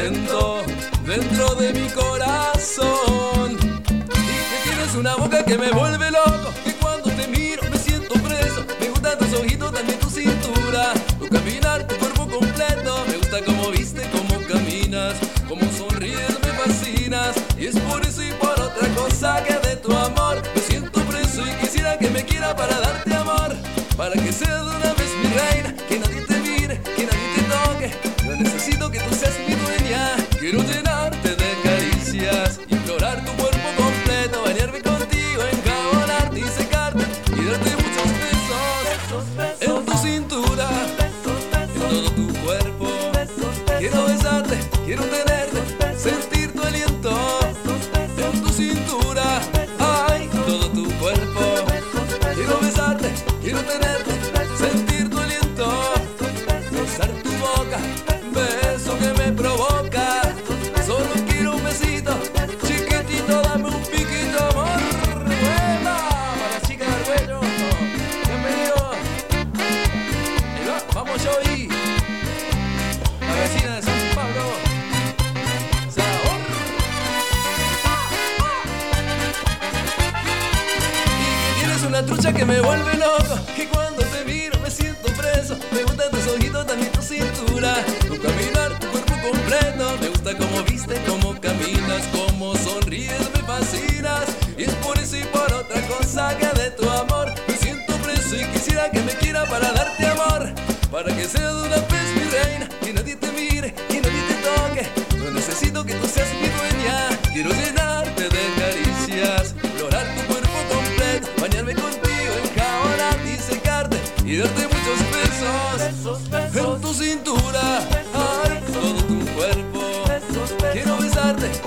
Siento 0.04 0.62
dentro 1.06 1.56
de 1.56 1.74
mi 1.74 1.88
corazón. 1.90 3.52
Y 3.54 4.36
que 4.52 4.70
tienes 4.70 4.96
una 4.96 5.16
boca 5.16 5.46
que 5.46 5.58
me 5.58 5.72
vuelve 5.72 6.12
loco. 6.12 6.52
Que 6.66 6.74
cuando 6.74 7.10
te 7.12 7.26
miro 7.28 7.64
me 7.72 7.78
siento 7.78 8.14
preso. 8.16 8.66
Me 8.82 8.90
gustan 8.90 9.18
tus 9.18 9.34
ojitos, 9.34 9.72
también 9.72 9.98
tu 10.00 10.10
cintura. 10.10 10.94
Tu 11.20 11.30
caminar, 11.30 11.88
tu 11.88 11.96
cuerpo 11.96 12.28
completo. 12.28 13.06
Me 13.08 13.18
gusta 13.18 13.46
cómo 13.46 13.70
viste, 13.72 14.02
cómo 14.12 14.46
caminas. 14.46 15.14
Cómo 15.48 15.62
sonríes, 15.72 16.38
me 16.42 16.52
fascinas. 16.60 17.36
Y 17.58 17.68
es 17.68 17.80
por 17.80 18.06
eso 18.06 18.24
y 18.24 18.32
por 18.34 18.60
otra 18.60 18.88
cosa 18.96 19.42
que 19.44 19.54
de 19.68 19.78
tu 19.78 19.96
amor 19.96 20.42
me 20.54 20.62
siento 20.62 21.00
preso. 21.02 21.48
Y 21.48 21.52
quisiera 21.62 21.98
que 21.98 22.10
me 22.10 22.26
quiera 22.26 22.54
para 22.54 22.78
darte 22.78 23.14
amor. 23.14 23.56
Para 23.96 24.16
que 24.16 24.34
sea 24.34 24.64
de 24.64 24.70
una 24.70 24.93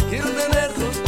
Quiero 0.09 0.31
tenerte. 0.31 1.06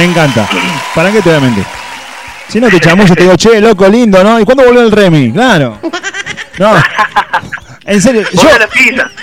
Me 0.00 0.06
encanta. 0.06 0.48
¿Para 0.94 1.12
qué 1.12 1.20
te 1.20 1.28
voy 1.28 1.36
a 1.36 1.40
mentir? 1.42 1.64
Si 2.48 2.58
no 2.58 2.70
te 2.70 2.80
chamuyo, 2.80 3.14
te 3.14 3.24
digo, 3.24 3.36
che, 3.36 3.60
loco, 3.60 3.86
lindo, 3.86 4.24
¿no? 4.24 4.40
¿Y 4.40 4.46
cuándo 4.46 4.64
volvió 4.64 4.80
el 4.80 4.90
Remy? 4.90 5.30
Claro. 5.30 5.78
No. 6.58 6.72
En 7.84 8.00
serio, 8.00 8.22
yo, 8.32 8.48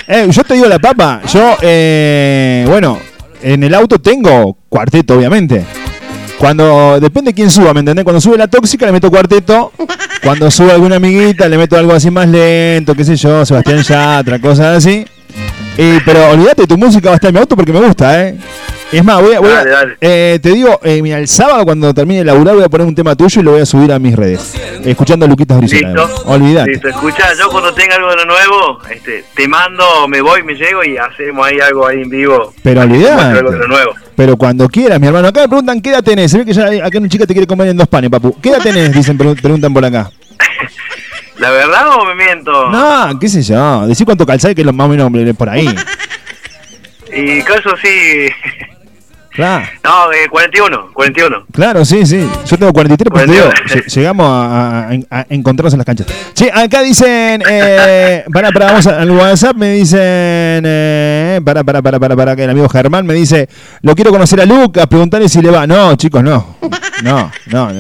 eh, 0.08 0.28
yo 0.30 0.44
te 0.44 0.54
digo 0.54 0.68
la 0.68 0.78
papa. 0.78 1.22
Yo, 1.34 1.58
eh, 1.62 2.64
bueno, 2.68 3.00
en 3.42 3.64
el 3.64 3.74
auto 3.74 4.00
tengo 4.00 4.56
cuarteto, 4.70 5.16
obviamente. 5.16 5.66
Cuando, 6.38 7.00
depende 7.00 7.32
de 7.32 7.36
quién 7.36 7.50
suba, 7.50 7.74
¿me 7.74 7.80
entendés? 7.80 8.04
Cuando 8.04 8.22
sube 8.22 8.38
la 8.38 8.48
tóxica 8.48 8.86
le 8.86 8.92
meto 8.92 9.10
cuarteto. 9.10 9.72
Cuando 10.22 10.52
sube 10.52 10.74
alguna 10.74 10.98
amiguita 10.98 11.48
le 11.48 11.58
meto 11.58 11.76
algo 11.76 11.94
así 11.94 12.12
más 12.12 12.28
lento, 12.28 12.94
qué 12.94 13.04
sé 13.04 13.16
yo, 13.16 13.44
Sebastián 13.48 13.82
Yatra, 13.82 14.40
cosas 14.40 14.78
así. 14.78 15.08
Eh, 15.76 16.00
pero 16.06 16.30
olvídate, 16.30 16.68
tu 16.68 16.78
música 16.78 17.10
va 17.10 17.14
a 17.14 17.16
estar 17.16 17.30
en 17.30 17.34
mi 17.34 17.40
auto 17.40 17.56
porque 17.56 17.74
me 17.74 17.80
gusta, 17.80 18.28
¿eh? 18.28 18.38
Es 18.92 19.04
más, 19.04 19.22
voy 19.22 19.34
a, 19.36 19.40
voy 19.42 19.50
a- 19.50 19.56
Dale, 19.56 19.70
dale. 19.70 19.98
eh, 20.00 20.40
te 20.42 20.50
digo, 20.54 20.80
eh, 20.82 21.02
mira, 21.02 21.18
el 21.20 21.28
sábado 21.28 21.66
cuando 21.66 21.94
termine 21.94 22.20
de 22.20 22.26
laburar 22.26 22.56
voy 22.56 22.64
a 22.64 22.70
poner 22.70 22.88
un 22.88 22.96
tema 22.96 23.16
tuyo 23.16 23.42
y 23.42 23.44
lo 23.44 23.52
voy 23.52 23.62
a 23.62 23.66
subir 23.66 23.92
a 23.92 24.00
mis 24.00 24.16
redes. 24.16 24.54
Escuchando 24.86 25.26
a 25.26 25.30
Luquitas 25.30 25.58
Brizuela. 25.58 25.90
Listo. 25.90 26.24
Olvídate. 26.26 26.72
Listo, 26.72 26.88
escucha, 26.88 27.34
yo 27.38 27.50
cuando 27.50 27.74
tenga 27.74 27.96
algo 27.96 28.10
de 28.12 28.16
lo 28.16 28.26
nuevo, 28.26 28.80
este, 28.90 29.26
te 29.36 29.48
mando, 29.48 30.08
me 30.08 30.22
voy, 30.22 30.42
me 30.44 30.54
llego 30.56 30.86
y 30.86 30.96
hacemos 30.98 31.46
ahí 31.46 31.60
algo 31.60 31.86
ahí 31.86 32.02
en 32.02 32.10
vivo. 32.10 32.54
Pero 32.64 32.82
Te 32.82 32.88
muestro 32.88 33.10
olvídate. 33.12 33.38
algo 33.40 33.52
de 33.52 33.58
lo 33.58 33.68
nuevo. 33.68 33.92
Pero 34.16 34.38
cuando 34.38 34.70
quieras, 34.70 35.00
mi 35.02 35.08
hermano. 35.08 35.28
Acá 35.28 35.42
me 35.42 35.48
preguntan 35.50 35.82
qué 35.82 35.90
edad 35.90 36.04
tenés. 36.04 36.32
Se 36.32 36.38
ve 36.38 36.46
que 36.46 36.54
ya 36.54 36.68
acá 36.86 36.98
una 36.98 37.10
chica 37.10 37.26
te 37.28 37.34
quiere 37.34 37.46
comer 37.48 37.68
en 37.68 37.78
dos 37.78 37.88
panes, 37.90 38.10
papu. 38.10 38.40
¿Qué 38.42 38.50
edad 38.50 38.62
tenés? 38.64 38.94
Dicen, 38.94 39.18
pregun- 39.18 39.40
preguntan 39.42 39.74
por 39.74 39.84
acá. 39.84 40.10
¿La 41.40 41.52
verdad 41.52 41.88
o 42.00 42.06
me 42.06 42.16
miento? 42.16 42.70
No, 42.70 43.20
qué 43.20 43.28
sé 43.28 43.44
yo. 43.44 43.86
Decí 43.86 44.06
cuánto 44.06 44.26
calzáis 44.26 44.56
que 44.56 44.62
es 44.62 44.66
lo 44.66 44.72
más 44.74 44.86
o 44.86 44.90
menos 45.10 45.36
por 45.38 45.50
ahí. 45.50 45.68
Y 47.16 47.42
caso 47.44 47.70
sí. 47.82 48.28
Claro. 49.38 49.66
No, 49.84 50.12
eh, 50.12 50.28
41, 50.30 50.90
41. 50.94 51.46
Claro, 51.54 51.86
sí, 51.86 52.06
sí. 52.06 52.28
Yo 52.46 52.58
tengo 52.58 52.74
43, 52.74 53.10
pues 53.12 53.26
te 53.28 53.32
digo, 53.32 53.46
lle- 53.50 53.86
llegamos 53.86 54.26
a, 54.30 54.90
a- 54.90 55.20
a 55.22 55.26
encontrarnos 55.30 55.74
en 55.74 55.78
las 55.78 55.86
canchas. 55.86 56.08
Che, 56.34 56.52
acá 56.52 56.82
dicen, 56.82 57.42
eh, 57.48 58.26
para, 58.34 58.52
para, 58.52 58.66
vamos 58.66 58.88
al 58.88 59.12
WhatsApp, 59.12 59.56
me 59.56 59.74
dicen, 59.74 60.00
eh, 60.66 61.40
para, 61.46 61.64
para, 61.64 61.82
para, 61.84 62.00
para, 62.00 62.16
para, 62.16 62.36
que 62.36 62.44
el 62.46 62.50
amigo 62.50 62.68
Germán 62.68 63.06
me 63.06 63.14
dice, 63.14 63.48
lo 63.84 63.94
quiero 63.96 64.10
conocer 64.12 64.42
a 64.42 64.46
Lucas, 64.46 64.88
preguntarle 64.88 65.30
si 65.30 65.40
le 65.42 65.52
va. 65.52 65.68
No, 65.68 65.96
chicos, 65.96 66.24
no. 66.24 66.58
No, 67.04 67.32
no. 67.46 67.72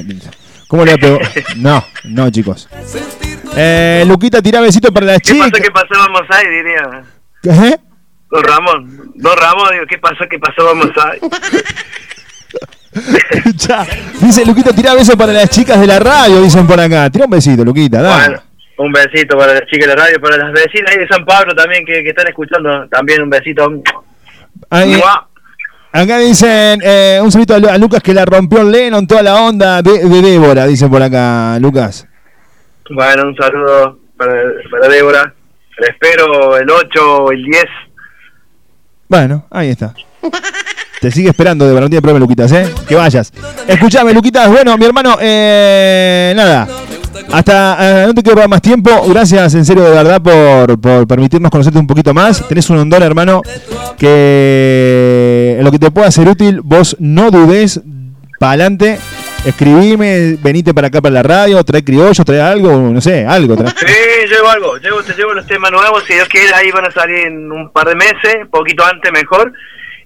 ¿Cómo 0.68 0.86
le 0.86 0.92
va 0.92 0.96
a 0.96 1.00
preguntar? 1.00 1.32
No, 1.58 1.84
no, 2.04 2.30
chicos. 2.30 2.70
Eh, 3.56 4.04
Luquita, 4.08 4.42
tira 4.44 4.62
besito 4.62 4.92
para 4.94 5.08
las 5.08 5.18
¿Qué 5.22 5.34
chicas. 5.34 5.50
pasó? 5.74 5.88
Vamos 5.98 6.22
ahí, 6.30 6.46
diría. 6.50 7.04
¿Qué? 7.42 7.80
Don 8.30 8.44
Ramón, 8.44 9.12
Don 9.16 9.38
Ramón, 9.38 9.70
digo, 9.72 9.86
¿qué 9.88 9.98
pasó? 9.98 10.26
¿Qué 10.30 10.38
pasó? 10.40 10.66
Vamos 10.66 10.90
ahí. 11.04 11.20
Ya. 13.68 13.86
Dice 14.22 14.46
Luquita, 14.46 14.74
tira 14.74 14.94
besos 14.96 15.16
para 15.16 15.32
las 15.34 15.50
chicas 15.50 15.80
de 15.80 15.86
la 15.88 16.00
radio, 16.00 16.42
dicen 16.42 16.66
por 16.66 16.80
acá. 16.80 17.10
Tira 17.10 17.26
un 17.26 17.32
besito, 17.32 17.64
Luquita, 17.64 18.02
dale. 18.02 18.24
Bueno, 18.28 18.42
un 18.78 18.92
besito 18.92 19.38
para 19.38 19.54
las 19.54 19.62
chicas 19.68 19.88
de 19.88 19.96
la 19.96 20.04
radio, 20.04 20.20
para 20.20 20.38
las 20.38 20.52
vecinas 20.52 20.92
ahí 20.92 20.98
de 21.00 21.08
San 21.08 21.24
Pablo 21.26 21.54
también 21.54 21.86
que, 21.86 22.02
que 22.04 22.10
están 22.10 22.28
escuchando. 22.28 22.88
También 22.90 23.22
un 23.22 23.30
besito. 23.30 23.70
Ahí- 24.72 25.00
acá 25.92 26.18
dicen 26.20 26.80
eh, 26.84 27.20
un 27.22 27.32
saludo 27.32 27.56
a, 27.56 27.60
Lu- 27.60 27.70
a 27.70 27.78
Lucas 27.78 28.02
que 28.02 28.14
la 28.14 28.26
rompió 28.26 28.64
Lennon, 28.64 29.06
toda 29.06 29.22
la 29.22 29.36
onda 29.42 29.82
de, 29.84 30.00
de 30.00 30.22
Débora, 30.22 30.66
dicen 30.66 30.90
por 30.90 31.02
acá, 31.04 31.60
Lucas. 31.60 32.08
Bueno, 32.90 33.28
un 33.28 33.36
saludo 33.36 34.00
para, 34.18 34.34
para 34.72 34.88
Débora. 34.88 35.34
La 35.78 35.88
espero 35.88 36.58
el 36.58 36.68
8 36.70 37.24
o 37.24 37.32
el 37.32 37.44
10. 37.44 37.64
Bueno, 39.08 39.46
ahí 39.50 39.70
está. 39.70 39.94
Te 41.02 41.12
sigue 41.12 41.30
esperando 41.30 41.68
de 41.68 41.76
tiene 41.88 42.02
problema, 42.02 42.20
Luquitas, 42.20 42.52
¿eh? 42.52 42.74
Que 42.88 42.96
vayas. 42.96 43.32
Escuchame, 43.68 44.14
Luquitas. 44.14 44.50
Bueno, 44.50 44.76
mi 44.78 44.86
hermano, 44.86 45.16
eh, 45.22 46.34
nada. 46.36 46.68
Hasta, 47.32 47.78
eh, 47.80 48.08
no 48.08 48.14
te 48.16 48.24
quiero 48.24 48.36
robar 48.36 48.50
más 48.50 48.62
tiempo. 48.64 48.90
Gracias, 49.08 49.54
en 49.54 49.64
serio, 49.64 49.84
de 49.84 49.92
verdad, 49.92 50.20
por, 50.22 50.80
por 50.80 51.08
permitirnos 51.08 51.52
conocerte 51.52 51.78
un 51.78 51.86
poquito 51.86 52.16
más. 52.16 52.48
Tenés 52.48 52.68
un 52.72 52.78
hondón, 52.78 53.04
hermano, 53.04 53.44
que 53.98 55.58
en 55.60 55.64
lo 55.64 55.72
que 55.72 55.78
te 55.78 55.92
pueda 55.92 56.10
ser 56.10 56.28
útil, 56.28 56.62
vos 56.62 56.96
no 57.00 57.30
dudes, 57.30 57.80
para 58.40 58.54
adelante. 58.54 58.98
Escribime, 59.48 60.38
venite 60.44 60.74
para 60.74 60.88
acá 60.88 61.02
para 61.02 61.14
la 61.14 61.24
radio, 61.24 61.64
trae 61.64 61.82
criollo, 61.84 62.24
trae 62.26 62.42
algo, 62.42 62.78
no 62.92 63.00
sé, 63.00 63.26
algo. 63.26 63.56
trae. 63.56 63.70
Sí, 63.78 64.28
llevo 64.30 64.50
algo, 64.50 64.78
llevo, 64.78 65.02
te 65.04 65.14
llevo 65.14 65.34
los 65.34 65.48
temas 65.48 65.72
nuevos, 65.72 66.04
si 66.06 66.16
Dios 66.16 66.28
quiere, 66.28 66.54
ahí 66.54 66.70
van 66.72 66.86
a 66.86 66.92
salir 66.92 67.28
en 67.28 67.50
un 67.52 67.72
par 67.72 67.88
de 67.88 67.96
meses, 67.96 68.46
poquito 68.52 68.84
antes 68.86 69.10
mejor, 69.12 69.54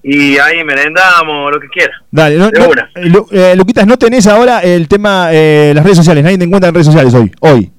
y 0.04 0.38
ahí 0.38 0.64
merendamos, 0.64 1.52
lo 1.52 1.60
que 1.60 1.68
quiera. 1.70 1.92
Dale, 2.12 2.36
no, 2.38 2.48
eh, 2.50 2.70
Lu- 3.06 3.28
eh, 3.32 3.56
Luquitas, 3.58 3.88
no 3.88 3.98
tenés 3.98 4.28
ahora 4.28 4.60
el 4.60 4.88
tema, 4.88 5.30
eh, 5.32 5.72
las 5.74 5.84
redes 5.84 5.98
sociales, 5.98 6.24
nadie 6.24 6.38
te 6.38 6.44
encuentra 6.44 6.70
en 6.70 6.76
redes 6.76 6.88
sociales 6.88 7.12
hoy. 7.16 7.32
Hoy. 7.39 7.72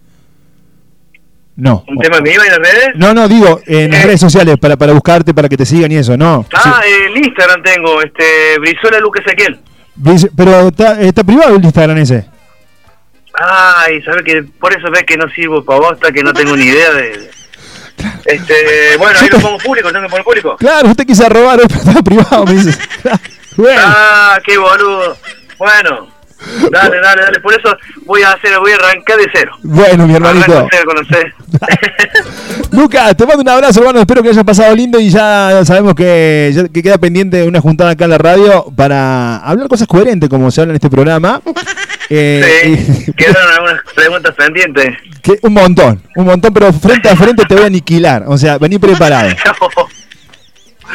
No. 1.55 1.85
¿Un 1.87 1.99
tema 1.99 2.21
mío 2.21 2.41
en 2.43 2.49
las 2.51 2.59
redes? 2.59 2.89
No, 2.97 3.15
no, 3.15 3.29
digo, 3.29 3.61
en 3.67 3.93
las 3.93 4.05
redes 4.05 4.21
sociales, 4.21 4.57
para, 4.59 4.77
para 4.77 4.93
buscarte, 4.95 5.33
para 5.33 5.49
que 5.49 5.57
te 5.57 5.65
sigan 5.67 5.93
y 5.93 5.97
eso, 5.97 6.17
no. 6.17 6.45
Ah, 6.55 6.81
el 7.07 7.17
Instagram 7.25 7.63
tengo, 7.63 8.03
este, 8.03 8.59
Brizuela 8.59 8.99
Luque 8.99 9.21
Ezequiel. 9.25 9.61
Pero 10.37 10.69
está, 10.69 11.01
está 11.01 11.25
privado 11.25 11.57
el 11.57 11.65
Instagram 11.65 11.99
ese. 11.99 12.27
Ay, 13.35 14.03
sabes 14.03 14.23
que 14.25 14.43
por 14.43 14.77
eso 14.77 14.91
ves 14.91 15.05
que 15.05 15.17
no 15.17 15.29
sirvo 15.31 15.65
para 15.65 15.81
bosta, 15.81 16.13
que 16.13 16.23
no 16.23 16.33
tengo 16.33 16.57
ni 16.57 16.65
idea 16.65 16.91
de... 16.93 17.31
Este, 18.25 18.97
bueno, 18.99 19.19
ahí 19.21 19.29
lo 19.29 19.39
pongo 19.39 19.59
público, 19.59 19.91
tengo 19.91 20.05
que 20.05 20.11
poner 20.11 20.25
público. 20.25 20.57
Claro, 20.59 20.89
usted 20.89 21.07
quise 21.07 21.29
robar, 21.29 21.61
pero 21.69 21.81
estaba 21.81 22.03
privado, 22.03 22.45
me 22.47 22.55
dice. 22.55 22.79
Bueno. 23.57 23.83
Ah, 23.85 24.41
qué 24.45 24.57
boludo. 24.57 25.17
Bueno, 25.59 26.09
dale, 26.71 27.01
dale, 27.01 27.23
dale. 27.23 27.41
Por 27.41 27.53
eso 27.53 27.77
voy 28.05 28.23
a 28.23 28.33
hacer, 28.33 28.59
voy 28.59 28.73
a 28.73 28.77
arrancar 28.77 29.17
de 29.19 29.29
cero. 29.33 29.53
Bueno, 29.63 30.07
mi 30.07 30.15
hermanito. 30.15 30.45
Arranco 30.53 30.65
de 30.65 30.69
cero, 30.71 30.85
conocés. 30.87 31.33
Lucas, 32.73 33.17
te 33.17 33.27
mando 33.27 33.43
un 33.43 33.49
abrazo, 33.49 33.81
hermano. 33.81 34.01
Espero 34.01 34.23
que 34.23 34.31
hayas 34.31 34.45
pasado 34.45 34.75
lindo 34.75 34.99
y 34.99 35.11
ya 35.11 35.63
sabemos 35.65 35.95
que, 35.95 36.51
ya- 36.55 36.69
que 36.69 36.83
queda 36.83 36.99
pendiente 36.99 37.43
una 37.45 37.61
juntada 37.61 37.91
acá 37.91 38.05
en 38.05 38.11
la 38.11 38.19
radio 38.19 38.67
para 38.75 39.37
hablar 39.39 39.69
cosas 39.69 39.87
coherentes, 39.87 40.29
como 40.29 40.51
se 40.51 40.61
habla 40.63 40.73
en 40.73 40.77
este 40.77 40.91
programa. 40.91 41.41
Eh, 42.15 42.77
y- 43.09 43.13
Quedaron 43.17 43.53
algunas 43.55 43.81
preguntas 43.95 44.35
pendientes. 44.35 44.95
que- 45.23 45.39
un 45.41 45.55
montón, 45.55 46.03
un 46.17 46.27
montón, 46.27 46.53
pero 46.53 46.71
frente 46.71 47.09
a 47.09 47.17
frente 47.17 47.45
te 47.49 47.55
voy 47.55 47.63
a 47.63 47.67
aniquilar. 47.69 48.25
O 48.27 48.37
sea, 48.37 48.59
vení 48.59 48.79
preparado. 48.79 49.31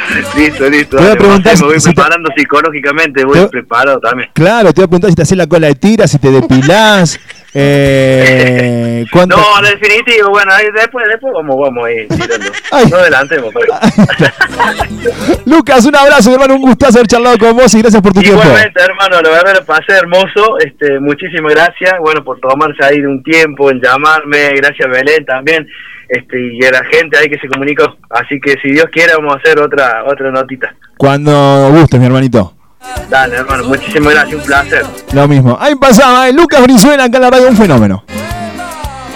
listo, 0.37 0.69
listo. 0.69 0.97
Te 0.97 1.03
voy 1.03 1.11
a 1.11 1.15
preguntar 1.15 1.55
me 1.55 1.61
voy 1.63 1.79
si 1.79 1.89
te- 1.89 1.93
preparando 1.95 2.29
psicológicamente, 2.35 3.25
voy 3.25 3.39
Te- 3.39 3.47
preparado 3.47 3.99
también. 3.99 4.29
Claro, 4.33 4.73
te 4.73 4.81
voy 4.81 4.85
a 4.85 4.87
preguntar 4.87 5.09
si 5.09 5.15
te 5.15 5.21
haces 5.23 5.37
la 5.37 5.47
cola 5.47 5.67
de 5.67 5.75
tira, 5.75 6.07
si 6.07 6.17
te 6.19 6.31
depilás. 6.31 7.19
Eh, 7.59 9.03
cuánto- 9.11 9.35
No, 9.35 9.43
definitivo, 9.67 10.29
bueno, 10.29 10.51
ahí 10.53 10.65
después, 10.75 11.07
después 11.07 11.33
vamos, 11.33 11.55
vamos 11.59 11.87
a 11.87 11.91
ir 11.91 12.07
tirando. 12.07 12.51
No 12.91 12.97
adelantemos, 12.97 13.51
pero... 13.51 13.73
Lucas, 15.45 15.85
un 15.85 15.95
abrazo, 15.95 16.33
hermano. 16.33 16.55
Un 16.55 16.61
gustazo 16.61 16.99
haber 16.99 17.07
charlado 17.07 17.37
con 17.39 17.55
vos 17.55 17.73
y 17.73 17.79
gracias 17.81 18.01
por 18.01 18.13
tu 18.13 18.19
tiempo. 18.21 18.41
Igualmente, 18.43 18.79
hermano, 18.79 19.21
la 19.21 19.29
verdad 19.29 19.55
lo 19.55 19.65
pasé 19.65 19.93
hermoso. 19.93 20.59
Este, 20.59 20.99
muchísimas 20.99 21.53
gracias. 21.53 21.95
Bueno, 21.99 22.23
por 22.23 22.39
tomarse 22.39 22.83
ahí 22.83 22.99
un 22.99 23.23
tiempo 23.23 23.71
en 23.71 23.81
llamarme. 23.81 24.49
Gracias, 24.55 24.87
Belén, 24.89 25.25
también. 25.25 25.67
Este, 26.09 26.37
y 26.53 26.63
a 26.65 26.71
la 26.71 26.83
gente 26.85 27.17
ahí 27.17 27.29
que 27.29 27.37
se 27.39 27.47
comunicó. 27.47 27.83
Así 28.09 28.39
que 28.39 28.55
si 28.61 28.71
Dios 28.71 28.85
quiere, 28.91 29.13
vamos 29.15 29.35
a 29.35 29.37
hacer 29.37 29.59
otra 29.59 30.03
otra 30.05 30.31
notita. 30.31 30.73
Cuando 30.97 31.69
gustes, 31.71 31.99
mi 31.99 32.05
hermanito. 32.05 32.53
Dale, 33.09 33.37
hermano, 33.37 33.65
muchísimas 33.65 34.13
gracias. 34.13 34.39
Un 34.39 34.45
placer. 34.45 34.85
Lo 35.13 35.27
mismo. 35.27 35.57
Ahí 35.59 35.75
pasaba, 35.75 36.29
eh, 36.29 36.33
Lucas 36.33 36.61
Brizuela 36.63 37.05
acá 37.05 37.17
en 37.17 37.23
la 37.23 37.29
radio, 37.29 37.49
un 37.49 37.57
fenómeno. 37.57 38.03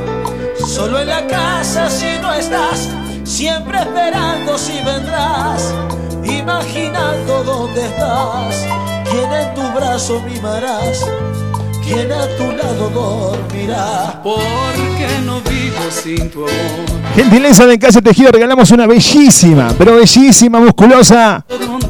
solo 0.66 0.99
en 1.01 1.09
la 1.09 1.27
casa 1.27 1.91
si 1.91 2.07
no 2.22 2.33
estás, 2.33 2.89
siempre 3.25 3.79
esperando 3.79 4.57
si 4.59 4.72
vendrás, 4.85 5.75
imaginando 6.25 7.43
dónde 7.45 7.85
estás, 7.87 8.64
quién 9.11 9.33
en 9.33 9.55
tu 9.55 9.62
brazo 9.77 10.20
mimarás, 10.20 11.05
quién 11.85 12.12
a 12.12 12.27
tu 12.37 12.53
lado 12.53 12.91
dormirá. 12.91 14.20
Porque 14.22 15.09
no 15.25 15.41
vivo 15.41 15.91
sin 15.91 16.31
tu 16.31 16.41
amor. 16.41 17.05
Gentileza 17.16 17.66
de 17.66 17.79
Casia 17.79 18.03
Tejidos. 18.03 18.33
Regalamos 18.33 18.70
una 18.70 18.87
bellísima, 18.87 19.72
pero 19.79 19.97
bellísima, 19.97 20.61
musculosa 20.61 21.45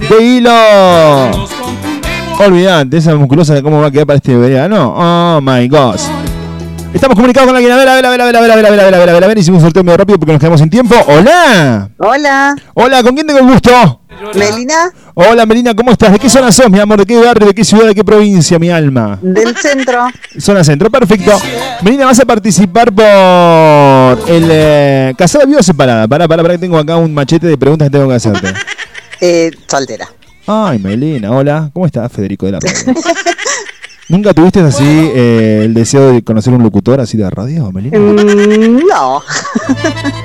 de 0.09 0.25
hilo. 0.25 0.51
Olvidate, 2.39 2.97
esa 2.97 3.15
musculosa 3.15 3.55
de 3.55 3.63
cómo 3.63 3.81
va 3.81 3.87
a 3.87 3.91
quedar 3.91 4.07
para 4.07 4.17
este 4.17 4.37
verano. 4.37 4.95
Oh 4.97 5.41
my 5.41 5.69
god. 5.69 5.99
Estamos 6.95 7.17
comunicados 7.17 7.49
con 7.49 7.57
alguien. 7.57 7.73
A 7.73 7.77
ver, 7.77 7.89
a 7.89 7.95
ver, 7.97 8.07
a 8.07 8.11
ver, 8.11 8.21
a 8.21 8.25
ver, 8.25 8.37
a 8.37 8.41
ver, 8.41 8.47
a 8.47 8.55
ver, 8.55 8.67
a 8.67 8.71
ver, 8.71 8.85
a 8.85 8.85
ver, 8.85 8.95
a 8.95 8.99
ver, 8.99 9.09
a 9.11 9.13
ver, 9.15 9.25
a 9.25 9.27
ver. 9.27 9.39
Hicimos 9.39 9.59
un 9.59 9.67
sorteo 9.67 9.83
medio 9.83 9.97
rápido 9.97 10.17
porque 10.17 10.33
nos 10.33 10.41
quedamos 10.41 10.61
sin 10.61 10.71
tiempo. 10.71 10.95
Hola. 11.09 11.91
Hola, 11.99 12.55
Hola, 12.75 13.03
¿con 13.03 13.15
quién 13.15 13.27
tengo 13.27 13.41
el 13.41 13.47
gusto? 13.47 14.01
Melina, 14.33 14.93
Hola, 15.15 15.45
Melina, 15.45 15.75
¿cómo 15.75 15.91
estás? 15.91 16.13
¿De 16.13 16.21
qué 16.21 16.31
zona 16.31 16.53
sos, 16.53 16.71
mi 16.71 16.79
amor? 16.79 17.01
¿De 17.01 17.05
qué 17.05 17.19
barrio? 17.19 17.49
¿De 17.49 17.55
qué 17.55 17.65
ciudad? 17.65 17.89
¿De 17.89 17.97
qué 17.97 18.05
provincia, 18.05 18.61
mi 18.61 18.71
alma? 18.71 19.19
del 19.21 19.57
centro. 19.57 20.07
Zona 20.39 20.63
centro, 20.63 20.89
perfecto. 20.89 21.33
Melina, 21.83 22.07
vas 22.07 22.21
a 22.21 22.25
participar 22.25 22.93
por 22.95 24.31
el 24.31 24.49
eh, 24.53 25.15
casada 25.19 25.47
viva 25.47 25.65
separada. 25.65 26.07
Pará, 26.07 26.29
pará, 26.29 26.43
pará, 26.43 26.55
que 26.55 26.61
tengo 26.61 26.79
acá 26.79 26.97
un 26.97 27.13
machete 27.13 27.49
de 27.49 27.59
preguntas 27.59 27.89
que 27.89 27.93
tengo 27.99 28.09
que 28.09 28.15
hacerte. 28.15 28.55
Eh, 29.21 29.51
soltera. 29.67 30.09
Ay, 30.47 30.79
Melina, 30.79 31.33
hola. 31.33 31.71
¿Cómo 31.73 31.87
estás, 31.87 32.11
Federico 32.13 32.47
de 32.47 32.53
la 32.53 32.61
radio? 32.61 32.95
¿Nunca 34.09 34.35
tuviste 34.35 34.61
así 34.61 34.85
eh, 34.87 35.63
el 35.65 35.73
deseo 35.75 36.13
de 36.13 36.23
conocer 36.23 36.53
un 36.53 36.63
locutor 36.63 37.01
así 37.01 37.17
de 37.17 37.29
radio, 37.31 37.71
Melina? 37.73 37.99
Mm, 37.99 38.81
no. 38.89 39.23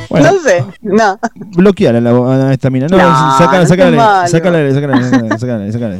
Bueno. 0.09 0.31
no 0.31 0.39
sé, 0.41 0.65
no. 0.81 1.19
Bloqueala 1.35 2.01
la- 2.01 2.47
a 2.49 2.53
esta 2.53 2.71
mina. 2.71 2.87
No, 2.87 2.97
No, 2.97 3.37
sacala, 3.37 3.67
sacala, 3.67 4.27
sacala, 4.27 4.73
sacala, 4.73 5.37
sacala, 5.37 5.71
sacala, 5.71 5.95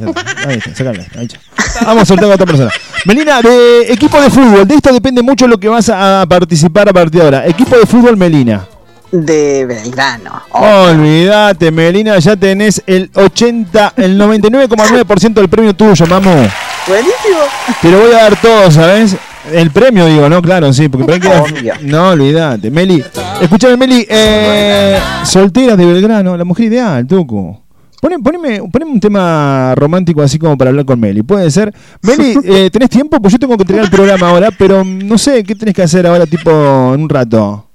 Ahí 0.48 0.58
está, 0.58 0.74
sacala, 0.76 1.06
ahí 1.16 1.26
está. 1.28 1.40
Vamos 1.86 2.02
a 2.02 2.06
soltar 2.08 2.32
a 2.32 2.34
otra 2.34 2.48
persona. 2.48 2.72
Melina, 3.06 3.40
de 3.44 3.82
equipo 3.94 4.20
de 4.20 4.32
fútbol, 4.32 4.68
de 4.68 4.74
esto 4.74 4.92
depende 4.92 5.22
mucho 5.22 5.48
lo 5.48 5.60
que 5.60 5.68
vas 5.70 5.90
a 5.94 6.26
participar 6.28 6.90
a 6.90 6.94
partir 6.94 7.20
de 7.20 7.26
ahora. 7.26 7.46
Equipo 7.48 7.78
de 7.78 7.86
fútbol, 7.86 8.18
Melina. 8.18 8.66
de 9.12 9.68
Belgrano. 9.68 10.42
Olvídate, 10.54 11.70
Melina, 11.70 12.18
ya 12.18 12.36
tenés 12.36 12.82
el 12.88 13.12
80, 13.14 13.94
el 13.98 14.20
99,9% 14.20 15.34
del 15.36 15.50
premio 15.50 15.76
tuyo, 15.76 16.08
mamu. 16.08 16.48
Buenísimo. 16.90 17.40
Te 17.82 17.92
lo 17.92 18.00
voy 18.00 18.12
a 18.12 18.24
dar 18.24 18.42
todo, 18.42 18.72
¿sabes? 18.72 19.16
El 19.54 19.72
premio, 19.72 20.06
digo, 20.08 20.28
¿no? 20.28 20.42
Claro, 20.42 20.74
sí, 20.74 20.90
porque 20.90 21.06
por 21.06 21.20
queda- 21.20 21.44
No, 21.84 22.10
olvídate. 22.10 22.70
Meli, 22.72 23.04
escuchame, 23.42 23.78
Meli, 23.78 24.06
eh, 24.10 25.00
solteras 25.24 25.78
de 25.78 25.86
Belgrano, 25.86 26.36
la 26.36 26.44
mujer 26.44 26.66
ideal, 26.66 27.06
Tuco. 27.08 27.62
Poné- 28.02 28.18
Poneme, 28.24 28.62
poneme 28.72 28.92
un 28.92 29.00
tema 29.00 29.74
romántico 29.76 30.22
así 30.22 30.40
como 30.40 30.58
para 30.58 30.70
hablar 30.72 30.86
con 30.86 31.00
Meli. 31.00 31.22
¿Puede 31.22 31.50
ser? 31.52 31.74
Meli, 32.02 32.38
eh, 32.44 32.70
¿tenés 32.72 32.90
tiempo? 32.90 33.20
Pues 33.22 33.34
yo 33.34 33.40
tengo 33.40 33.56
que 33.58 33.64
entregar 33.64 33.86
el 33.86 33.92
programa 33.92 34.30
ahora, 34.30 34.50
pero 34.58 34.84
no 34.84 35.18
sé, 35.18 35.44
¿qué 35.44 35.56
tenés 35.56 35.76
que 35.76 35.84
hacer 35.84 36.08
ahora, 36.08 36.26
tipo, 36.26 36.50
en 36.94 37.02
un 37.04 37.10
rato? 37.10 37.68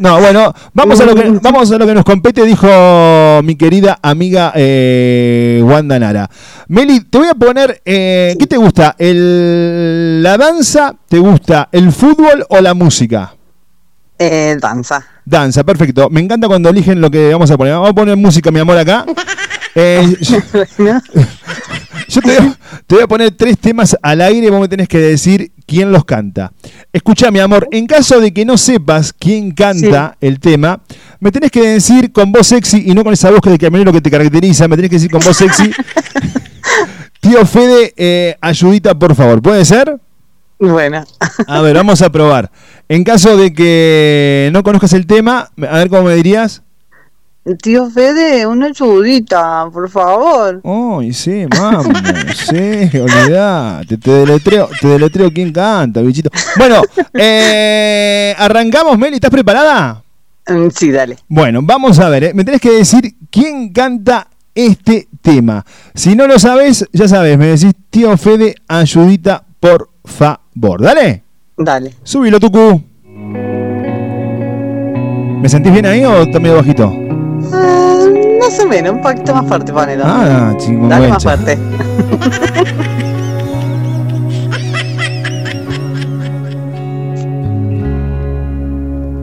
No, 0.00 0.20
bueno, 0.20 0.52
vamos 0.74 1.00
a 1.00 1.04
lo 1.04 1.14
que, 1.14 1.30
vamos 1.42 1.70
a 1.70 1.78
lo 1.78 1.86
que 1.86 1.94
nos 1.94 2.04
compete, 2.04 2.44
dijo 2.44 2.68
mi 3.42 3.56
querida 3.56 3.98
amiga 4.02 4.52
eh, 4.54 5.62
Wanda 5.64 5.98
Nara. 5.98 6.28
Meli, 6.68 7.00
te 7.00 7.18
voy 7.18 7.28
a 7.28 7.34
poner, 7.34 7.80
eh, 7.84 8.36
¿qué 8.38 8.46
te 8.46 8.56
gusta? 8.56 8.94
El, 8.98 10.22
¿La 10.22 10.36
danza? 10.36 10.94
¿Te 11.08 11.18
gusta 11.18 11.68
el 11.72 11.92
fútbol 11.92 12.44
o 12.48 12.60
la 12.60 12.74
música? 12.74 13.34
Eh, 14.18 14.56
danza. 14.60 15.04
Danza, 15.24 15.64
perfecto. 15.64 16.08
Me 16.10 16.20
encanta 16.20 16.46
cuando 16.46 16.68
eligen 16.68 17.00
lo 17.00 17.10
que 17.10 17.32
vamos 17.32 17.50
a 17.50 17.56
poner. 17.56 17.74
Vamos 17.74 17.90
a 17.90 17.94
poner 17.94 18.16
música, 18.16 18.50
mi 18.50 18.60
amor, 18.60 18.78
acá. 18.78 19.04
Eh, 19.78 20.16
yo 20.22 20.38
yo 22.08 22.20
te, 22.20 22.28
voy 22.40 22.48
a- 22.48 22.58
te 22.86 22.94
voy 22.94 23.04
a 23.04 23.06
poner 23.06 23.30
tres 23.32 23.58
temas 23.58 23.96
al 24.02 24.20
aire 24.20 24.46
y 24.46 24.50
vos 24.50 24.60
me 24.60 24.68
tenés 24.68 24.88
que 24.88 24.98
decir 24.98 25.52
quién 25.66 25.90
los 25.92 26.04
canta. 26.04 26.52
Escucha, 26.92 27.30
mi 27.30 27.38
amor, 27.40 27.68
en 27.72 27.86
caso 27.86 28.20
de 28.20 28.32
que 28.32 28.44
no 28.44 28.56
sepas 28.56 29.12
quién 29.12 29.50
canta 29.52 30.16
el 30.20 30.38
tema, 30.40 30.80
me 31.20 31.30
tenés 31.32 31.50
que 31.50 31.62
decir 31.68 32.12
con 32.12 32.30
voz 32.32 32.46
sexy 32.46 32.84
y 32.86 32.94
no 32.94 33.02
con 33.04 33.12
esa 33.12 33.30
voz 33.30 33.40
que 33.40 33.50
de 33.50 33.58
camionero 33.58 33.92
que 33.92 34.00
te 34.00 34.10
caracteriza, 34.10 34.68
me 34.68 34.76
tenés 34.76 34.90
que 34.90 34.96
decir 34.96 35.10
con 35.10 35.20
voz 35.20 35.36
sexy. 35.36 35.70
Tío 37.20 37.44
Fede, 37.44 37.92
eh, 37.96 38.36
ayudita, 38.40 38.96
por 38.96 39.14
favor. 39.14 39.42
¿Puede 39.42 39.64
ser? 39.64 39.98
Bueno. 40.58 41.04
A 41.48 41.60
ver, 41.60 41.74
vamos 41.76 42.00
a 42.02 42.10
probar. 42.10 42.50
En 42.88 43.02
caso 43.04 43.36
de 43.36 43.52
que 43.52 44.48
no 44.52 44.62
conozcas 44.62 44.92
el 44.92 45.06
tema, 45.06 45.50
a 45.68 45.78
ver 45.78 45.88
cómo 45.88 46.04
me 46.04 46.14
dirías. 46.14 46.62
Tío 47.62 47.88
Fede, 47.90 48.44
una 48.44 48.66
ayudita, 48.66 49.68
por 49.72 49.88
favor. 49.88 50.60
Ay, 50.64 51.12
sí, 51.12 51.44
vamos, 51.48 51.86
sí, 52.34 52.98
olvidate, 52.98 53.98
te 53.98 54.10
deletreo, 54.10 54.68
te 54.80 54.88
deletreo 54.88 55.32
quién 55.32 55.52
canta, 55.52 56.00
bichito. 56.02 56.28
Bueno, 56.56 56.82
eh, 57.14 58.34
arrancamos, 58.36 58.98
Meli, 58.98 59.14
¿estás 59.16 59.30
preparada? 59.30 60.02
Mm, 60.48 60.68
Sí, 60.74 60.90
dale. 60.90 61.18
Bueno, 61.28 61.60
vamos 61.62 62.00
a 62.00 62.08
ver, 62.08 62.24
eh, 62.24 62.32
me 62.34 62.44
tenés 62.44 62.60
que 62.60 62.72
decir 62.72 63.14
quién 63.30 63.72
canta 63.72 64.26
este 64.52 65.06
tema. 65.22 65.64
Si 65.94 66.16
no 66.16 66.26
lo 66.26 66.40
sabes, 66.40 66.84
ya 66.92 67.06
sabes, 67.06 67.38
me 67.38 67.46
decís, 67.46 67.72
tío 67.90 68.16
Fede, 68.16 68.56
ayudita, 68.66 69.44
por 69.60 69.90
favor. 70.04 70.82
Dale. 70.82 71.22
Dale. 71.56 71.94
Subilo, 72.02 72.40
Tucu. 72.40 72.82
¿Me 75.40 75.48
sentís 75.48 75.72
bien 75.72 75.86
ahí 75.86 76.04
o 76.04 76.22
está 76.22 76.40
medio 76.40 76.56
bajito? 76.56 77.05
Ah, 77.52 78.06
más 78.40 78.60
o 78.60 78.66
menos, 78.66 78.92
un 78.92 79.02
poquito 79.02 79.34
más 79.34 79.46
fuerte, 79.46 79.72
ponelo. 79.72 80.04
Ah, 80.06 80.54
chingo, 80.58 80.88
Dale 80.88 81.08
más 81.08 81.22
fuerte. 81.22 81.58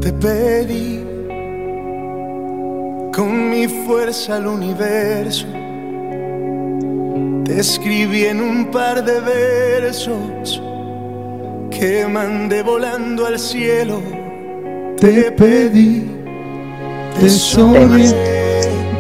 Te 0.02 0.12
pedí 0.14 1.04
con 3.14 3.50
mi 3.50 3.68
fuerza 3.68 4.36
al 4.38 4.48
universo. 4.48 5.48
Te 7.46 7.60
escribí 7.60 8.26
en 8.26 8.42
un 8.42 8.66
par 8.72 9.04
de 9.04 9.20
versos 9.20 10.62
que 11.72 12.06
mandé 12.08 12.64
volando 12.64 13.26
al 13.26 13.40
cielo. 13.40 14.02
Te 15.00 15.32
pedí, 15.32 16.10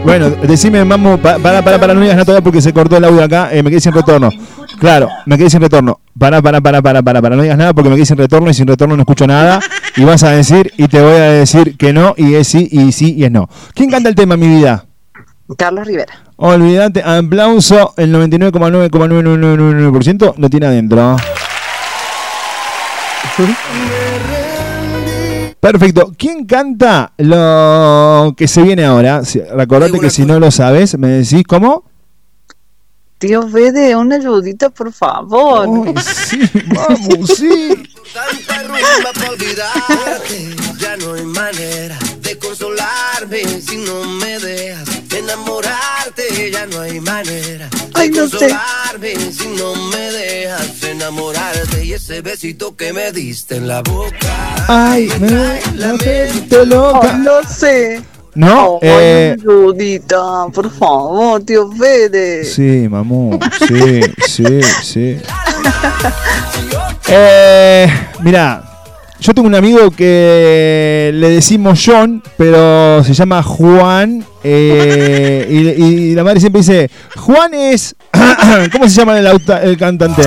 Bueno, 0.04 0.30
decime, 0.32 0.84
mamo, 0.84 1.18
pa- 1.18 1.40
para, 1.40 1.62
para, 1.62 1.80
para, 1.80 1.94
no 1.94 2.02
digas 2.02 2.16
nada 2.18 2.26
todavía 2.26 2.44
porque 2.44 2.62
se 2.62 2.74
cortó 2.74 2.98
el 2.98 3.06
audio 3.06 3.24
acá, 3.24 3.48
eh, 3.54 3.64
me 3.64 3.70
quedé 3.70 3.80
sin 3.80 3.94
retorno. 3.94 4.30
Claro, 4.80 5.08
me 5.26 5.38
quedé 5.38 5.50
sin 5.50 5.62
retorno. 5.62 6.02
Para, 6.20 6.42
para, 6.42 6.60
para, 6.60 6.82
para, 6.82 7.02
para, 7.02 7.22
para, 7.22 7.36
no 7.38 7.42
digas 7.42 7.58
nada 7.58 7.74
porque 7.74 7.90
me 7.90 7.96
quedé 7.96 8.06
sin 8.06 8.18
retorno 8.18 8.50
y 8.50 8.54
sin 8.54 8.68
retorno 8.68 8.98
no 8.98 9.04
escucho 9.04 9.26
nada. 9.28 9.62
Y 9.96 10.04
vas 10.04 10.24
a 10.24 10.32
decir, 10.32 10.74
y 10.78 10.90
te 10.90 11.00
voy 11.02 11.14
a 11.16 11.32
decir 11.32 11.78
que 11.78 11.94
no, 11.94 12.16
y 12.18 12.34
es 12.36 12.50
sí, 12.50 12.68
y 12.70 12.92
sí, 12.92 13.14
y 13.18 13.24
es 13.24 13.32
no. 13.32 13.48
¿Quién 13.74 13.90
canta 13.90 14.10
el 14.10 14.16
tema, 14.16 14.36
mi 14.36 14.48
vida? 14.50 14.86
Carlos 15.58 15.88
Rivera. 15.88 16.12
Olvídate, 16.36 17.02
aplauso, 17.04 17.94
el 17.96 18.14
99,9,999% 18.14 20.34
lo 20.38 20.50
tiene 20.50 20.66
adentro. 20.66 21.16
Perfecto. 25.64 26.12
¿Quién 26.18 26.46
canta 26.46 27.14
lo 27.16 28.34
que 28.36 28.50
se 28.50 28.62
viene 28.64 28.84
ahora? 28.84 29.24
Si- 29.24 29.40
Recordate 29.40 29.98
que 29.98 30.10
si 30.10 30.26
no 30.26 30.38
lo 30.38 30.52
sabes, 30.52 30.98
me 30.98 31.08
decís 31.08 31.44
cómo. 31.48 31.86
Tío 33.18 33.48
Fede, 33.48 33.96
una 33.96 34.18
ayudita, 34.18 34.70
por 34.72 34.92
favor. 34.92 35.66
sí, 36.02 36.42
vamos, 36.66 37.30
sí. 37.38 37.70
olvidarte. 39.32 40.56
Ya 40.80 40.98
no 40.98 41.14
hay 41.14 41.24
manera 41.24 41.98
de 42.22 42.38
consolarme 42.38 43.46
si 43.62 43.78
no 43.78 44.04
me 44.04 44.38
dejas 44.40 44.90
enamorarte. 46.36 46.52
Ya 46.52 46.66
no 46.68 46.82
hay 46.82 47.00
manera 47.00 47.70
de 47.70 47.80
Ay, 47.94 48.10
no 48.10 48.28
sé. 48.28 48.50
si 49.32 49.48
no 49.48 49.76
me 49.92 49.98
dejas 50.12 50.84
enamorarte. 50.84 51.84
Y 51.86 51.94
ese 51.94 52.22
besito 52.22 52.76
que 52.76 52.94
me 52.94 53.12
diste 53.12 53.58
en 53.58 53.68
la 53.68 53.82
boca. 53.82 54.66
Ay, 54.68 55.10
me 55.20 55.60
la 55.76 55.94
mente 55.94 56.66
loca. 56.66 57.14
no 57.18 57.44
sé. 57.48 58.02
No, 58.36 58.80
Ay, 58.82 58.88
eh, 58.90 59.36
una 59.44 59.44
ayudita, 59.44 60.46
por 60.52 60.72
favor, 60.72 61.44
tío 61.44 61.72
Fede. 61.72 62.44
sí, 62.44 62.88
mamú, 62.90 63.38
sí, 63.68 64.02
sí, 64.28 64.62
sí. 64.84 65.18
Eh, 67.08 67.88
mira, 68.22 68.73
yo 69.24 69.34
tengo 69.34 69.48
un 69.48 69.56
amigo 69.56 69.90
que 69.92 71.12
le 71.14 71.30
decimos 71.30 71.82
John, 71.86 72.22
pero 72.38 73.02
se 73.06 73.14
llama 73.14 73.42
Juan. 73.42 74.26
eh, 74.44 75.48
y, 75.50 75.84
y 76.12 76.14
la 76.16 76.24
madre 76.26 76.42
siempre 76.42 76.60
dice, 76.62 76.90
Juan 77.16 77.54
es... 77.54 77.96
¿Cómo 78.74 78.90
se 78.90 78.96
llama 78.96 79.18
el, 79.18 79.26
auta- 79.28 79.64
el 79.64 79.78
cantante? 79.78 80.24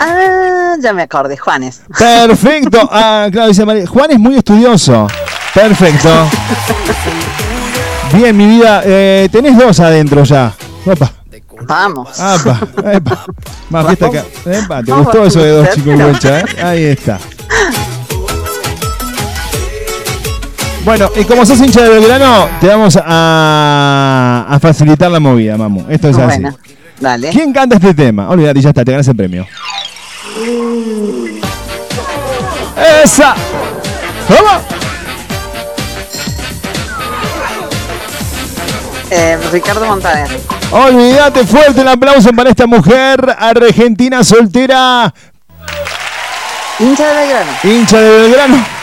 Ah, 0.00 0.76
ya 0.80 0.92
me 0.94 1.02
acordé, 1.02 1.36
Juanes. 1.36 1.82
Perfecto. 1.98 2.78
Ah, 2.90 3.28
claro, 3.30 3.48
dice 3.48 3.66
María. 3.66 3.86
Juan 3.86 4.10
es 4.12 4.18
muy 4.18 4.36
estudioso. 4.36 5.06
Perfecto. 5.52 6.08
Bien, 8.14 8.34
mi 8.34 8.46
vida. 8.46 8.82
eh, 8.84 9.28
tenés 9.30 9.58
dos 9.58 9.78
adentro 9.80 10.24
ya. 10.24 10.54
Opa. 10.86 11.12
Vamos. 11.66 12.18
Apa, 12.18 12.60
epa. 12.92 13.26
Más 13.70 13.86
fiesta 13.86 14.06
acá. 14.06 14.24
Epa, 14.46 14.82
¿te 14.82 14.92
gustó 14.92 15.24
eso 15.26 15.42
de 15.42 15.50
dos 15.50 15.68
chicos 15.74 16.00
concha, 16.00 16.40
eh? 16.40 16.44
Ahí 16.62 16.84
está. 16.84 17.18
Bueno, 20.88 21.10
y 21.16 21.24
como 21.24 21.44
sos 21.44 21.60
hincha 21.60 21.82
de 21.82 21.90
Belgrano, 21.90 22.48
te 22.62 22.66
vamos 22.66 22.98
a, 23.04 24.46
a 24.48 24.58
facilitar 24.58 25.10
la 25.10 25.20
movida, 25.20 25.58
mamu. 25.58 25.84
Esto 25.86 26.08
es 26.08 26.16
así. 26.16 26.40
Bueno, 26.40 26.56
dale. 26.98 27.28
¿Quién 27.28 27.52
canta 27.52 27.76
este 27.76 27.92
tema? 27.92 28.26
Olvídate, 28.30 28.62
ya 28.62 28.70
está, 28.70 28.86
te 28.86 28.92
ganas 28.92 29.06
el 29.06 29.14
premio. 29.14 29.46
¡Esa! 33.04 33.34
¡Vamos! 34.30 34.62
Eh, 39.10 39.38
Ricardo 39.52 39.84
Montaner. 39.84 40.40
Olvídate, 40.70 41.46
fuerte 41.46 41.82
el 41.82 41.88
aplauso 41.88 42.30
para 42.32 42.48
esta 42.48 42.66
mujer 42.66 43.36
argentina 43.38 44.24
soltera, 44.24 45.12
Hincha 46.78 47.06
de 47.08 47.14
Belgrano. 47.14 47.50
hincha 47.62 48.00
de 48.00 48.20
Belgrano. 48.22 48.78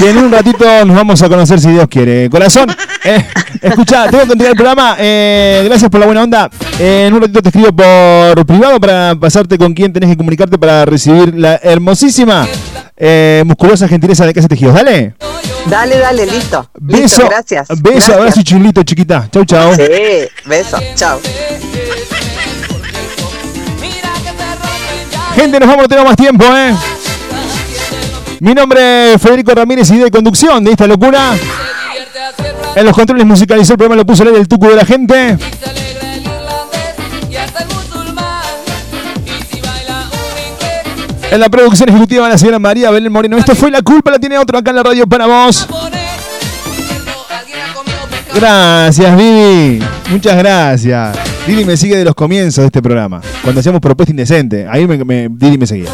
Que 0.00 0.08
en 0.10 0.16
un 0.16 0.32
ratito 0.32 0.64
nos 0.86 0.96
vamos 0.96 1.20
a 1.20 1.28
conocer 1.28 1.60
si 1.60 1.68
Dios 1.70 1.86
quiere. 1.86 2.30
Corazón, 2.30 2.74
eh, 3.04 3.22
escucha, 3.60 4.08
tengo 4.10 4.24
que 4.24 4.32
entregar 4.32 4.52
el 4.52 4.56
programa. 4.56 4.96
eh, 4.98 5.62
gracias 5.66 5.90
por 5.90 6.00
la 6.00 6.06
buena 6.06 6.22
onda. 6.22 6.48
Eh, 6.78 7.04
en 7.06 7.12
un 7.14 7.20
ratito 7.20 7.42
te 7.42 7.50
escribo 7.50 7.70
por 7.70 8.46
privado 8.46 8.80
para 8.80 9.14
pasarte 9.14 9.58
con 9.58 9.74
quién 9.74 9.92
tenés 9.92 10.08
que 10.08 10.16
comunicarte 10.16 10.56
para 10.56 10.86
recibir 10.86 11.34
la 11.34 11.56
hermosísima, 11.62 12.48
musculosa 13.44 13.88
gentileza 13.88 14.24
de 14.24 14.32
Casa 14.32 14.48
Tejidos. 14.48 14.74
Dale. 14.74 15.14
Dale, 15.66 15.98
dale, 15.98 16.24
listo. 16.24 16.70
Beso, 16.80 17.02
Listo, 17.02 17.28
gracias. 17.28 17.68
beso, 17.68 17.82
Gracias. 17.82 18.16
abrazo 18.16 18.40
y 18.40 18.44
chulito, 18.44 18.82
chiquita. 18.82 19.28
Chau, 19.30 19.44
chau. 19.44 19.74
Sí, 19.74 19.82
beso. 20.46 20.78
Chao. 20.94 21.20
Gente, 25.34 25.60
nos 25.60 25.68
vamos, 25.68 25.82
no 25.82 25.88
tenemos 25.88 26.10
más 26.10 26.16
tiempo, 26.16 26.44
¿eh? 26.56 26.74
Mi 28.40 28.54
nombre 28.54 29.14
es 29.14 29.20
Federico 29.22 29.54
Ramírez 29.54 29.90
y 29.90 29.98
de 29.98 30.10
conducción 30.10 30.64
de 30.64 30.70
esta 30.72 30.86
locura. 30.86 31.32
En 32.74 32.84
los 32.86 32.94
controles 32.94 33.26
musicalizó 33.26 33.74
el 33.74 33.78
programa, 33.78 33.96
lo 33.96 34.06
puso 34.06 34.22
el 34.22 34.32
del 34.32 34.48
tucu 34.48 34.68
de 34.68 34.76
la 34.76 34.84
gente. 34.84 35.36
En 41.30 41.38
la 41.38 41.48
producción 41.48 41.88
ejecutiva 41.88 42.28
la 42.28 42.36
señora 42.36 42.58
María 42.58 42.90
Belén 42.90 43.12
Moreno. 43.12 43.36
Esto 43.38 43.54
fue 43.54 43.70
La 43.70 43.82
Culpa, 43.82 44.10
la 44.10 44.18
tiene 44.18 44.36
otro 44.36 44.58
acá 44.58 44.70
en 44.70 44.76
la 44.76 44.82
radio 44.82 45.06
para 45.06 45.26
vos. 45.26 45.68
Gracias, 48.34 49.16
Vivi. 49.16 49.80
Muchas 50.10 50.36
gracias. 50.38 51.16
Didi 51.46 51.64
me 51.64 51.76
sigue 51.76 51.96
de 51.96 52.04
los 52.04 52.14
comienzos 52.14 52.62
de 52.62 52.66
este 52.66 52.82
programa. 52.82 53.20
Cuando 53.42 53.60
hacíamos 53.60 53.80
propuesta 53.80 54.10
indecente. 54.10 54.66
Ahí 54.68 54.86
me, 54.86 55.04
me- 55.04 55.28
Didi 55.30 55.56
me 55.58 55.66
seguía. 55.66 55.90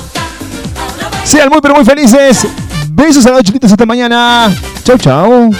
Sean 1.26 1.48
muy 1.50 1.60
pero 1.60 1.74
muy 1.74 1.84
felices. 1.84 2.46
Besos 2.88 3.26
a 3.26 3.30
los 3.30 3.42
chiquitos 3.42 3.70
hasta 3.70 3.84
mañana. 3.84 4.48
Chau, 4.84 4.96
chau. 4.96 5.50